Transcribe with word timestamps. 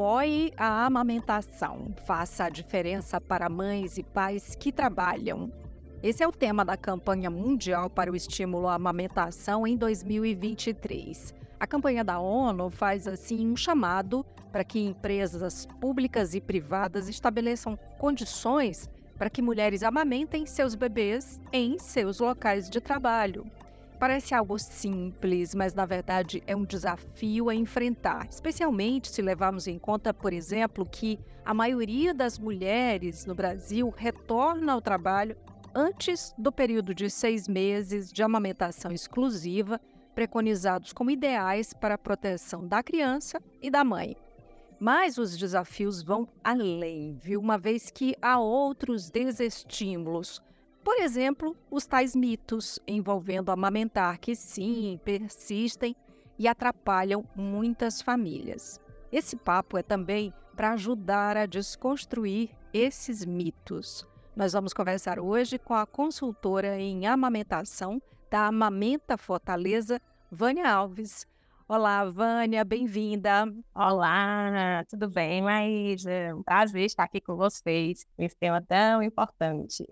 Apoie 0.00 0.50
a 0.56 0.86
amamentação. 0.86 1.94
Faça 2.06 2.44
a 2.44 2.48
diferença 2.48 3.20
para 3.20 3.50
mães 3.50 3.98
e 3.98 4.02
pais 4.02 4.54
que 4.58 4.72
trabalham. 4.72 5.52
Esse 6.02 6.22
é 6.22 6.26
o 6.26 6.32
tema 6.32 6.64
da 6.64 6.74
campanha 6.74 7.28
mundial 7.28 7.90
para 7.90 8.10
o 8.10 8.16
estímulo 8.16 8.66
à 8.66 8.76
amamentação 8.76 9.66
em 9.66 9.76
2023. 9.76 11.34
A 11.60 11.66
campanha 11.66 12.02
da 12.02 12.18
ONU 12.18 12.70
faz 12.70 13.06
assim 13.06 13.46
um 13.46 13.54
chamado 13.54 14.24
para 14.50 14.64
que 14.64 14.80
empresas 14.80 15.66
públicas 15.78 16.34
e 16.34 16.40
privadas 16.40 17.06
estabeleçam 17.06 17.78
condições 17.98 18.88
para 19.18 19.28
que 19.28 19.42
mulheres 19.42 19.82
amamentem 19.82 20.46
seus 20.46 20.74
bebês 20.74 21.38
em 21.52 21.78
seus 21.78 22.20
locais 22.20 22.70
de 22.70 22.80
trabalho. 22.80 23.44
Parece 24.00 24.34
algo 24.34 24.58
simples, 24.58 25.54
mas 25.54 25.74
na 25.74 25.84
verdade 25.84 26.42
é 26.46 26.56
um 26.56 26.64
desafio 26.64 27.50
a 27.50 27.54
enfrentar, 27.54 28.26
especialmente 28.30 29.10
se 29.10 29.20
levarmos 29.20 29.66
em 29.66 29.78
conta, 29.78 30.14
por 30.14 30.32
exemplo, 30.32 30.86
que 30.86 31.20
a 31.44 31.52
maioria 31.52 32.14
das 32.14 32.38
mulheres 32.38 33.26
no 33.26 33.34
Brasil 33.34 33.92
retorna 33.94 34.72
ao 34.72 34.80
trabalho 34.80 35.36
antes 35.74 36.34
do 36.38 36.50
período 36.50 36.94
de 36.94 37.10
seis 37.10 37.46
meses 37.46 38.10
de 38.10 38.22
amamentação 38.22 38.90
exclusiva, 38.90 39.78
preconizados 40.14 40.94
como 40.94 41.10
ideais 41.10 41.74
para 41.74 41.96
a 41.96 41.98
proteção 41.98 42.66
da 42.66 42.82
criança 42.82 43.38
e 43.60 43.70
da 43.70 43.84
mãe. 43.84 44.16
Mas 44.80 45.18
os 45.18 45.36
desafios 45.36 46.02
vão 46.02 46.26
além, 46.42 47.18
viu? 47.20 47.38
Uma 47.38 47.58
vez 47.58 47.90
que 47.90 48.16
há 48.22 48.40
outros 48.40 49.10
desestímulos, 49.10 50.40
por 50.82 50.98
exemplo, 50.98 51.56
os 51.70 51.86
tais 51.86 52.16
mitos 52.16 52.78
envolvendo 52.86 53.50
amamentar, 53.50 54.18
que 54.18 54.34
sim, 54.34 54.98
persistem 55.04 55.94
e 56.38 56.48
atrapalham 56.48 57.24
muitas 57.36 58.00
famílias. 58.00 58.80
Esse 59.12 59.36
papo 59.36 59.76
é 59.76 59.82
também 59.82 60.32
para 60.56 60.72
ajudar 60.72 61.36
a 61.36 61.46
desconstruir 61.46 62.50
esses 62.72 63.24
mitos. 63.24 64.06
Nós 64.34 64.52
vamos 64.52 64.72
conversar 64.72 65.18
hoje 65.18 65.58
com 65.58 65.74
a 65.74 65.86
consultora 65.86 66.78
em 66.78 67.06
amamentação 67.06 68.00
da 68.30 68.46
Amamenta 68.46 69.16
Fortaleza, 69.16 70.00
Vânia 70.30 70.70
Alves. 70.70 71.26
Olá, 71.72 72.04
Vânia, 72.10 72.64
bem-vinda. 72.64 73.44
Olá, 73.72 74.84
tudo 74.88 75.08
bem, 75.08 75.40
Mas 75.40 76.04
É 76.04 76.34
um 76.34 76.42
prazer 76.42 76.84
estar 76.84 77.04
aqui 77.04 77.20
com 77.20 77.36
vocês 77.36 78.04
nesse 78.18 78.36
tema 78.36 78.60
tão 78.60 79.00
importante. 79.00 79.86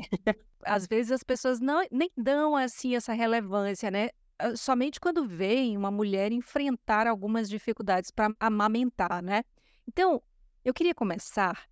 Às 0.66 0.88
vezes 0.88 1.12
as 1.12 1.22
pessoas 1.22 1.60
não, 1.60 1.80
nem 1.92 2.10
dão 2.16 2.56
assim 2.56 2.96
essa 2.96 3.12
relevância, 3.12 3.92
né? 3.92 4.08
Ah, 4.40 4.56
somente 4.56 4.98
quando 4.98 5.24
veem 5.24 5.76
uma 5.76 5.88
mulher 5.88 6.32
enfrentar 6.32 7.06
algumas 7.06 7.48
dificuldades 7.48 8.10
para 8.10 8.34
amamentar, 8.40 9.22
né? 9.22 9.44
Então, 9.86 10.20
eu 10.64 10.74
queria 10.74 10.96
começar 10.96 11.68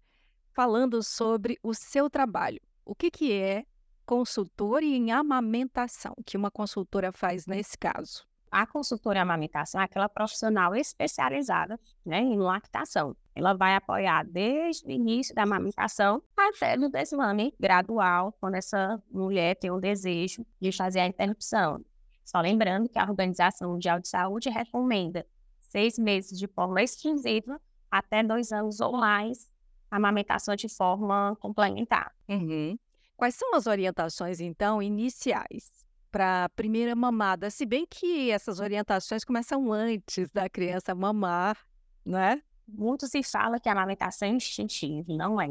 falando 0.53 1.03
sobre 1.03 1.59
o 1.65 1.75
seu 1.75 2.09
trabalho. 2.09 2.61
O 2.85 2.95
que, 2.95 3.11
que 3.11 3.33
é 3.33 3.65
consultor 4.07 4.85
em 4.85 5.11
amamentação, 5.11 6.15
que 6.25 6.37
uma 6.37 6.49
consultora 6.49 7.11
faz 7.11 7.45
nesse 7.45 7.77
caso? 7.77 8.25
A 8.57 8.67
consultora 8.67 9.21
amamentação 9.21 9.79
é 9.79 9.85
aquela 9.85 10.09
profissional 10.09 10.75
especializada 10.75 11.79
né, 12.03 12.21
em 12.21 12.39
lactação. 12.39 13.15
Ela 13.35 13.53
vai 13.53 13.75
apoiar 13.75 14.25
desde 14.25 14.87
o 14.87 14.91
início 14.91 15.35
da 15.35 15.43
amamentação 15.43 16.23
até 16.35 16.75
o 16.79 16.89
desmame 16.89 17.53
gradual, 17.61 18.33
quando 18.41 18.55
essa 18.55 18.99
mulher 19.11 19.57
tem 19.57 19.71
o 19.71 19.79
desejo 19.79 20.43
de 20.59 20.73
fazer 20.73 21.01
a 21.01 21.07
interrupção. 21.07 21.85
Só 22.25 22.41
lembrando 22.41 22.89
que 22.89 22.99
a 22.99 23.05
Organização 23.05 23.73
Mundial 23.73 24.01
de 24.01 24.09
Saúde 24.09 24.49
recomenda 24.49 25.27
seis 25.61 25.99
meses 25.99 26.39
de 26.39 26.47
forma 26.47 26.83
exclusiva 26.83 27.61
até 27.91 28.23
dois 28.23 28.53
anos 28.53 28.81
ou 28.81 28.97
mais 28.97 29.51
amamentação 29.91 30.57
de 30.57 30.71
forma 30.71 31.37
complementar. 31.41 32.11
Uhum. 32.27 32.79
Quais 33.19 33.35
são 33.35 33.55
as 33.55 33.67
orientações, 33.67 34.41
então, 34.41 34.81
iniciais 34.81 35.86
para 36.11 36.45
a 36.45 36.49
primeira 36.49 36.95
mamada, 36.95 37.51
se 37.51 37.67
bem 37.67 37.87
que 37.89 38.31
essas 38.31 38.61
orientações 38.61 39.25
começam 39.25 39.73
antes 39.73 40.31
da 40.31 40.49
criança 40.49 40.95
mamar, 40.95 41.57
né? 42.05 42.43
Muito 42.67 43.07
se 43.07 43.23
fala 43.23 43.61
que 43.61 43.69
a 43.69 43.73
amamentação 43.73 44.29
é 44.29 44.33
instintiva, 44.33 45.13
não 45.13 45.41
é. 45.41 45.47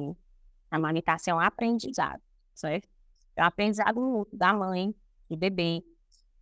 A 0.69 0.75
amamentação 0.75 1.39
é 1.39 1.43
um 1.43 1.47
aprendizado, 1.47 2.21
certo? 2.53 2.89
É 3.35 3.43
um 3.43 3.45
aprendizado 3.45 4.27
da 4.33 4.53
mãe, 4.53 4.93
do 5.29 5.38
bebê. 5.38 5.83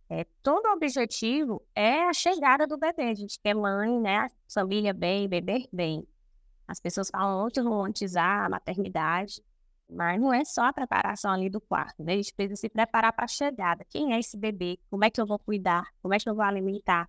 É, 0.08 0.24
todo 0.42 0.66
o 0.66 0.72
objetivo 0.72 1.64
é 1.74 2.02
a 2.04 2.12
chegada 2.12 2.66
do 2.66 2.76
bebê. 2.76 3.04
A 3.04 3.14
gente 3.14 3.38
quer 3.40 3.54
mãe, 3.54 4.00
né? 4.00 4.28
Família 4.52 4.92
bem, 4.92 5.28
bebê 5.28 5.68
bem. 5.72 6.06
As 6.66 6.80
pessoas 6.80 7.10
falam 7.10 7.42
muito 7.42 7.62
romantizar 7.62 8.46
a 8.46 8.48
maternidade. 8.48 9.42
Mas 9.88 10.20
não 10.20 10.32
é 10.32 10.44
só 10.44 10.64
a 10.64 10.72
preparação 10.72 11.30
ali 11.30 11.50
do 11.50 11.60
quarto, 11.60 12.02
né? 12.02 12.14
A 12.14 12.16
gente 12.16 12.34
precisa 12.34 12.60
se 12.60 12.68
preparar 12.68 13.12
para 13.12 13.24
a 13.24 13.28
chegada. 13.28 13.84
Quem 13.88 14.14
é 14.14 14.18
esse 14.18 14.36
bebê? 14.36 14.78
Como 14.90 15.04
é 15.04 15.10
que 15.10 15.20
eu 15.20 15.26
vou 15.26 15.38
cuidar? 15.38 15.86
Como 16.02 16.14
é 16.14 16.18
que 16.18 16.28
eu 16.28 16.34
vou 16.34 16.44
alimentar? 16.44 17.08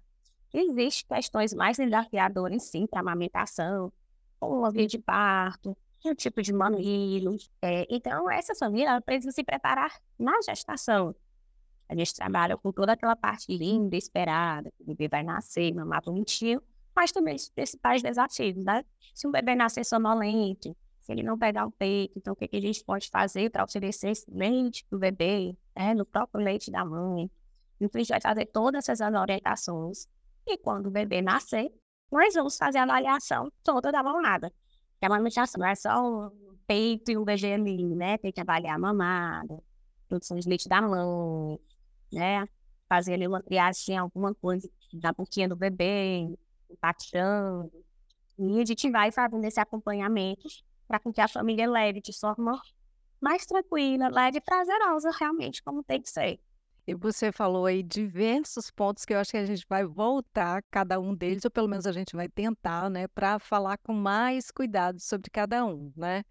Existem 0.53 1.15
questões 1.15 1.53
mais 1.53 1.77
desafiadoras, 1.77 2.63
sim, 2.63 2.87
para 2.87 2.99
amamentação, 2.99 3.91
como 4.39 4.65
a 4.65 4.69
via 4.69 4.87
de 4.87 4.97
parto, 4.97 5.75
o 6.09 6.15
tipo 6.15 6.41
de 6.41 6.53
mamilo. 6.53 7.37
É, 7.61 7.85
então, 7.89 8.29
essa 8.29 8.53
família 8.55 9.01
precisa 9.01 9.31
se 9.31 9.43
preparar 9.43 9.91
na 10.17 10.39
gestação. 10.41 11.15
A 11.87 11.95
gente 11.95 12.13
trabalha 12.13 12.57
com 12.57 12.71
toda 12.71 12.93
aquela 12.93 13.15
parte 13.15 13.55
linda, 13.55 13.95
esperada, 13.95 14.71
que 14.71 14.83
o 14.83 14.85
bebê 14.85 15.07
vai 15.07 15.23
nascer, 15.23 15.73
mamar 15.73 16.01
bonitinho, 16.03 16.61
mas 16.95 17.11
também 17.11 17.35
os 17.35 17.49
principais 17.49 18.01
desafios, 18.01 18.63
né? 18.63 18.83
Se 19.13 19.27
um 19.27 19.31
bebê 19.31 19.55
nascer 19.55 19.83
sonolento, 19.83 20.75
se 21.05 21.11
ele 21.11 21.21
não 21.21 21.37
pegar 21.37 21.67
o 21.67 21.71
peito, 21.71 22.17
então 22.17 22.33
o 22.33 22.35
que, 22.35 22.47
que 22.47 22.57
a 22.57 22.61
gente 22.61 22.83
pode 22.83 23.09
fazer 23.09 23.51
para 23.51 23.63
oferecer 23.63 24.09
esse 24.09 24.25
leite 24.31 24.83
para 24.85 24.95
o 24.95 24.99
bebê, 24.99 25.55
né, 25.75 25.93
no 25.93 26.03
próprio 26.03 26.43
leite 26.43 26.71
da 26.71 26.83
mãe. 26.83 27.29
Então 27.79 27.99
a 27.99 28.03
gente 28.03 28.09
vai 28.09 28.19
fazer 28.19 28.47
todas 28.47 28.89
essas 28.89 29.13
orientações. 29.13 30.07
E 30.47 30.57
quando 30.57 30.87
o 30.87 30.91
bebê 30.91 31.21
nascer, 31.21 31.71
nós 32.11 32.33
vamos 32.33 32.57
fazer 32.57 32.79
a 32.79 32.83
avaliação 32.83 33.51
toda 33.63 33.91
da 33.91 34.01
mamada. 34.01 34.51
Que 34.99 35.05
a 35.05 35.07
amamentação 35.07 35.59
não 35.59 35.67
é 35.67 35.75
só 35.75 36.01
um 36.01 36.57
peito 36.65 37.11
e 37.11 37.17
um 37.17 37.23
bebê 37.23 37.53
ali, 37.53 37.85
né? 37.95 38.17
Tem 38.17 38.31
que 38.31 38.41
avaliar 38.41 38.75
a 38.75 38.79
mamada, 38.79 39.61
produção 40.09 40.39
de 40.39 40.49
leite 40.49 40.67
da 40.67 40.81
mãe, 40.81 41.59
né? 42.11 42.47
Fazer 42.89 43.13
ali 43.13 43.27
uma 43.27 43.43
triagem, 43.43 43.95
alguma 43.95 44.33
coisa 44.33 44.67
da 44.91 45.13
boquinha 45.13 45.47
do 45.47 45.55
bebê, 45.55 46.35
impactando. 46.67 47.71
E 48.39 48.59
a 48.59 48.65
gente 48.65 48.89
vai 48.89 49.11
fazendo 49.11 49.45
esse 49.45 49.59
acompanhamento 49.59 50.47
para 50.87 50.99
que 50.99 51.21
a 51.21 51.27
família 51.27 51.69
leve 51.69 52.01
de 52.01 52.17
forma 52.17 52.59
mais 53.21 53.45
tranquila, 53.45 54.07
leve 54.07 54.37
e 54.37 54.41
prazerosa, 54.41 55.09
realmente, 55.11 55.63
como 55.63 55.83
tem 55.83 56.01
que 56.01 56.09
ser. 56.09 56.39
E 56.87 56.93
você 56.93 57.31
falou 57.31 57.65
aí 57.65 57.81
diversos 57.81 58.69
pontos 58.69 59.05
que 59.05 59.13
eu 59.13 59.17
acho 59.17 59.31
que 59.31 59.37
a 59.37 59.45
gente 59.45 59.65
vai 59.67 59.83
voltar 59.83 60.61
cada 60.69 60.99
um 60.99 61.15
deles, 61.15 61.43
ou 61.43 61.49
pelo 61.49 61.67
menos 61.67 61.87
a 61.87 61.91
gente 61.91 62.15
vai 62.15 62.29
tentar, 62.29 62.89
né, 62.91 63.07
para 63.07 63.39
falar 63.39 63.79
com 63.79 63.91
mais 63.91 64.51
cuidado 64.51 64.99
sobre 64.99 65.31
cada 65.31 65.65
um, 65.65 65.91
né? 65.97 66.23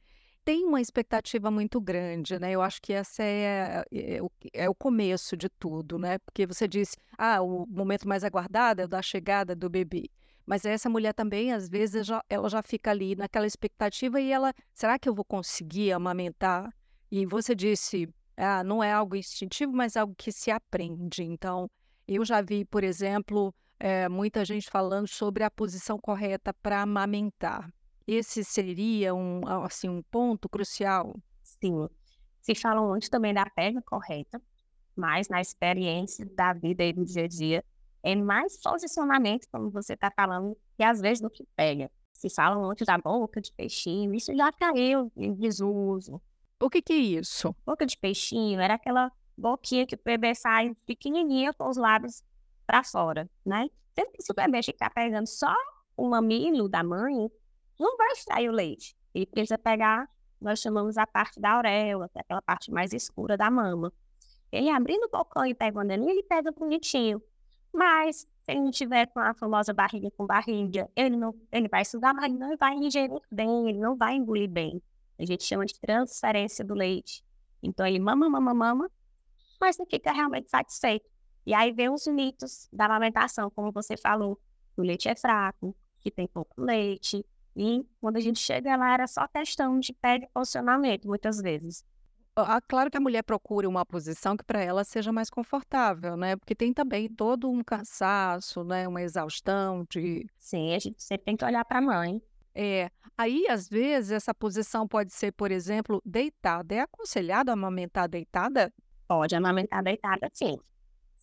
Tem 0.45 0.65
uma 0.65 0.81
expectativa 0.81 1.51
muito 1.51 1.81
grande, 1.81 2.39
né? 2.39 2.53
Eu 2.53 2.61
acho 2.61 2.81
que 2.81 2.93
essa 2.93 3.23
é, 3.23 3.83
é, 3.91 4.21
é 4.53 4.69
o 4.69 4.75
começo 4.75 5.37
de 5.37 5.49
tudo, 5.49 5.99
né? 5.99 6.19
Porque 6.19 6.47
você 6.47 6.69
disse, 6.69 6.97
ah, 7.17 7.41
o 7.43 7.67
momento 7.67 8.07
mais 8.07 8.23
aguardado 8.23 8.83
é 8.83 8.85
o 8.85 8.89
da 8.89 9.01
chegada 9.01 9.57
do 9.57 9.71
bebê. 9.71 10.11
Mas 10.47 10.65
essa 10.65 10.89
mulher 10.89 11.15
também, 11.15 11.53
às 11.53 11.69
vezes, 11.69 12.07
já, 12.07 12.23
ela 12.29 12.49
já 12.49 12.63
fica 12.63 12.91
ali 12.91 13.17
naquela 13.17 13.47
expectativa 13.47 14.21
e 14.21 14.31
ela, 14.31 14.53
será 14.73 14.99
que 14.99 15.09
eu 15.09 15.15
vou 15.15 15.25
conseguir 15.25 15.93
amamentar? 15.93 16.71
E 17.11 17.25
você 17.25 17.55
disse, 17.55 18.09
ah, 18.37 18.63
não 18.63 18.83
é 18.83 18.93
algo 18.93 19.17
instintivo, 19.17 19.73
mas 19.73 19.97
algo 19.97 20.15
que 20.17 20.31
se 20.31 20.51
aprende. 20.51 21.23
Então, 21.23 21.71
eu 22.07 22.25
já 22.25 22.43
vi, 22.43 22.65
por 22.65 22.85
exemplo, 22.85 23.55
é, 23.79 24.09
muita 24.09 24.45
gente 24.45 24.69
falando 24.71 25.09
sobre 25.09 25.43
a 25.45 25.51
posição 25.51 25.99
correta 25.99 26.53
para 26.53 26.83
amamentar. 26.83 27.73
Esse 28.07 28.45
seria 28.45 29.15
um, 29.15 29.41
assim, 29.65 29.89
um 29.89 30.03
ponto 30.03 30.49
crucial? 30.49 31.15
Sim. 31.43 31.89
Se 32.41 32.55
falam 32.55 32.89
muito 32.89 33.09
também 33.09 33.33
da 33.33 33.47
perna 33.47 33.81
correta, 33.81 34.43
mas 34.95 35.29
na 35.29 35.41
experiência 35.41 36.27
da 36.27 36.53
vida 36.53 36.85
e 36.85 36.93
do 36.93 37.05
dia 37.05 37.25
a 37.25 37.29
dia, 37.29 37.65
é 38.05 38.15
mais 38.15 38.61
posicionamento, 38.61 39.49
como 39.51 39.71
você 39.71 39.95
está 39.95 40.11
falando, 40.15 40.55
que 40.77 40.85
às 40.85 41.01
vezes 41.01 41.23
do 41.23 41.31
que 41.31 41.43
pega. 41.57 41.91
Se 42.13 42.29
fala 42.29 42.55
muito 42.55 42.85
da 42.85 42.99
boca 42.99 43.41
de 43.41 43.51
peixinho, 43.53 44.15
isso 44.15 44.35
já 44.37 44.53
caiu 44.53 45.11
em 45.17 45.35
desuso. 45.35 46.21
O 46.61 46.69
que, 46.69 46.83
que 46.83 46.93
é 46.93 46.97
isso? 46.97 47.57
Boca 47.65 47.87
de 47.87 47.97
peixinho 47.97 48.61
era 48.61 48.75
aquela 48.75 49.11
boquinha 49.37 49.87
que 49.87 49.95
o 49.95 50.01
bebê 50.05 50.35
sai 50.35 50.75
pequenininha 50.87 51.55
com 51.55 51.67
os 51.69 51.79
lábios 51.79 52.23
para 52.67 52.85
fora, 52.85 53.29
né? 53.45 53.69
Que 53.95 54.03
o 54.31 54.35
bebê 54.35 54.63
ficar 54.63 54.91
pegando 54.91 55.27
só 55.27 55.55
o 55.97 56.07
mamilo 56.07 56.69
da 56.69 56.85
mãe, 56.85 57.31
não 57.81 57.97
vai 57.97 58.13
extrair 58.13 58.51
o 58.51 58.53
leite. 58.53 58.95
Ele 59.15 59.25
precisa 59.25 59.57
pegar, 59.57 60.09
nós 60.39 60.61
chamamos 60.61 60.99
a 60.99 61.07
parte 61.07 61.41
da 61.41 61.53
auréola, 61.53 62.09
que 62.11 62.19
é 62.19 62.21
aquela 62.21 62.43
parte 62.43 62.71
mais 62.71 62.93
escura 62.93 63.37
da 63.37 63.51
mama. 63.51 63.91
Ele 64.53 64.69
abrindo 64.69 65.05
o 65.05 65.11
bocão 65.11 65.47
e 65.47 65.55
pegando 65.55 65.91
ali, 65.91 66.09
ele 66.09 66.23
pega 66.23 66.53
bonitinho. 66.53 67.23
Mas, 67.75 68.27
Se 68.45 68.53
ele 68.53 68.61
não 68.61 68.71
tiver 68.71 69.07
com 69.07 69.19
a 69.19 69.33
famosa 69.35 69.73
barriga 69.73 70.11
com 70.11 70.27
barriga, 70.27 70.89
ele 70.95 71.17
não, 71.17 71.35
ele 71.51 71.67
vai 71.67 71.81
estudar, 71.81 72.13
mas 72.13 72.27
ele 72.27 72.39
não 72.39 72.57
vai 72.59 72.75
ingerir 72.75 73.19
bem, 73.33 73.69
ele 73.71 73.79
não 73.79 73.97
vai 73.97 74.15
engolir 74.15 74.51
bem. 74.51 74.83
A 75.19 75.25
gente 75.25 75.45
chama 75.45 75.65
de 75.65 75.81
transferência 75.81 76.63
do 76.63 76.75
leite. 76.75 77.25
Então 77.63 77.87
ele 77.87 77.99
mama, 77.99 78.29
mama, 78.29 78.53
mama, 78.53 78.91
mas 79.59 79.79
não 79.79 79.87
fica 79.87 80.13
realmente 80.13 80.51
satisfeito. 80.51 81.09
E 81.47 81.55
aí 81.55 81.73
vem 81.73 81.89
os 81.89 82.07
mitos 82.07 82.69
da 82.71 82.85
amamentação, 82.85 83.51
como 83.51 83.73
você 83.73 83.97
falou, 83.97 84.39
o 84.77 84.83
leite 84.83 85.09
é 85.09 85.17
fraco, 85.17 85.75
que 86.01 86.11
tem 86.11 86.27
pouco 86.27 86.61
leite. 86.61 87.25
E 87.57 87.83
quando 88.01 88.19
a 88.19 88.21
gente 88.21 88.41
chega 88.41 88.77
lá, 88.77 88.93
era 88.93 89.07
só 89.07 89.27
questão 89.27 89.81
de 89.81 89.93
pé 89.95 90.19
de 90.19 90.29
posicionamento, 90.29 91.09
muitas 91.09 91.41
vezes. 91.41 91.83
Ah, 92.37 92.61
claro 92.61 92.91
que 92.91 92.97
a 92.97 93.01
mulher 93.01 93.23
procura 93.23 93.69
uma 93.69 93.87
posição 93.87 94.37
que 94.37 94.43
para 94.43 94.61
ela 94.61 94.83
seja 94.83 95.13
mais 95.13 95.31
confortável, 95.31 96.17
né? 96.17 96.35
Porque 96.35 96.55
tem 96.55 96.73
também 96.73 97.09
todo 97.09 97.49
um 97.49 97.63
cansaço, 97.63 98.65
né? 98.65 98.89
Uma 98.89 99.03
exaustão 99.03 99.87
de. 99.89 100.27
Sim, 100.39 100.75
a 100.75 100.79
gente 100.81 101.01
sempre 101.01 101.27
tem 101.27 101.37
que 101.37 101.45
olhar 101.45 101.65
para 101.65 101.79
a 101.79 101.83
mãe. 101.83 102.21
É. 102.53 102.91
Aí, 103.17 103.47
às 103.49 103.69
vezes, 103.69 104.11
essa 104.11 104.35
posição 104.35 104.87
pode 104.87 105.13
ser, 105.13 105.33
por 105.33 105.53
exemplo, 105.53 106.03
deitada. 106.05 106.75
É 106.75 106.81
aconselhado 106.81 107.53
amamentar 107.53 108.09
deitada? 108.09 108.73
Pode 109.07 109.35
amamentar 109.37 109.83
deitada, 109.85 110.29
sim. 110.33 110.59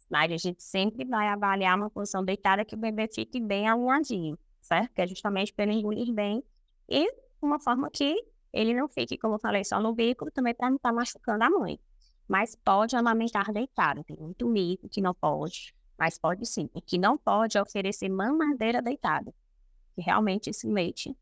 Mas 0.10 0.32
a 0.32 0.38
gente 0.38 0.64
sempre 0.64 1.06
vai 1.06 1.28
avaliar 1.28 1.78
uma 1.78 1.90
posição 1.90 2.24
deitada 2.24 2.64
que 2.64 2.76
o 2.76 2.78
bebê 2.78 3.10
fique 3.14 3.40
bem 3.40 3.68
alinhadinho, 3.68 4.38
certo? 4.62 4.94
Que 4.94 5.02
é 5.02 5.08
justamente 5.08 5.54
para 5.54 5.66
ele 5.66 5.74
engolir 5.74 6.14
bem 6.14 6.44
e 6.90 7.10
uma 7.42 7.60
forma 7.60 7.90
que 7.90 8.16
ele 8.54 8.74
não 8.74 8.88
fique, 8.88 9.18
como 9.18 9.36
eu 9.36 9.40
falei, 9.40 9.64
só 9.64 9.80
no 9.80 9.94
bico, 9.94 10.30
também 10.32 10.54
para 10.54 10.70
não 10.70 10.78
estar 10.78 10.90
tá 10.90 10.96
machucando 10.96 11.44
a 11.44 11.50
mãe. 11.50 11.80
Mas 12.28 12.56
pode 12.56 12.96
amamentar 12.96 13.52
deitado. 13.52 14.04
Tem 14.04 14.18
muito 14.18 14.48
mito 14.48 14.88
que 14.90 15.02
não 15.02 15.14
pode, 15.14 15.74
mas 15.98 16.18
pode 16.18 16.46
sim. 16.46 16.70
O 16.74 16.82
que 16.82 16.98
não 16.98 17.18
pode 17.18 17.58
é 17.58 17.62
oferecer 17.62 18.10
mamadeira 18.10 18.82
deitada. 18.82 19.34
Que 19.96 20.02
realmente 20.02 20.50
esse 20.50 20.68
leite 20.68 21.16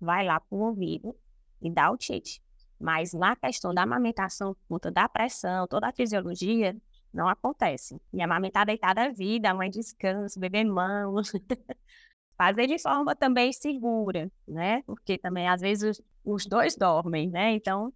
vai 0.00 0.24
lá 0.24 0.40
para 0.40 0.56
o 0.56 0.60
ouvido 0.60 1.14
e 1.60 1.70
dá 1.70 1.90
o 1.90 1.96
tite. 1.96 2.42
Mas 2.80 3.12
na 3.12 3.36
questão 3.36 3.72
da 3.72 3.82
amamentação, 3.82 4.56
conta 4.68 4.90
da 4.90 5.08
pressão, 5.08 5.66
toda 5.66 5.88
a 5.88 5.92
fisiologia, 5.92 6.76
não 7.12 7.28
acontece. 7.28 8.00
E 8.12 8.20
amamentar 8.20 8.66
deitada 8.66 9.02
é 9.02 9.12
vida, 9.12 9.50
a 9.50 9.54
mãe 9.54 9.70
descansa, 9.70 10.38
bebê 10.38 10.64
mão. 10.64 11.14
Fazer 12.36 12.66
de 12.66 12.78
forma 12.78 13.14
também 13.14 13.52
segura, 13.52 14.30
né? 14.46 14.82
Porque 14.82 15.16
também, 15.16 15.48
às 15.48 15.60
vezes, 15.60 16.00
os 16.24 16.46
dois 16.46 16.76
dormem, 16.76 17.30
né? 17.30 17.52
Então, 17.52 17.92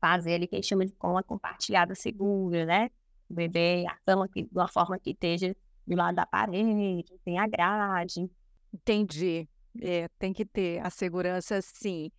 fazer 0.00 0.34
ali 0.34 0.46
que 0.46 0.56
a 0.56 0.58
gente 0.58 0.68
chama 0.68 0.84
de 0.84 0.92
cama 0.92 1.22
compartilhada 1.22 1.94
segura, 1.94 2.66
né? 2.66 2.90
O 3.30 3.34
bebê, 3.34 3.84
a 3.88 3.96
cama 4.04 4.28
que, 4.28 4.42
de 4.42 4.50
uma 4.52 4.68
forma 4.68 4.98
que 4.98 5.10
esteja 5.10 5.56
do 5.86 5.96
lado 5.96 6.16
da 6.16 6.26
parede, 6.26 7.14
tem 7.24 7.38
a 7.38 7.46
grade. 7.46 8.30
Entendi. 8.72 9.48
É, 9.80 10.08
tem 10.18 10.32
que 10.32 10.44
ter 10.44 10.84
a 10.84 10.90
segurança, 10.90 11.60
sim. 11.62 12.10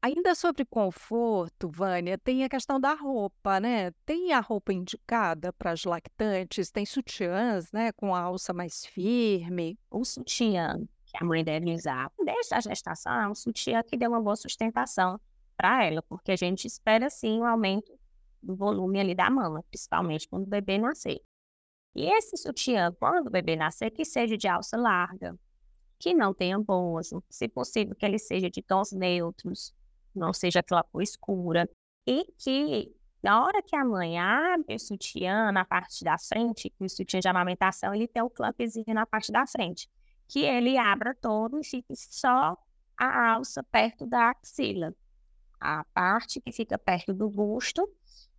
Ainda 0.00 0.34
sobre 0.34 0.64
conforto, 0.64 1.68
Vânia, 1.68 2.18
tem 2.18 2.42
a 2.42 2.48
questão 2.48 2.80
da 2.80 2.94
roupa, 2.94 3.60
né? 3.60 3.92
Tem 4.04 4.32
a 4.32 4.40
roupa 4.40 4.72
indicada 4.72 5.52
para 5.52 5.70
as 5.72 5.84
lactantes, 5.84 6.70
tem 6.70 6.84
sutiãs, 6.84 7.70
né, 7.70 7.92
com 7.92 8.12
a 8.14 8.20
alça 8.20 8.52
mais 8.52 8.84
firme. 8.86 9.78
O 9.90 10.04
sutiã 10.04 10.76
que 11.12 11.22
a 11.22 11.26
mãe 11.26 11.44
deve 11.44 11.72
usar 11.72 12.10
desde 12.24 12.54
a 12.54 12.60
gestação 12.60 13.12
é 13.12 13.28
um 13.28 13.34
sutiã 13.34 13.82
que 13.82 13.96
dê 13.96 14.06
uma 14.06 14.20
boa 14.20 14.34
sustentação 14.34 15.20
para 15.56 15.84
ela, 15.84 16.02
porque 16.02 16.32
a 16.32 16.36
gente 16.36 16.66
espera 16.66 17.10
sim 17.10 17.40
um 17.40 17.44
aumento 17.44 17.92
do 18.42 18.56
volume 18.56 18.98
ali 18.98 19.14
da 19.14 19.28
mama, 19.30 19.62
principalmente 19.68 20.26
quando 20.26 20.44
o 20.44 20.48
bebê 20.48 20.78
nascer. 20.78 21.20
E 21.94 22.06
esse 22.06 22.36
sutiã, 22.38 22.90
quando 22.98 23.26
o 23.26 23.30
bebê 23.30 23.54
nascer, 23.54 23.90
que 23.90 24.04
seja 24.04 24.36
de 24.36 24.48
alça 24.48 24.76
larga, 24.78 25.38
que 25.98 26.14
não 26.14 26.32
tenha 26.32 26.58
bozo, 26.58 27.22
se 27.28 27.46
possível 27.46 27.94
que 27.94 28.06
ele 28.06 28.18
seja 28.18 28.50
de 28.50 28.62
tons 28.62 28.90
neutros, 28.92 29.74
não 30.14 30.32
seja 30.32 30.60
aquela 30.60 30.82
cor 30.82 31.02
escura, 31.02 31.68
e 32.06 32.24
que 32.38 32.90
na 33.22 33.44
hora 33.44 33.62
que 33.62 33.76
a 33.76 33.84
mãe 33.84 34.18
abre 34.18 34.74
o 34.74 34.80
sutiã 34.80 35.52
na 35.52 35.64
parte 35.64 36.02
da 36.02 36.18
frente, 36.18 36.70
que 36.70 36.84
o 36.84 36.88
sutiã 36.88 37.20
de 37.20 37.28
amamentação, 37.28 37.94
ele 37.94 38.08
tem 38.08 38.22
um 38.22 38.30
clampzinho 38.30 38.94
na 38.94 39.06
parte 39.06 39.30
da 39.30 39.46
frente 39.46 39.88
que 40.32 40.40
ele 40.40 40.78
abra 40.78 41.14
todo 41.14 41.60
e 41.60 41.64
fique 41.64 41.94
só 41.94 42.56
a 42.96 43.32
alça 43.34 43.62
perto 43.62 44.06
da 44.06 44.30
axila. 44.30 44.94
A 45.60 45.84
parte 45.92 46.40
que 46.40 46.50
fica 46.50 46.78
perto 46.78 47.12
do 47.12 47.28
busto, 47.28 47.86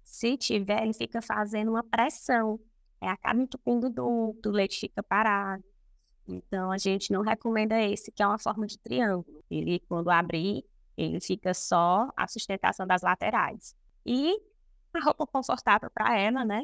se 0.04 0.36
tiver, 0.36 0.82
ele 0.82 0.94
fica 0.94 1.22
fazendo 1.22 1.70
uma 1.70 1.84
pressão. 1.84 2.60
É, 3.00 3.08
acaba 3.08 3.40
entupindo 3.40 3.92
do, 3.92 4.36
do 4.42 4.50
leite 4.50 4.80
fica 4.80 5.04
parado. 5.04 5.64
Então, 6.28 6.72
a 6.72 6.80
gente 6.80 7.12
não 7.12 7.22
recomenda 7.22 7.80
esse, 7.80 8.12
que 8.12 8.24
é 8.24 8.28
uma 8.28 8.40
forma 8.40 8.66
de 8.66 8.80
triângulo. 8.80 9.44
Ele, 9.48 9.80
quando 9.82 10.10
abrir, 10.10 10.66
ele 10.98 11.20
fica 11.20 11.54
só 11.54 12.10
a 12.18 12.28
sustentação 12.28 12.88
das 12.88 13.04
laterais. 13.04 13.76
E 14.04 14.36
a 14.96 15.00
roupa 15.00 15.28
confortável 15.28 15.92
para 15.92 16.20
ela, 16.20 16.44
né? 16.44 16.64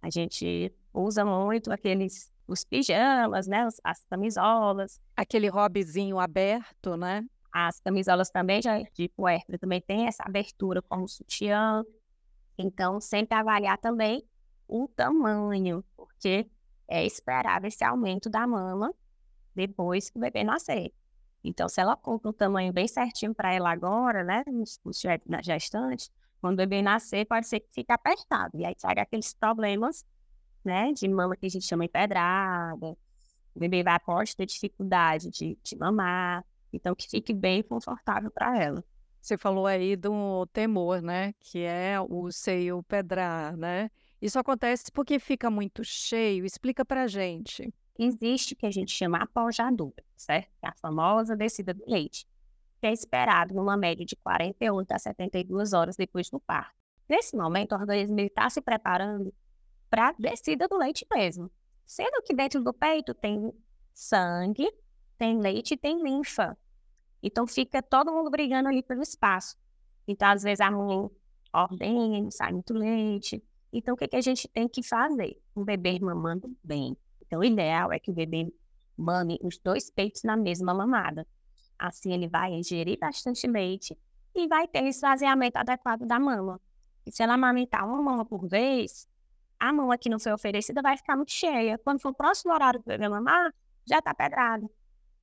A 0.00 0.08
gente 0.08 0.72
usa 0.94 1.24
muito 1.24 1.72
aqueles 1.72 2.31
os 2.52 2.64
pijamas, 2.64 3.46
né? 3.46 3.66
As 3.82 4.04
camisolas. 4.04 5.00
Aquele 5.16 5.48
hobbyzinho 5.48 6.18
aberto, 6.18 6.96
né? 6.96 7.24
As 7.52 7.80
camisolas 7.80 8.30
também, 8.30 8.62
já 8.62 8.80
de 8.94 9.08
puerpera, 9.08 9.58
também 9.58 9.80
tem 9.80 10.06
essa 10.06 10.22
abertura 10.24 10.80
como 10.82 11.08
sutiã. 11.08 11.84
Então, 12.56 13.00
sempre 13.00 13.36
avaliar 13.36 13.78
também 13.78 14.24
o 14.68 14.88
tamanho, 14.88 15.84
porque 15.96 16.48
é 16.88 17.04
esperado 17.04 17.66
esse 17.66 17.84
aumento 17.84 18.30
da 18.30 18.46
mama 18.46 18.94
depois 19.54 20.08
que 20.08 20.18
o 20.18 20.20
bebê 20.20 20.44
nascer. 20.44 20.92
Então, 21.44 21.68
se 21.68 21.80
ela 21.80 21.96
compra 21.96 22.30
um 22.30 22.32
tamanho 22.32 22.72
bem 22.72 22.86
certinho 22.86 23.34
para 23.34 23.52
ela 23.52 23.70
agora, 23.70 24.22
né, 24.22 24.44
na 25.26 25.42
gestante, 25.42 26.10
quando 26.40 26.54
o 26.54 26.56
bebê 26.56 26.80
nascer, 26.80 27.26
pode 27.26 27.46
ser 27.46 27.60
que 27.60 27.68
fique 27.72 27.92
apertado. 27.92 28.56
E 28.56 28.64
aí 28.64 28.74
sai 28.78 28.98
aqueles 28.98 29.34
problemas 29.34 30.04
né, 30.64 30.92
de 30.92 31.08
mama 31.08 31.36
que 31.36 31.46
a 31.46 31.48
gente 31.48 31.66
chama 31.66 31.84
empedrada. 31.84 32.96
O 33.54 33.60
bebê 33.60 33.82
vai 33.82 33.98
pode 34.00 34.34
ter 34.36 34.46
dificuldade 34.46 35.30
de, 35.30 35.58
de 35.62 35.76
mamar, 35.76 36.44
então 36.72 36.94
que 36.94 37.08
fique 37.08 37.32
bem 37.32 37.62
confortável 37.62 38.30
para 38.30 38.58
ela. 38.58 38.84
Você 39.20 39.38
falou 39.38 39.66
aí 39.66 39.94
do 39.94 40.46
temor, 40.46 41.00
né, 41.00 41.32
que 41.38 41.60
é 41.60 42.00
o 42.00 42.30
seio 42.32 42.82
pedrar, 42.82 43.56
né? 43.56 43.90
Isso 44.20 44.38
acontece 44.38 44.90
porque 44.92 45.18
fica 45.18 45.50
muito 45.50 45.84
cheio. 45.84 46.44
Explica 46.44 46.84
pra 46.84 47.06
gente. 47.06 47.72
Existe 47.98 48.54
o 48.54 48.56
que 48.56 48.66
a 48.66 48.70
gente 48.70 48.90
chama 48.90 49.18
apojadura, 49.18 50.02
certo? 50.16 50.48
É 50.62 50.68
a 50.68 50.74
famosa 50.74 51.36
descida 51.36 51.74
do 51.74 51.84
leite, 51.86 52.26
que 52.80 52.86
é 52.86 52.92
esperado 52.92 53.54
numa 53.54 53.76
média 53.76 54.06
de 54.06 54.16
48 54.16 54.92
a 54.92 54.98
72 54.98 55.72
horas 55.72 55.96
depois 55.96 56.30
do 56.30 56.40
parto. 56.40 56.74
Nesse 57.08 57.36
momento, 57.36 57.72
o 57.72 57.78
organismo 57.78 58.18
está 58.20 58.48
se 58.48 58.60
preparando 58.60 59.34
para 59.92 60.14
descida 60.18 60.66
do 60.66 60.78
leite 60.78 61.06
mesmo. 61.12 61.50
Sendo 61.84 62.22
que 62.22 62.34
dentro 62.34 62.64
do 62.64 62.72
peito 62.72 63.12
tem 63.12 63.52
sangue, 63.92 64.66
tem 65.18 65.38
leite 65.38 65.74
e 65.74 65.76
tem 65.76 66.02
linfa. 66.02 66.56
Então 67.22 67.46
fica 67.46 67.82
todo 67.82 68.10
mundo 68.10 68.30
brigando 68.30 68.70
ali 68.70 68.82
pelo 68.82 69.02
espaço. 69.02 69.54
Então, 70.08 70.30
às 70.30 70.42
vezes, 70.42 70.62
a 70.62 70.70
mãe 70.70 71.10
ordena, 71.52 72.30
sai 72.30 72.52
muito 72.52 72.72
leite. 72.72 73.44
Então, 73.70 73.92
o 73.92 73.96
que, 73.96 74.08
que 74.08 74.16
a 74.16 74.20
gente 74.22 74.48
tem 74.48 74.66
que 74.66 74.82
fazer? 74.82 75.38
Um 75.54 75.62
bebê 75.62 76.00
mamando 76.00 76.50
bem. 76.64 76.96
Então, 77.20 77.40
o 77.40 77.44
ideal 77.44 77.92
é 77.92 77.98
que 77.98 78.10
o 78.10 78.14
bebê 78.14 78.50
mame 78.96 79.38
os 79.42 79.58
dois 79.58 79.90
peitos 79.90 80.22
na 80.22 80.38
mesma 80.38 80.72
mamada. 80.72 81.26
Assim, 81.78 82.14
ele 82.14 82.28
vai 82.28 82.54
ingerir 82.54 82.98
bastante 82.98 83.46
leite 83.46 83.96
e 84.34 84.48
vai 84.48 84.66
ter 84.66 84.84
esvaziamento 84.86 85.58
adequado 85.58 86.06
da 86.06 86.18
mama. 86.18 86.58
E 87.04 87.12
se 87.12 87.22
ela 87.22 87.34
amamentar 87.34 87.86
uma 87.86 88.00
mama 88.00 88.24
por 88.24 88.48
vez, 88.48 89.06
a 89.62 89.72
mão 89.72 89.92
aqui 89.92 90.08
não 90.08 90.18
foi 90.18 90.32
oferecida, 90.32 90.82
vai 90.82 90.96
ficar 90.96 91.14
muito 91.14 91.30
cheia. 91.30 91.78
Quando 91.78 92.00
for 92.00 92.08
o 92.08 92.14
próximo 92.14 92.52
horário 92.52 92.80
do 92.80 92.84
bebê 92.84 93.08
mamar, 93.08 93.54
já 93.86 94.02
tá 94.02 94.12
pedrado. 94.12 94.68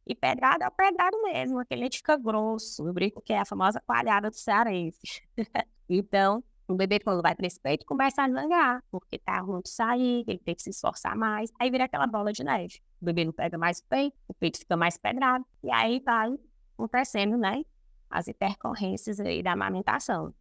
E 0.07 0.15
pedrado 0.15 0.63
é 0.63 0.67
o 0.67 0.71
pedrado 0.71 1.21
mesmo, 1.23 1.59
aquele 1.59 1.81
leite 1.81 1.97
fica 1.97 2.15
grosso. 2.15 2.87
Eu 2.87 2.93
brinco 2.93 3.21
que 3.21 3.33
é 3.33 3.39
a 3.39 3.43
famosa 3.43 3.81
coalhada 3.85 4.29
do 4.29 4.35
cearense. 4.37 5.21
então, 5.89 6.41
o 6.69 6.73
bebê, 6.73 7.01
quando 7.01 7.21
vai 7.21 7.35
para 7.35 7.47
esse 7.47 7.59
peito, 7.59 7.85
começa 7.85 8.23
a 8.23 8.29
zangar, 8.29 8.81
porque 8.89 9.19
tá 9.19 9.41
de 9.41 9.69
sair, 9.69 10.23
ele 10.25 10.39
tem 10.39 10.55
que 10.55 10.63
se 10.63 10.69
esforçar 10.69 11.17
mais. 11.17 11.51
Aí 11.59 11.69
vira 11.69 11.83
aquela 11.83 12.07
bola 12.07 12.31
de 12.31 12.41
neve. 12.41 12.79
O 13.01 13.05
bebê 13.05 13.25
não 13.25 13.33
pega 13.33 13.57
mais 13.57 13.79
o 13.79 13.83
peito, 13.89 14.17
o 14.25 14.33
peito 14.33 14.57
fica 14.57 14.77
mais 14.77 14.97
pedrado. 14.97 15.45
E 15.61 15.69
aí 15.69 15.99
vai 15.99 16.33
acontecendo, 16.77 17.37
né? 17.37 17.65
As 18.09 18.29
intercorrências 18.29 19.19
aí 19.19 19.43
da 19.43 19.51
amamentação. 19.51 20.33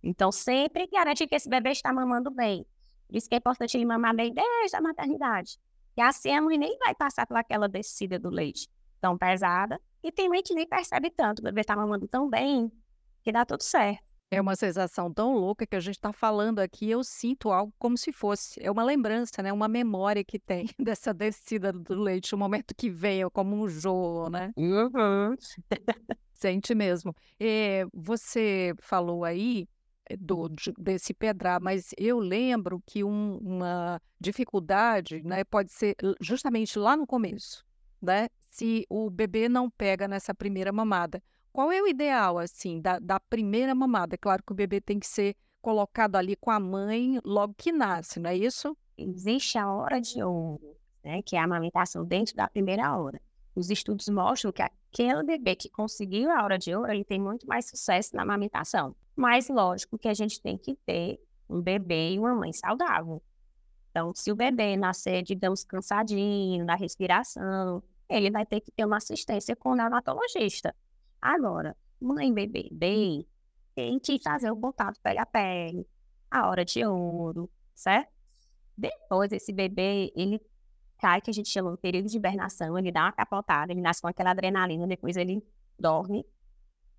Então, 0.00 0.30
sempre 0.30 0.86
garante 0.86 1.26
que 1.26 1.34
esse 1.34 1.48
bebê 1.48 1.70
está 1.70 1.92
mamando 1.92 2.30
bem. 2.30 2.64
Por 3.12 3.18
isso 3.18 3.28
que 3.28 3.34
é 3.34 3.38
importante 3.38 3.76
ele 3.76 3.84
mamar 3.84 4.16
bem 4.16 4.32
desde 4.32 4.74
a 4.74 4.80
maternidade. 4.80 5.58
E 5.94 6.00
assim 6.00 6.34
a 6.34 6.40
mãe 6.40 6.56
nem 6.56 6.78
vai 6.78 6.94
passar 6.94 7.26
por 7.26 7.36
aquela 7.36 7.68
descida 7.68 8.18
do 8.18 8.30
leite 8.30 8.70
tão 9.02 9.18
pesada. 9.18 9.78
E 10.02 10.10
tem 10.10 10.30
mãe 10.30 10.42
que 10.42 10.54
nem 10.54 10.66
percebe 10.66 11.10
tanto. 11.10 11.40
O 11.40 11.42
bebê 11.42 11.62
tá 11.62 11.76
mamando 11.76 12.08
tão 12.08 12.30
bem 12.30 12.72
que 13.22 13.30
dá 13.30 13.44
tudo 13.44 13.62
certo. 13.62 14.02
É 14.30 14.40
uma 14.40 14.56
sensação 14.56 15.12
tão 15.12 15.34
louca 15.34 15.66
que 15.66 15.76
a 15.76 15.80
gente 15.80 15.96
está 15.96 16.10
falando 16.10 16.58
aqui, 16.60 16.88
eu 16.88 17.04
sinto 17.04 17.52
algo 17.52 17.70
como 17.78 17.98
se 17.98 18.10
fosse, 18.10 18.58
é 18.64 18.70
uma 18.70 18.82
lembrança, 18.82 19.42
né, 19.42 19.52
uma 19.52 19.68
memória 19.68 20.24
que 20.24 20.38
tem 20.38 20.64
dessa 20.80 21.12
descida 21.12 21.70
do 21.70 21.94
leite, 21.94 22.34
o 22.34 22.38
momento 22.38 22.74
que 22.74 22.88
veio 22.88 23.30
como 23.30 23.54
um 23.54 23.68
jorro, 23.68 24.30
né. 24.30 24.50
Uhum. 24.56 25.36
Sente 26.32 26.74
mesmo. 26.74 27.14
Eh, 27.38 27.84
você 27.92 28.72
falou 28.80 29.22
aí, 29.22 29.68
do 30.18 30.48
de 30.48 30.72
desse 30.78 31.14
pedrar, 31.14 31.60
mas 31.60 31.90
eu 31.96 32.18
lembro 32.18 32.82
que 32.86 33.02
um 33.04 33.38
uma 33.38 34.00
dificuldade, 34.20 35.22
né, 35.22 35.44
pode 35.44 35.72
ser 35.72 35.96
justamente 36.20 36.78
lá 36.78 36.96
no 36.96 37.06
começo, 37.06 37.64
né, 38.00 38.28
se 38.48 38.86
o 38.88 39.10
bebê 39.10 39.48
não 39.48 39.70
pega 39.70 40.06
nessa 40.08 40.34
primeira 40.34 40.72
mamada. 40.72 41.22
Qual 41.52 41.70
é 41.70 41.82
o 41.82 41.86
ideal, 41.86 42.38
assim, 42.38 42.80
da 42.80 42.98
da 42.98 43.20
primeira 43.20 43.74
mamada? 43.74 44.16
Claro 44.18 44.42
que 44.42 44.52
o 44.52 44.56
bebê 44.56 44.80
tem 44.80 44.98
que 44.98 45.06
ser 45.06 45.36
colocado 45.60 46.16
ali 46.16 46.34
com 46.36 46.50
a 46.50 46.58
mãe 46.58 47.20
logo 47.24 47.54
que 47.56 47.70
nasce, 47.72 48.18
não 48.18 48.30
é 48.30 48.36
isso? 48.36 48.76
Existe 48.98 49.58
a 49.58 49.70
hora 49.72 50.00
de 50.00 50.22
ouro, 50.22 50.76
né, 51.04 51.22
que 51.22 51.36
é 51.36 51.38
a 51.38 51.44
amamentação 51.44 52.04
dentro 52.04 52.34
da 52.34 52.48
primeira 52.48 52.96
hora. 52.96 53.20
Os 53.54 53.70
estudos 53.70 54.08
mostram 54.08 54.50
que 54.52 54.62
aquele 54.92 55.22
bebê 55.22 55.56
que 55.56 55.70
conseguiu 55.70 56.30
a 56.30 56.44
hora 56.44 56.58
de 56.58 56.74
ouro, 56.74 56.92
ele 56.92 57.04
tem 57.04 57.18
muito 57.18 57.46
mais 57.46 57.66
sucesso 57.66 58.14
na 58.14 58.22
amamentação. 58.22 58.94
Mas 59.16 59.48
lógico 59.48 59.98
que 59.98 60.08
a 60.08 60.14
gente 60.14 60.40
tem 60.40 60.58
que 60.58 60.74
ter 60.86 61.18
um 61.48 61.60
bebê 61.60 62.12
e 62.12 62.18
uma 62.18 62.34
mãe 62.34 62.52
saudável. 62.52 63.22
Então, 63.90 64.14
se 64.14 64.30
o 64.30 64.36
bebê 64.36 64.76
nascer, 64.76 65.22
digamos, 65.22 65.64
cansadinho 65.64 66.64
da 66.64 66.74
respiração, 66.74 67.82
ele 68.08 68.30
vai 68.30 68.44
ter 68.46 68.60
que 68.60 68.70
ter 68.70 68.84
uma 68.84 68.98
assistência 68.98 69.56
com 69.56 69.70
o 69.70 69.74
neonatologista. 69.74 70.74
Agora, 71.20 71.76
mãe 72.00 72.28
e 72.28 72.32
bebê 72.32 72.68
bem, 72.70 73.26
tem 73.74 73.98
que 73.98 74.18
fazer 74.22 74.50
o 74.50 74.56
contato 74.56 75.00
pele 75.02 75.18
a 75.18 75.26
pele, 75.26 75.86
a 76.30 76.48
hora 76.48 76.64
de 76.64 76.84
ouro, 76.84 77.50
certo? 77.74 78.10
Depois, 78.76 79.32
esse 79.32 79.52
bebê, 79.52 80.10
ele 80.16 80.40
cai, 81.02 81.20
que 81.20 81.28
a 81.28 81.34
gente 81.34 81.48
chama 81.48 81.72
de 81.72 81.78
período 81.78 82.08
de 82.08 82.16
hibernação, 82.16 82.78
ele 82.78 82.92
dá 82.92 83.02
uma 83.02 83.12
capotada, 83.12 83.72
ele 83.72 83.80
nasce 83.80 84.00
com 84.00 84.06
aquela 84.06 84.30
adrenalina, 84.30 84.86
depois 84.86 85.16
ele 85.16 85.44
dorme. 85.76 86.24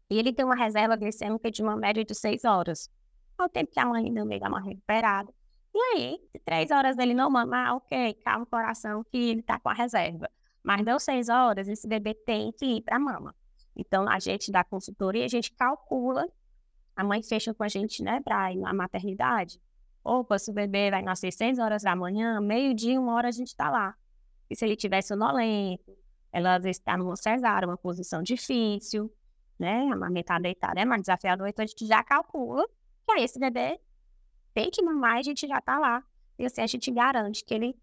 E 0.09 0.19
ele 0.19 0.33
tem 0.33 0.43
uma 0.43 0.55
reserva 0.55 0.97
glicêmica 0.97 1.49
de 1.49 1.63
uma 1.63 1.77
média 1.77 2.03
de 2.03 2.13
seis 2.13 2.43
horas. 2.43 2.91
Ao 3.37 3.47
tempo 3.47 3.71
que 3.71 3.79
a 3.79 3.85
mãe 3.85 4.13
vai 4.13 4.39
dar 4.39 4.49
uma 4.49 4.59
recuperada. 4.59 5.33
E 5.73 5.79
aí, 5.79 6.19
três 6.43 6.69
horas 6.69 6.97
ele 6.97 7.13
não 7.13 7.31
mama, 7.31 7.69
ah, 7.69 7.75
ok, 7.75 8.13
calma 8.15 8.43
o 8.43 8.45
coração 8.45 9.05
que 9.05 9.17
ele 9.17 9.41
tá 9.41 9.57
com 9.57 9.69
a 9.69 9.73
reserva. 9.73 10.29
Mas 10.61 10.83
deu 10.83 10.99
seis 10.99 11.29
horas, 11.29 11.69
esse 11.69 11.87
bebê 11.87 12.13
tem 12.13 12.51
que 12.51 12.65
ir 12.65 12.81
para 12.81 12.99
mama. 12.99 13.33
Então, 13.75 14.07
a 14.07 14.19
gente 14.19 14.51
dá 14.51 14.65
consultoria, 14.65 15.23
a 15.23 15.29
gente 15.29 15.51
calcula, 15.53 16.27
a 16.95 17.03
mãe 17.03 17.23
fecha 17.23 17.53
com 17.53 17.63
a 17.63 17.69
gente, 17.69 18.03
né, 18.03 18.19
para 18.21 18.51
ir 18.51 18.57
na 18.57 18.73
maternidade. 18.73 19.59
Opa, 20.03 20.37
se 20.37 20.51
o 20.51 20.53
bebê 20.53 20.91
vai 20.91 21.01
nascer 21.01 21.31
seis 21.31 21.59
horas 21.59 21.83
da 21.83 21.95
manhã, 21.95 22.41
meio-dia, 22.41 22.99
uma 22.99 23.13
hora 23.13 23.29
a 23.29 23.31
gente 23.31 23.47
está 23.47 23.69
lá. 23.69 23.95
E 24.49 24.55
se 24.55 24.65
ele 24.65 24.75
tiver 24.75 25.01
sonolento, 25.01 25.95
ela 26.31 26.55
às 26.55 26.63
vezes 26.63 26.79
está 26.79 26.97
numa 26.97 27.15
cesárea, 27.15 27.67
uma 27.67 27.77
posição 27.77 28.21
difícil, 28.21 29.11
né? 29.57 29.89
Amamentar 29.91 30.41
deitada 30.41 30.81
é 30.81 30.85
mais 30.85 31.01
desafiador, 31.01 31.47
então 31.47 31.63
a 31.63 31.67
gente 31.67 31.85
já 31.85 32.03
calcula 32.03 32.67
que 33.07 33.13
aí 33.13 33.23
esse 33.23 33.39
bebê 33.39 33.79
tem 34.53 34.69
que 34.69 34.83
mamar 34.83 35.17
e 35.17 35.19
a 35.19 35.23
gente 35.23 35.47
já 35.47 35.59
está 35.59 35.79
lá. 35.79 36.03
E 36.37 36.45
assim 36.45 36.61
a 36.61 36.67
gente 36.67 36.91
garante 36.91 37.45
que 37.45 37.53
ele 37.53 37.75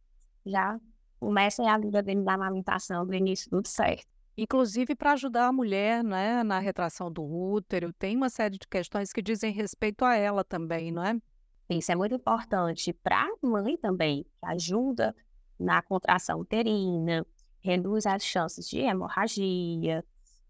já 0.44 0.78
começa 1.18 1.62
a 1.68 1.78
vida 1.78 2.02
dele 2.02 2.22
da 2.22 2.34
amamentação 2.34 3.06
do 3.06 3.14
início 3.14 3.50
tudo 3.50 3.68
certo. 3.68 4.06
Inclusive 4.36 4.94
para 4.94 5.12
ajudar 5.12 5.48
a 5.48 5.52
mulher, 5.52 6.02
né, 6.02 6.42
na 6.42 6.58
retração 6.58 7.10
do 7.10 7.22
útero, 7.22 7.92
tem 7.92 8.16
uma 8.16 8.30
série 8.30 8.58
de 8.58 8.66
questões 8.66 9.12
que 9.12 9.20
dizem 9.20 9.52
respeito 9.52 10.04
a 10.04 10.14
ela 10.14 10.42
também, 10.42 10.90
não 10.90 11.04
é? 11.04 11.14
Isso 11.70 11.92
é 11.92 11.94
muito 11.94 12.16
importante 12.16 12.92
para 12.92 13.22
a 13.22 13.46
mãe 13.46 13.76
também, 13.76 14.24
que 14.24 14.46
ajuda 14.46 15.14
na 15.58 15.80
contração 15.80 16.40
uterina, 16.40 17.24
reduz 17.60 18.06
as 18.06 18.24
chances 18.24 18.68
de 18.68 18.78
hemorragia. 18.80 20.04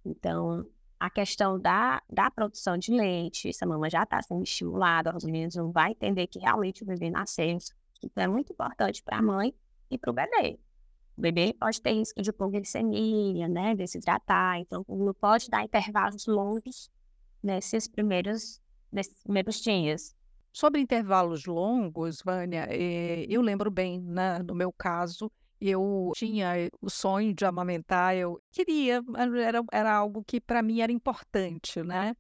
Então, 0.05 0.67
a 0.99 1.11
questão 1.11 1.59
da, 1.59 2.03
da 2.09 2.31
produção 2.31 2.79
de 2.79 2.93
leite, 2.93 3.49
essa 3.51 3.67
mama 3.67 3.91
já 3.91 4.03
está 4.03 4.23
sendo 4.23 4.43
estimulada, 4.43 5.15
os 5.15 5.25
meninos 5.25 5.57
não 5.57 5.71
vai 5.71 5.91
entender 5.91 6.27
que 6.27 6.39
realmente 6.39 6.83
o 6.83 6.87
bebê 6.87 7.11
nasceu. 7.11 7.59
Então, 8.03 8.25
é 8.25 8.27
muito 8.27 8.53
importante 8.53 9.03
para 9.03 9.19
a 9.19 9.23
mãe 9.23 9.55
e 9.91 9.99
para 9.99 10.11
o 10.11 10.15
bebê. 10.15 10.59
O 11.19 11.21
bebê 11.21 11.53
pode 11.53 11.83
ter 11.83 11.93
risco 11.93 12.23
de 12.23 12.31
hipoglicemia, 12.31 13.47
né, 13.47 13.75
desidratar, 13.75 14.59
então 14.59 14.87
não 14.89 15.13
pode 15.13 15.51
dar 15.51 15.63
intervalos 15.63 16.27
longos 16.27 16.91
nesses 17.43 17.87
primeiros, 17.87 18.59
nesses 18.91 19.23
primeiros 19.23 19.61
dias. 19.61 20.17
Sobre 20.53 20.81
intervalos 20.81 21.47
longos, 21.47 22.23
Vânia, 22.23 22.67
eh, 22.71 23.25
eu 23.29 23.41
lembro 23.41 23.71
bem, 23.71 24.01
né, 24.01 24.41
no 24.41 24.55
meu 24.55 24.73
caso, 24.73 25.31
eu 25.61 26.11
tinha 26.17 26.53
o 26.81 26.91
sonho 26.91 27.33
de 27.35 27.45
amamentar, 27.45 28.17
eu 28.17 28.41
queria, 28.51 29.03
era, 29.47 29.63
era 29.73 29.93
algo 29.95 30.25
que 30.25 30.41
para 30.41 30.63
mim 30.63 30.81
era 30.81 30.91
importante, 30.91 31.83
né? 31.83 32.17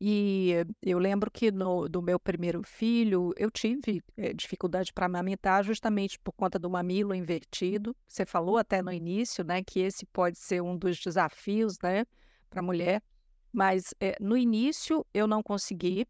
E 0.00 0.52
eu 0.82 0.98
lembro 0.98 1.30
que 1.30 1.50
no, 1.50 1.88
do 1.88 2.02
meu 2.02 2.20
primeiro 2.20 2.62
filho, 2.62 3.32
eu 3.36 3.50
tive 3.50 4.02
eh, 4.16 4.34
dificuldade 4.34 4.92
para 4.92 5.06
amamentar 5.06 5.64
justamente 5.64 6.18
por 6.20 6.32
conta 6.32 6.58
do 6.58 6.68
mamilo 6.68 7.14
invertido. 7.14 7.96
Você 8.06 8.26
falou 8.26 8.58
até 8.58 8.82
no 8.82 8.92
início, 8.92 9.42
né, 9.42 9.62
que 9.62 9.80
esse 9.80 10.04
pode 10.06 10.38
ser 10.38 10.62
um 10.62 10.76
dos 10.76 10.98
desafios, 10.98 11.78
né, 11.82 12.04
para 12.50 12.60
a 12.60 12.62
mulher. 12.62 13.02
Mas 13.50 13.94
eh, 13.98 14.16
no 14.20 14.36
início 14.36 15.04
eu 15.14 15.26
não 15.26 15.42
consegui, 15.42 16.06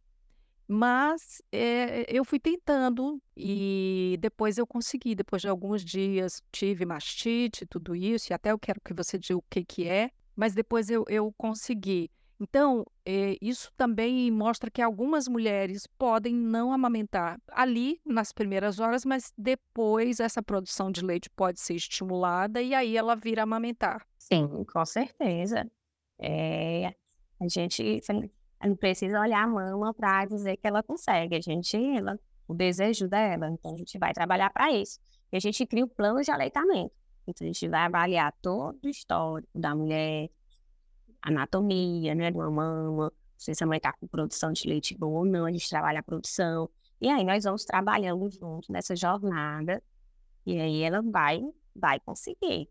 mas 0.69 1.41
eh, 1.53 2.05
eu 2.09 2.25
fui 2.25 2.39
tentando 2.41 3.21
e 3.37 4.17
depois 4.21 4.59
eu 4.59 4.67
consegui. 4.67 5.15
Depois 5.15 5.43
de 5.43 5.49
alguns 5.49 5.85
dias 5.85 6.43
tive 6.51 6.85
mastite, 6.85 7.67
tudo 7.67 7.95
isso, 7.95 8.33
e 8.33 8.35
até 8.35 8.53
eu 8.53 8.59
quero 8.59 8.81
que 8.85 8.95
você 8.95 9.19
diga 9.19 9.39
o 9.39 9.45
que 9.49 9.65
que 9.65 9.89
é, 9.89 10.11
mas 10.35 10.55
depois 10.55 10.91
eu, 10.91 11.05
eu 11.09 11.33
consegui. 11.37 12.11
Então, 12.39 12.85
eh, 13.05 13.37
isso 13.41 13.73
também 13.77 14.31
mostra 14.31 14.71
que 14.71 14.83
algumas 14.83 15.27
mulheres 15.27 15.87
podem 15.99 16.35
não 16.35 16.71
amamentar 16.71 17.41
ali 17.51 17.99
nas 18.05 18.31
primeiras 18.31 18.79
horas, 18.79 19.05
mas 19.07 19.33
depois 19.39 20.21
essa 20.21 20.43
produção 20.43 20.91
de 20.91 21.03
leite 21.03 21.31
pode 21.31 21.61
ser 21.61 21.75
estimulada 21.75 22.61
e 22.61 22.75
aí 22.75 22.97
ela 22.97 23.17
vira 23.17 23.43
amamentar. 23.43 24.07
Sim, 24.19 24.65
com 24.71 24.85
certeza. 24.85 25.71
É, 26.19 26.95
a 27.41 27.49
gente 27.49 28.01
não 28.65 28.77
precisa 28.77 29.21
olhar 29.21 29.45
a 29.45 29.47
mama 29.47 29.93
para 29.93 30.25
dizer 30.27 30.57
que 30.57 30.67
ela 30.67 30.83
consegue. 30.83 31.37
A 31.37 31.41
gente, 31.41 31.77
ela, 31.77 32.19
o 32.49 32.55
desejo 32.55 33.09
dela, 33.09 33.51
então 33.51 33.75
a 33.75 33.77
gente 33.77 33.99
vai 33.99 34.13
trabalhar 34.13 34.51
para 34.51 34.73
isso. 34.73 34.99
E 35.33 35.37
a 35.37 35.41
gente 35.41 35.67
cria 35.67 35.85
o 35.85 35.89
plano 35.89 36.23
de 36.23 36.31
aleitamento. 36.31 36.95
Então 37.27 37.45
a 37.45 37.53
gente 37.53 37.69
vai 37.69 37.81
avaliar 37.81 38.33
todo 38.41 38.79
o 38.85 38.89
histórico 38.89 39.51
da 39.55 39.75
mulher, 39.75 40.31
anatomia, 41.21 42.15
né, 42.15 42.31
de 42.31 42.37
uma 42.37 42.51
mama, 42.51 43.13
se 43.37 43.51
essa 43.51 43.67
mãe 43.67 43.77
está 43.77 43.93
com 43.93 44.07
produção 44.07 44.53
de 44.53 44.67
leite 44.69 44.97
boa 44.97 45.21
ou 45.21 45.25
não, 45.25 45.45
a 45.45 45.53
gente 45.53 45.69
trabalha 45.69 46.01
a 46.01 46.03
produção. 46.03 46.71
E 47.01 47.09
aí 47.09 47.25
nós 47.25 47.45
vamos 47.45 47.65
trabalhando 47.65 48.31
junto 48.31 48.73
nessa 48.73 48.97
jornada, 48.97 49.83
e 50.45 50.59
aí 50.59 50.83
ela 50.83 51.03
vai, 51.03 51.43
vai 51.75 52.01
conseguir. 52.01 52.69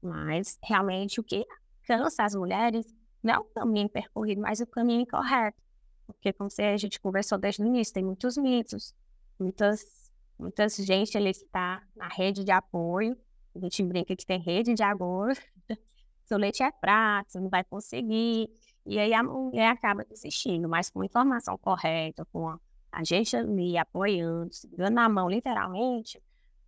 Mas 0.00 0.58
realmente 0.62 1.20
o 1.20 1.24
que 1.24 1.44
cansa 1.82 2.24
as 2.24 2.34
mulheres 2.34 2.86
não 3.26 3.34
é 3.34 3.38
o 3.38 3.44
caminho 3.44 3.88
percorrido, 3.88 4.40
mas 4.40 4.60
o 4.60 4.66
caminho 4.66 5.02
incorreto. 5.02 5.60
Porque, 6.06 6.32
como 6.32 6.48
a 6.58 6.76
gente 6.76 7.00
conversou 7.00 7.36
desde 7.36 7.62
o 7.62 7.66
início, 7.66 7.92
tem 7.92 8.04
muitos 8.04 8.36
mitos, 8.36 8.94
muitas, 9.38 10.12
muitas 10.38 10.76
gente 10.76 11.16
ali 11.18 11.32
que 11.32 11.40
está 11.40 11.82
na 11.96 12.08
rede 12.08 12.44
de 12.44 12.52
apoio. 12.52 13.16
A 13.54 13.58
gente 13.58 13.82
brinca 13.82 14.14
que 14.14 14.24
tem 14.24 14.38
rede 14.40 14.74
de 14.74 14.82
agora, 14.82 15.34
seu 16.24 16.38
leite 16.38 16.62
é 16.62 16.70
fraco, 16.70 17.30
você 17.30 17.40
não 17.40 17.48
vai 17.48 17.64
conseguir. 17.64 18.48
E 18.84 18.98
aí 19.00 19.12
a 19.12 19.22
mulher 19.22 19.70
acaba 19.70 20.04
desistindo, 20.04 20.68
mas 20.68 20.88
com 20.88 21.02
informação 21.02 21.58
correta, 21.58 22.24
com 22.26 22.48
a, 22.48 23.04
gente 23.04 23.36
ali 23.36 23.76
apoiando, 23.76 24.54
segurando 24.54 24.94
na 24.94 25.08
mão, 25.08 25.28
literalmente, 25.28 26.22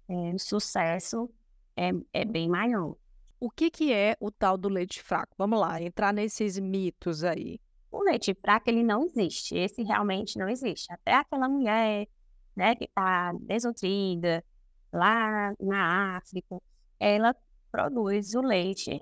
é, 0.08 0.34
o 0.34 0.38
sucesso 0.38 1.30
é, 1.76 1.90
é 2.12 2.24
bem 2.24 2.48
maior. 2.48 2.96
O 3.40 3.50
que, 3.50 3.70
que 3.70 3.92
é 3.92 4.16
o 4.20 4.30
tal 4.30 4.56
do 4.58 4.68
leite 4.68 5.00
fraco? 5.02 5.34
Vamos 5.38 5.60
lá, 5.60 5.80
entrar 5.80 6.12
nesses 6.12 6.58
mitos 6.58 7.22
aí. 7.22 7.60
O 7.90 8.02
leite 8.02 8.34
fraco, 8.34 8.68
ele 8.68 8.82
não 8.82 9.04
existe. 9.04 9.56
Esse 9.56 9.82
realmente 9.82 10.36
não 10.38 10.48
existe. 10.48 10.92
Até 10.92 11.14
aquela 11.14 11.48
mulher, 11.48 12.08
né, 12.56 12.74
que 12.74 12.84
está 12.84 13.32
desnutrida, 13.40 14.44
lá 14.92 15.54
na 15.60 16.16
África, 16.16 16.60
ela 16.98 17.34
produz 17.70 18.34
o 18.34 18.40
leite 18.40 19.00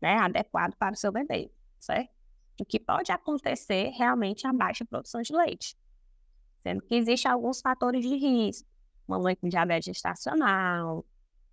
né, 0.00 0.16
adequado 0.16 0.74
para 0.76 0.94
o 0.94 0.96
seu 0.96 1.12
bebê, 1.12 1.50
certo? 1.78 2.10
O 2.60 2.64
que 2.64 2.78
pode 2.80 3.12
acontecer 3.12 3.90
realmente 3.90 4.46
é 4.46 4.50
a 4.50 4.52
baixa 4.52 4.84
produção 4.84 5.20
de 5.20 5.34
leite, 5.34 5.76
sendo 6.60 6.82
que 6.82 6.94
existem 6.94 7.30
alguns 7.30 7.60
fatores 7.60 8.02
de 8.02 8.16
risco, 8.16 8.68
uma 9.06 9.18
mãe 9.18 9.36
com 9.36 9.48
diabetes 9.48 9.86
gestacional, 9.86 11.04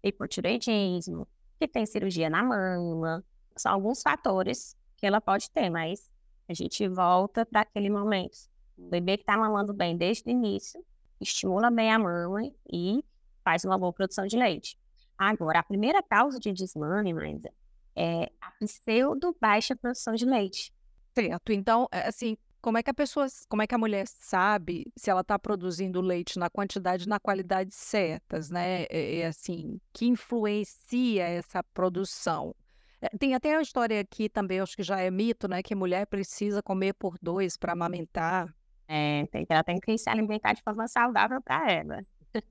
hipotireoidismo, 0.03 1.27
que 1.59 1.67
tem 1.67 1.85
cirurgia 1.85 2.29
na 2.29 2.41
mama, 2.41 3.23
são 3.55 3.73
alguns 3.73 4.01
fatores 4.01 4.75
que 4.97 5.05
ela 5.05 5.19
pode 5.19 5.51
ter, 5.51 5.69
mas 5.69 6.09
a 6.47 6.53
gente 6.53 6.87
volta 6.87 7.45
para 7.45 7.61
aquele 7.61 7.89
momento 7.89 8.49
O 8.77 8.89
bebê 8.89 9.17
que 9.17 9.23
está 9.23 9.37
mamando 9.37 9.73
bem 9.73 9.95
desde 9.95 10.27
o 10.27 10.31
início, 10.31 10.83
estimula 11.19 11.69
bem 11.69 11.91
a 11.91 11.99
mama 11.99 12.41
e 12.71 13.03
faz 13.43 13.65
uma 13.65 13.77
boa 13.77 13.91
produção 13.91 14.25
de 14.25 14.37
leite. 14.37 14.79
Agora, 15.17 15.59
a 15.59 15.63
primeira 15.63 16.01
causa 16.01 16.39
de 16.39 16.53
desmame, 16.53 17.13
Maísa, 17.13 17.51
é 17.93 18.31
a 18.39 18.51
pseudo 18.51 19.35
baixa 19.39 19.75
produção 19.75 20.15
de 20.15 20.25
leite. 20.25 20.73
Certo. 21.13 21.51
Então, 21.51 21.87
é, 21.91 22.07
assim, 22.07 22.37
como 22.61 22.77
é 22.77 22.83
que 22.83 22.89
a 22.89 22.93
pessoa, 22.93 23.27
como 23.47 23.61
é 23.61 23.67
que 23.67 23.75
a 23.75 23.77
mulher 23.77 24.05
sabe 24.07 24.91
se 24.95 25.09
ela 25.09 25.21
está 25.21 25.39
produzindo 25.39 26.01
leite 26.01 26.37
na 26.37 26.49
quantidade 26.49 27.05
e 27.05 27.09
na 27.09 27.19
qualidade 27.19 27.73
certas, 27.73 28.49
né? 28.49 28.83
É, 28.89 29.19
é 29.19 29.27
assim, 29.27 29.79
que 29.93 30.05
influencia 30.05 31.23
essa 31.23 31.63
produção? 31.63 32.55
É, 33.01 33.09
tem 33.17 33.33
até 33.33 33.55
a 33.55 33.61
história 33.61 33.99
aqui 34.01 34.27
também, 34.27 34.59
acho 34.59 34.75
que 34.75 34.83
já 34.83 34.99
é 34.99 35.09
mito, 35.09 35.47
né? 35.47 35.63
Que 35.63 35.73
mulher 35.73 36.05
precisa 36.05 36.61
comer 36.61 36.93
por 36.93 37.17
dois 37.21 37.55
para 37.55 37.73
amamentar. 37.73 38.53
É, 38.87 39.25
tem, 39.27 39.45
ela 39.47 39.63
tem 39.63 39.79
que 39.79 39.97
se 39.97 40.09
alimentar 40.09 40.53
de 40.53 40.61
forma 40.61 40.87
saudável 40.87 41.41
para 41.41 41.71
ela. 41.71 42.05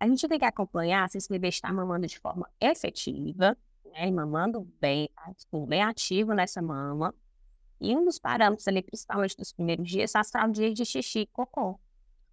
A 0.00 0.08
gente 0.08 0.26
tem 0.26 0.38
que 0.38 0.44
acompanhar 0.44 1.08
se 1.10 1.18
esse 1.18 1.28
bebê 1.28 1.48
está 1.48 1.72
mamando 1.72 2.06
de 2.06 2.18
forma 2.18 2.48
efetiva, 2.60 3.56
né, 3.92 4.10
mamando 4.10 4.62
bem, 4.80 5.10
tipo, 5.36 5.66
bem 5.66 5.82
ativo 5.82 6.32
nessa 6.32 6.62
mama. 6.62 7.14
E 7.80 7.96
um 7.96 8.04
dos 8.04 8.18
parâmetros 8.18 8.66
ali, 8.68 8.82
principalmente 8.82 9.36
dos 9.36 9.52
primeiros 9.52 9.88
dias, 9.88 10.10
são 10.10 10.20
as 10.20 10.30
fraldinhas 10.30 10.74
de 10.74 10.84
xixi 10.84 11.20
e 11.20 11.26
cocô. 11.26 11.78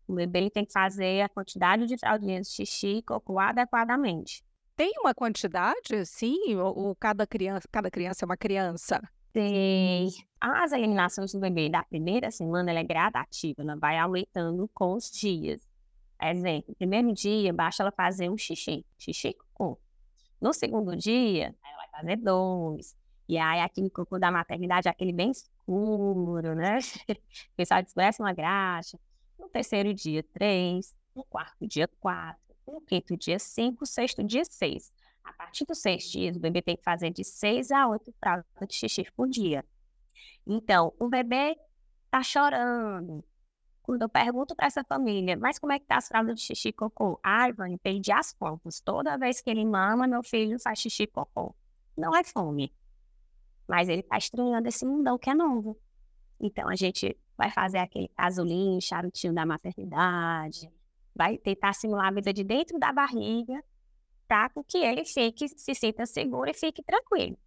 O 0.08 0.14
bebê 0.14 0.40
ele 0.40 0.50
tem 0.50 0.66
que 0.66 0.72
fazer 0.72 1.22
a 1.22 1.30
quantidade 1.30 1.86
de 1.86 1.98
fraldinhas 1.98 2.48
de 2.48 2.54
xixi 2.54 2.98
e 2.98 3.02
cocô 3.02 3.40
adequadamente. 3.40 4.44
Tem 4.76 4.94
uma 5.00 5.14
quantidade, 5.14 6.06
sim? 6.06 6.56
Ou, 6.56 6.78
ou 6.78 6.96
cada 6.96 7.28
criança, 7.28 7.68
cada 7.72 7.92
criança 7.92 8.24
é 8.24 8.26
uma 8.26 8.38
criança? 8.38 9.02
Tem. 9.34 10.10
As 10.40 10.72
eliminações 10.72 11.32
do 11.32 11.40
bebê 11.40 11.70
da 11.70 11.84
primeira 11.84 12.32
semana 12.32 12.72
ela 12.72 12.80
é 12.80 12.84
gradativa, 12.84 13.62
ela 13.62 13.76
vai 13.76 13.98
aumentando 13.98 14.70
com 14.74 14.94
os 14.94 15.10
dias. 15.10 15.62
Exemplo, 16.22 16.76
primeiro 16.76 17.14
dia, 17.14 17.54
basta 17.54 17.84
ela 17.84 17.92
fazer 17.92 18.30
um 18.30 18.38
xixi, 18.38 18.86
xixi 18.98 19.34
cocô. 19.34 19.80
No 20.40 20.54
segundo 20.54 20.96
dia, 20.96 21.56
ela 21.64 21.78
vai 21.78 21.90
fazer 21.90 22.16
dois. 22.18 22.96
E 23.32 23.38
aí, 23.38 23.62
aquele 23.62 23.90
cocô 23.90 24.20
da 24.20 24.30
maternidade, 24.30 24.90
aquele 24.90 25.14
bem 25.14 25.32
escuro, 25.32 26.54
né? 26.54 26.80
O 27.54 27.56
pessoal 27.56 27.82
parece 27.96 28.22
uma 28.22 28.34
graxa. 28.34 29.00
No 29.40 29.48
terceiro 29.48 29.94
dia, 29.94 30.22
três. 30.22 30.94
No 31.16 31.24
quarto 31.24 31.66
dia, 31.66 31.88
quatro. 32.02 32.42
No 32.68 32.82
quinto 32.82 33.16
dia, 33.16 33.40
cinco. 33.40 33.86
Sexto 33.86 34.22
dia, 34.22 34.44
seis. 34.44 34.92
A 35.24 35.32
partir 35.32 35.64
dos 35.64 35.80
seis 35.80 36.12
dias, 36.12 36.36
o 36.36 36.42
bebê 36.42 36.62
tem 36.62 36.76
que 36.76 36.84
fazer 36.84 37.10
de 37.10 37.24
seis 37.24 37.72
a 37.72 37.88
oito 37.88 38.14
fraldas 38.20 38.46
de 38.68 38.76
xixi 38.76 39.10
por 39.16 39.30
dia. 39.30 39.64
Então, 40.46 40.94
o 41.00 41.08
bebê 41.08 41.56
tá 42.10 42.22
chorando, 42.22 43.24
quando 43.82 44.02
eu 44.02 44.10
pergunto 44.10 44.54
para 44.58 44.66
essa 44.66 44.84
família, 44.84 45.38
mas 45.38 45.58
como 45.58 45.72
é 45.72 45.80
que 45.80 45.86
tá 45.86 45.96
as 45.96 46.10
fraldas 46.10 46.36
de 46.36 46.42
xixi 46.42 46.68
e 46.68 46.74
cocô? 46.74 47.18
Ai, 47.24 47.54
Vânia, 47.54 47.80
perdi 47.82 48.12
as 48.12 48.34
contas. 48.34 48.82
Toda 48.82 49.18
vez 49.18 49.40
que 49.40 49.50
ele 49.50 49.64
mama, 49.64 50.06
meu 50.06 50.22
filho 50.22 50.60
faz 50.60 50.80
xixi 50.80 51.04
e 51.04 51.08
cocô. 51.08 51.56
Não 51.98 52.14
é 52.14 52.26
fome. 52.26 52.74
Mas 53.72 53.88
ele 53.88 54.04
tá 54.04 54.18
estranhando 54.18 54.68
esse 54.68 54.86
mundão 54.86 55.18
que 55.18 55.30
é 55.30 55.34
novo. 55.34 55.80
Então 56.38 56.68
a 56.68 56.76
gente 56.76 57.18
vai 57.38 57.50
fazer 57.50 57.78
aquele 57.78 58.10
casulinho, 58.10 58.82
charutinho 58.82 59.34
da 59.34 59.46
maternidade, 59.46 60.70
vai 61.16 61.38
tentar 61.38 61.72
simular 61.72 62.08
a 62.08 62.12
vida 62.12 62.34
de 62.34 62.44
dentro 62.44 62.78
da 62.78 62.92
barriga, 62.92 63.64
para 64.28 64.52
que 64.68 64.78
ele 64.78 65.06
fique, 65.06 65.48
se 65.48 65.74
sinta 65.74 66.06
seguro 66.06 66.50
e 66.50 66.54
fique 66.54 66.84
tranquilo. 66.84 67.38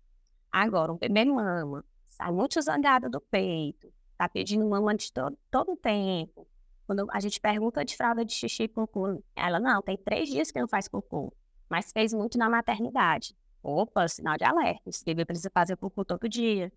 Agora, 0.51 0.95
o 0.95 0.97
bebê 0.97 1.27
mama, 1.27 1.85
sai 2.07 2.33
muito 2.33 2.59
zangado 2.63 3.11
do 3.11 3.21
peito, 3.21 3.93
tá 4.17 4.27
pedindo 4.27 4.67
mama 4.67 4.95
de 4.95 5.13
todo, 5.13 5.37
todo 5.51 5.73
o 5.73 5.77
tempo. 5.77 6.49
Quando 6.87 7.07
a 7.11 7.21
gente 7.21 7.39
pergunta 7.39 7.85
de 7.85 7.99
fralda 7.99 8.25
de 8.25 8.33
xixi 8.33 8.63
e 8.63 8.69
cocô, 8.69 9.23
ela, 9.37 9.61
não, 9.61 9.83
tem 9.83 9.99
três 9.99 10.31
dias 10.31 10.51
que 10.51 10.59
não 10.59 10.69
faz 10.69 10.89
cocô, 10.89 11.35
mas 11.69 11.93
fez 11.93 12.15
muito 12.15 12.39
na 12.39 12.49
maternidade. 12.49 13.37
Opa, 13.65 14.07
sinal 14.07 14.37
de 14.37 14.45
alerta, 14.45 14.91
esse 14.91 15.03
bebê 15.03 15.25
precisa 15.25 15.49
fazer 15.49 15.75
cocô 15.79 16.05
todo 16.05 16.29
dia. 16.29 16.71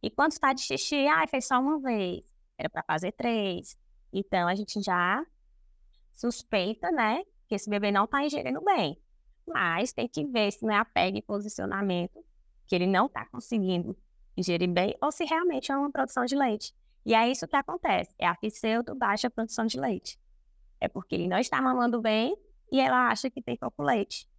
E 0.00 0.08
quando 0.08 0.30
está 0.30 0.52
de 0.52 0.62
xixi, 0.62 1.08
ah, 1.08 1.26
fez 1.26 1.44
só 1.44 1.58
uma 1.58 1.80
vez, 1.80 2.22
era 2.56 2.70
para 2.70 2.84
fazer 2.84 3.10
três. 3.10 3.76
Então, 4.12 4.46
a 4.46 4.54
gente 4.54 4.80
já 4.80 5.26
suspeita, 6.14 6.92
né, 6.92 7.24
que 7.48 7.56
esse 7.56 7.68
bebê 7.68 7.90
não 7.90 8.04
está 8.04 8.24
ingerindo 8.24 8.60
bem. 8.62 8.96
Mas 9.44 9.92
tem 9.92 10.06
que 10.06 10.24
ver 10.24 10.52
se 10.52 10.64
não 10.64 10.72
é 10.72 10.78
a 10.78 10.84
pega 10.84 11.18
e 11.18 11.22
posicionamento, 11.22 12.24
que 12.64 12.76
ele 12.76 12.86
não 12.86 13.06
está 13.06 13.26
conseguindo 13.26 13.98
ingerir 14.36 14.70
bem 14.70 14.96
ou 15.02 15.10
se 15.10 15.24
realmente 15.24 15.72
é 15.72 15.76
uma 15.76 15.90
produção 15.90 16.24
de 16.24 16.36
leite. 16.36 16.72
E 17.04 17.12
é 17.12 17.28
isso 17.28 17.48
que 17.48 17.56
acontece, 17.56 18.14
é 18.16 18.26
a 18.28 18.36
pseudo 18.36 18.94
baixa 18.94 19.28
produção 19.28 19.66
de 19.66 19.80
leite. 19.80 20.16
É 20.80 20.86
porque 20.86 21.16
ele 21.16 21.26
não 21.26 21.38
está 21.38 21.60
mamando 21.60 22.00
bem 22.00 22.36
e 22.70 22.78
ela 22.78 23.08
acha 23.08 23.28
que 23.28 23.42
tem 23.42 23.56
pouco 23.56 23.82
leite. 23.82 24.29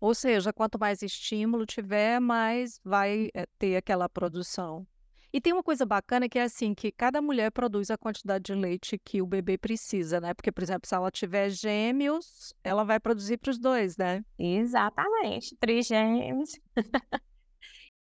Ou 0.00 0.14
seja, 0.14 0.52
quanto 0.52 0.78
mais 0.78 1.02
estímulo 1.02 1.64
tiver, 1.66 2.20
mais 2.20 2.80
vai 2.84 3.30
é, 3.34 3.46
ter 3.58 3.76
aquela 3.76 4.08
produção. 4.08 4.86
E 5.34 5.40
tem 5.40 5.52
uma 5.52 5.64
coisa 5.64 5.84
bacana 5.84 6.28
que 6.28 6.38
é 6.38 6.42
assim, 6.42 6.72
que 6.72 6.92
cada 6.92 7.20
mulher 7.20 7.50
produz 7.50 7.90
a 7.90 7.98
quantidade 7.98 8.44
de 8.44 8.54
leite 8.54 8.96
que 8.96 9.20
o 9.20 9.26
bebê 9.26 9.58
precisa, 9.58 10.20
né? 10.20 10.32
Porque, 10.32 10.52
por 10.52 10.62
exemplo, 10.62 10.88
se 10.88 10.94
ela 10.94 11.10
tiver 11.10 11.50
gêmeos, 11.50 12.54
ela 12.62 12.84
vai 12.84 13.00
produzir 13.00 13.38
para 13.38 13.50
os 13.50 13.58
dois, 13.58 13.96
né? 13.96 14.24
Exatamente, 14.38 15.56
trigêmeos. 15.56 16.50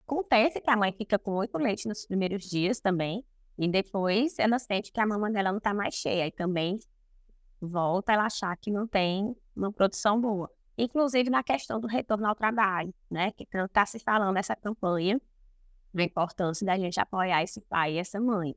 Acontece 0.07 0.59
que 0.59 0.71
a 0.71 0.75
mãe 0.75 0.91
fica 0.91 1.19
com 1.19 1.35
muito 1.35 1.55
leite 1.59 1.87
nos 1.87 2.07
primeiros 2.07 2.45
dias 2.45 2.79
também, 2.79 3.23
e 3.59 3.67
depois 3.67 4.39
ela 4.39 4.57
sente 4.57 4.91
que 4.91 4.99
a 4.99 5.05
mama 5.05 5.29
dela 5.29 5.51
não 5.51 5.59
está 5.59 5.71
mais 5.71 5.93
cheia, 5.93 6.25
e 6.25 6.31
também 6.31 6.79
volta 7.61 8.11
ela 8.11 8.25
achar 8.25 8.57
que 8.57 8.71
não 8.71 8.87
tem 8.87 9.35
uma 9.55 9.71
produção 9.71 10.19
boa. 10.19 10.49
Inclusive 10.81 11.29
na 11.29 11.43
questão 11.43 11.77
do 11.77 11.87
retorno 11.87 12.25
ao 12.25 12.33
trabalho, 12.33 12.93
né? 13.11 13.31
Que 13.31 13.45
está 13.53 13.85
se 13.85 13.99
falando 13.99 14.33
nessa 14.33 14.55
campanha, 14.55 15.19
da 15.93 16.03
importância 16.03 16.65
da 16.65 16.77
gente 16.77 16.97
apoiar 16.97 17.43
esse 17.43 17.59
pai 17.59 17.95
e 17.95 17.97
essa 17.97 18.17
mãe. 18.17 18.55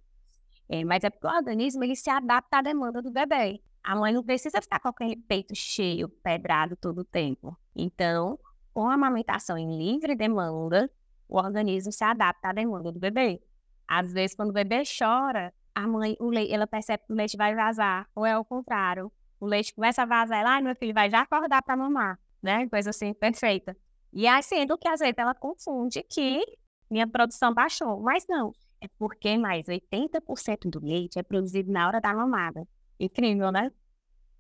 É, 0.69 0.85
mas 0.85 1.03
é 1.03 1.11
porque 1.11 1.27
o 1.27 1.31
organismo 1.31 1.83
ele 1.83 1.97
se 1.97 2.09
adapta 2.09 2.59
à 2.59 2.63
demanda 2.63 3.03
do 3.03 3.11
bebê. 3.11 3.61
A 3.83 3.97
mãe 3.97 4.13
não 4.13 4.23
precisa 4.23 4.63
ficar 4.63 4.79
com 4.79 4.87
aquele 4.87 5.17
peito 5.17 5.53
cheio, 5.57 6.09
pedrado 6.09 6.77
todo 6.77 7.01
o 7.01 7.05
tempo. 7.05 7.59
Então, 7.75 8.39
com 8.73 8.89
a 8.89 8.95
amamentação 8.95 9.59
em 9.59 9.77
livre 9.77 10.15
demanda, 10.15 10.89
o 11.29 11.39
organismo 11.39 11.91
se 11.91 12.05
adapta 12.05 12.51
à 12.51 12.53
demanda 12.53 12.93
do 12.93 13.01
bebê. 13.01 13.43
Às 13.89 14.13
vezes, 14.13 14.37
quando 14.37 14.51
o 14.51 14.53
bebê 14.53 14.85
chora, 14.97 15.53
a 15.75 15.89
mãe, 15.89 16.17
o 16.21 16.31
leite, 16.31 16.55
ela 16.55 16.69
percebe 16.69 17.03
que 17.05 17.13
o 17.13 17.17
leite 17.17 17.37
vai 17.37 17.53
vazar, 17.53 18.09
ou 18.15 18.25
é 18.25 18.39
o 18.39 18.45
contrário. 18.45 19.11
O 19.43 19.47
leite 19.47 19.75
começa 19.75 20.05
a 20.05 20.07
vazar, 20.07 20.39
ela, 20.39 20.61
meu 20.61 20.77
filho 20.77 20.95
vai 20.95 21.11
já 21.11 21.23
acordar 21.23 21.61
para 21.63 21.77
mamar, 21.77 22.17
né? 22.41 22.69
Coisa 22.69 22.91
assim, 22.91 23.13
perfeita. 23.13 23.77
E 24.13 24.25
aí, 24.25 24.41
sendo 24.41 24.79
que 24.79 24.87
às 24.87 25.01
vezes 25.01 25.17
ela 25.19 25.35
confunde 25.35 26.01
que 26.09 26.41
minha 26.89 27.09
produção 27.09 27.53
baixou, 27.53 28.01
mas 28.01 28.25
não. 28.29 28.53
É 28.81 28.87
porque 28.97 29.37
mais 29.37 29.67
80% 29.67 30.71
do 30.71 30.79
leite 30.79 31.19
é 31.19 31.25
produzido 31.25 31.73
na 31.73 31.89
hora 31.89 32.01
da 32.01 32.15
mamada. 32.15 32.65
Incrível, 33.01 33.51
né? 33.51 33.73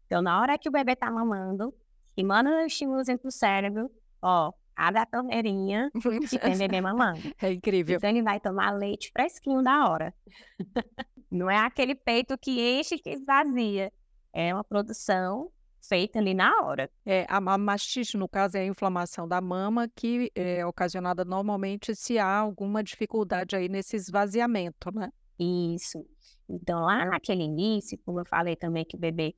Então, 0.06 0.22
na 0.22 0.40
hora 0.40 0.56
que 0.56 0.68
o 0.68 0.72
bebê 0.72 0.94
tá 0.94 1.10
mamando, 1.10 1.74
e 2.16 2.22
manda 2.22 2.50
o 2.50 2.60
estímulo 2.60 3.02
para 3.04 3.28
o 3.28 3.32
cérebro, 3.32 3.90
ó, 4.22 4.52
cada 4.76 5.04
torneirinha 5.04 5.90
que 6.30 6.38
tem 6.38 6.56
bebê 6.56 6.80
mamando. 6.80 7.22
É 7.42 7.50
incrível. 7.50 7.96
Então 7.96 8.08
ele 8.08 8.22
vai 8.22 8.38
tomar 8.38 8.70
leite 8.70 9.10
fresquinho 9.12 9.64
da 9.64 9.88
hora. 9.88 10.14
Não 11.28 11.50
é 11.50 11.56
aquele 11.56 11.96
peito 11.96 12.38
que 12.38 12.78
enche 12.78 12.94
e 12.94 12.98
que 13.00 13.10
esvazia. 13.10 13.92
É 14.32 14.52
uma 14.54 14.64
produção 14.64 15.50
feita 15.80 16.18
ali 16.18 16.32
na 16.32 16.62
hora. 16.62 16.90
É, 17.04 17.26
a 17.28 17.40
mastite, 17.58 18.16
no 18.16 18.28
caso, 18.28 18.56
é 18.56 18.60
a 18.60 18.66
inflamação 18.66 19.26
da 19.26 19.40
mama 19.40 19.88
que 19.88 20.30
é 20.34 20.64
ocasionada 20.64 21.24
normalmente 21.24 21.94
se 21.94 22.18
há 22.18 22.38
alguma 22.38 22.82
dificuldade 22.82 23.56
aí 23.56 23.68
nesse 23.68 23.96
esvaziamento, 23.96 24.90
né? 24.94 25.12
Isso. 25.38 26.06
Então, 26.48 26.80
lá 26.80 27.04
naquele 27.04 27.42
início, 27.42 27.98
como 28.04 28.20
eu 28.20 28.24
falei 28.24 28.54
também 28.54 28.84
que 28.84 28.96
o 28.96 28.98
bebê 28.98 29.34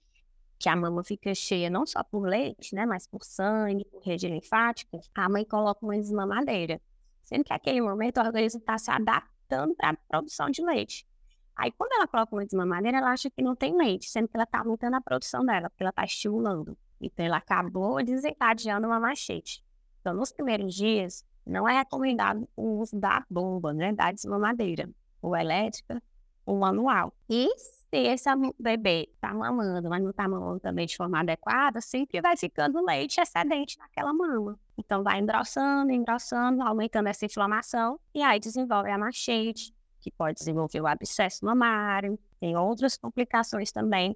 que 0.59 0.69
a 0.69 0.77
mama 0.77 1.03
fica 1.03 1.35
cheia 1.35 1.69
não 1.69 1.85
só 1.87 2.03
por 2.03 2.27
leite, 2.27 2.75
né, 2.75 2.87
mas 2.87 3.07
por 3.07 3.25
sangue, 3.25 3.85
por 3.85 4.03
rede 4.03 4.29
linfática, 4.29 4.99
a 5.15 5.29
mãe 5.29 5.45
coloca 5.45 5.85
uma 5.85 5.97
desmamadeira. 5.97 6.81
Sendo 7.25 7.45
que 7.45 7.53
naquele 7.53 7.81
momento 7.81 8.19
o 8.19 8.21
organismo 8.21 8.61
está 8.61 8.79
se 8.79 8.91
adaptando 8.91 9.75
para 9.75 9.91
a 9.91 9.97
produção 10.09 10.51
de 10.51 10.65
leite. 10.65 11.07
Aí, 11.57 11.71
quando 11.73 11.93
ela 11.93 12.07
coloca 12.09 12.35
uma 12.35 12.45
desmamadeira, 12.45 12.99
ela 12.99 13.13
acha 13.13 13.31
que 13.31 13.43
não 13.43 13.55
tem 13.55 13.77
leite, 13.77 14.11
sendo 14.11 14.29
que 14.29 14.37
ela 14.37 14.45
está 14.45 14.59
aumentando 14.59 14.95
a 14.97 15.01
produção 15.01 15.45
dela, 15.45 15.71
porque 15.71 15.83
ela 15.83 15.91
está 15.91 16.05
estimulando. 16.05 16.77
Então, 17.01 17.25
ela 17.25 17.37
acabou 17.37 18.03
desencadeando 18.03 18.87
uma 18.87 18.99
machete. 18.99 19.65
Então, 20.01 20.15
nos 20.15 20.33
primeiros 20.33 20.75
dias, 20.75 21.25
não 21.47 21.69
é 21.69 21.79
recomendado 21.79 22.49
o 22.57 22.81
uso 22.81 22.99
da 22.99 23.25
bomba, 23.31 23.73
né, 23.73 23.93
da 23.93 24.11
desmamadeira, 24.11 24.89
ou 25.23 25.37
elétrica, 25.37 26.03
ou 26.45 26.59
manual. 26.59 27.15
E 27.29 27.49
se 27.59 27.87
esse 27.93 28.29
bebê 28.59 29.09
está 29.15 29.33
mamando, 29.33 29.89
mas 29.89 30.03
não 30.03 30.11
está 30.11 30.29
mamando 30.29 30.61
também 30.61 30.87
de 30.87 30.97
forma 30.97 31.21
adequada, 31.21 31.81
sempre 31.81 32.21
vai 32.21 32.37
ficando 32.37 32.85
leite 32.85 33.21
excedente 33.21 33.79
naquela 33.79 34.13
mama. 34.13 34.59
Então 34.77 35.03
vai 35.03 35.21
engrossando, 35.21 35.93
engrossando, 35.93 36.63
aumentando 36.63 37.09
essa 37.09 37.25
inflamação, 37.25 37.99
e 38.15 38.23
aí 38.23 38.41
desenvolve 38.41 38.91
a 38.91 38.99
machete, 38.99 39.73
que 40.05 40.11
pode 40.11 40.39
desenvolver 40.39 40.83
o 40.83 40.87
abscesso 40.87 41.43
mamário, 41.47 42.19
tem 42.39 42.55
outras 42.57 42.95
complicações 42.99 43.73
também, 43.73 44.15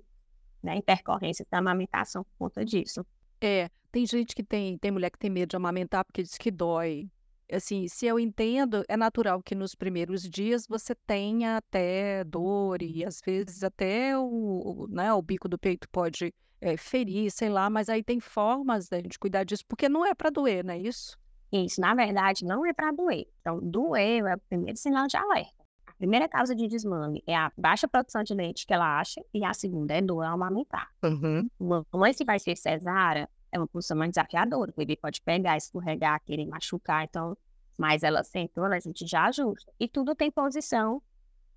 né, 0.63 0.77
intercorrências 0.77 1.49
da 1.51 1.59
amamentação 1.59 2.23
por 2.23 2.33
conta 2.39 2.63
disso. 2.63 3.05
É, 3.41 3.71
tem 3.91 4.05
gente 4.05 4.35
que 4.35 4.43
tem, 4.43 4.77
tem 4.77 4.91
mulher 4.91 5.11
que 5.11 5.19
tem 5.19 5.31
medo 5.31 5.49
de 5.49 5.57
amamentar 5.57 6.05
porque 6.05 6.23
diz 6.23 6.37
que 6.37 6.51
dói. 6.51 7.09
Assim, 7.51 7.89
se 7.89 8.05
eu 8.05 8.21
entendo, 8.21 8.85
é 8.87 8.99
natural 8.99 9.43
que 9.43 9.55
nos 9.55 9.75
primeiros 9.75 10.23
dias 10.29 10.67
você 10.69 10.95
tenha 10.95 11.57
até 11.57 12.23
dor 12.25 12.83
e 12.83 13.03
às 13.03 13.23
vezes 13.25 13.63
até 13.63 14.19
o, 14.19 14.25
o, 14.25 14.87
né, 14.91 15.11
o 15.15 15.23
bico 15.23 15.49
do 15.49 15.59
peito 15.59 15.89
pode 15.89 16.35
é, 16.61 16.77
ferir, 16.77 17.31
sei 17.31 17.49
lá, 17.49 17.71
mas 17.71 17.89
aí 17.89 18.03
tem 18.03 18.21
formas 18.21 18.89
da 18.91 18.99
gente 18.99 19.19
cuidar 19.19 19.45
disso, 19.45 19.65
porque 19.67 19.89
não 19.89 20.05
é 20.05 20.15
para 20.15 20.29
doer, 20.29 20.63
não 20.63 20.75
é 20.75 20.79
isso? 20.79 21.17
Isso, 21.51 21.81
na 21.81 21.95
verdade, 21.95 22.45
não 22.45 22.67
é 22.67 22.75
para 22.75 22.93
doer. 22.93 23.27
Então, 23.41 23.59
doer 23.59 24.27
é 24.27 24.35
o 24.35 24.39
primeiro 24.51 24.77
sinal 24.77 25.07
de 25.07 25.17
alerta. 25.17 25.58
A 25.99 26.07
primeira 26.07 26.29
causa 26.29 26.55
de 26.55 26.69
desmame 26.69 27.25
é 27.27 27.35
a 27.35 27.51
baixa 27.59 27.89
produção 27.89 28.23
de 28.23 28.33
leite 28.33 28.65
que 28.65 28.73
ela 28.73 29.01
acha, 29.01 29.21
e 29.35 29.45
a 29.45 29.53
segunda 29.53 29.95
é 29.95 30.01
dor 30.01 30.25
ao 30.25 30.35
amamentar. 30.35 30.89
Uhum. 31.03 31.51
Uma 31.59 31.85
mãe, 31.93 32.13
se 32.13 32.25
vai 32.25 32.39
ser 32.39 32.57
cesárea, 32.57 33.29
é 33.51 33.59
uma 33.59 33.67
posição 33.67 33.97
mais 33.97 34.13
desafiadora. 34.13 34.71
O 34.71 34.75
bebê 34.77 34.97
pode 34.97 35.21
pegar, 35.21 35.57
escorregar, 35.57 36.23
querer 36.25 36.47
machucar, 36.47 37.03
então, 37.03 37.37
mas 37.77 38.05
ela 38.05 38.23
sentou, 38.23 38.67
a 38.67 38.79
gente 38.79 39.05
já 39.09 39.25
ajusta. 39.27 39.73
E 39.81 39.89
tudo 39.89 40.15
tem 40.15 40.31
posição 40.31 41.03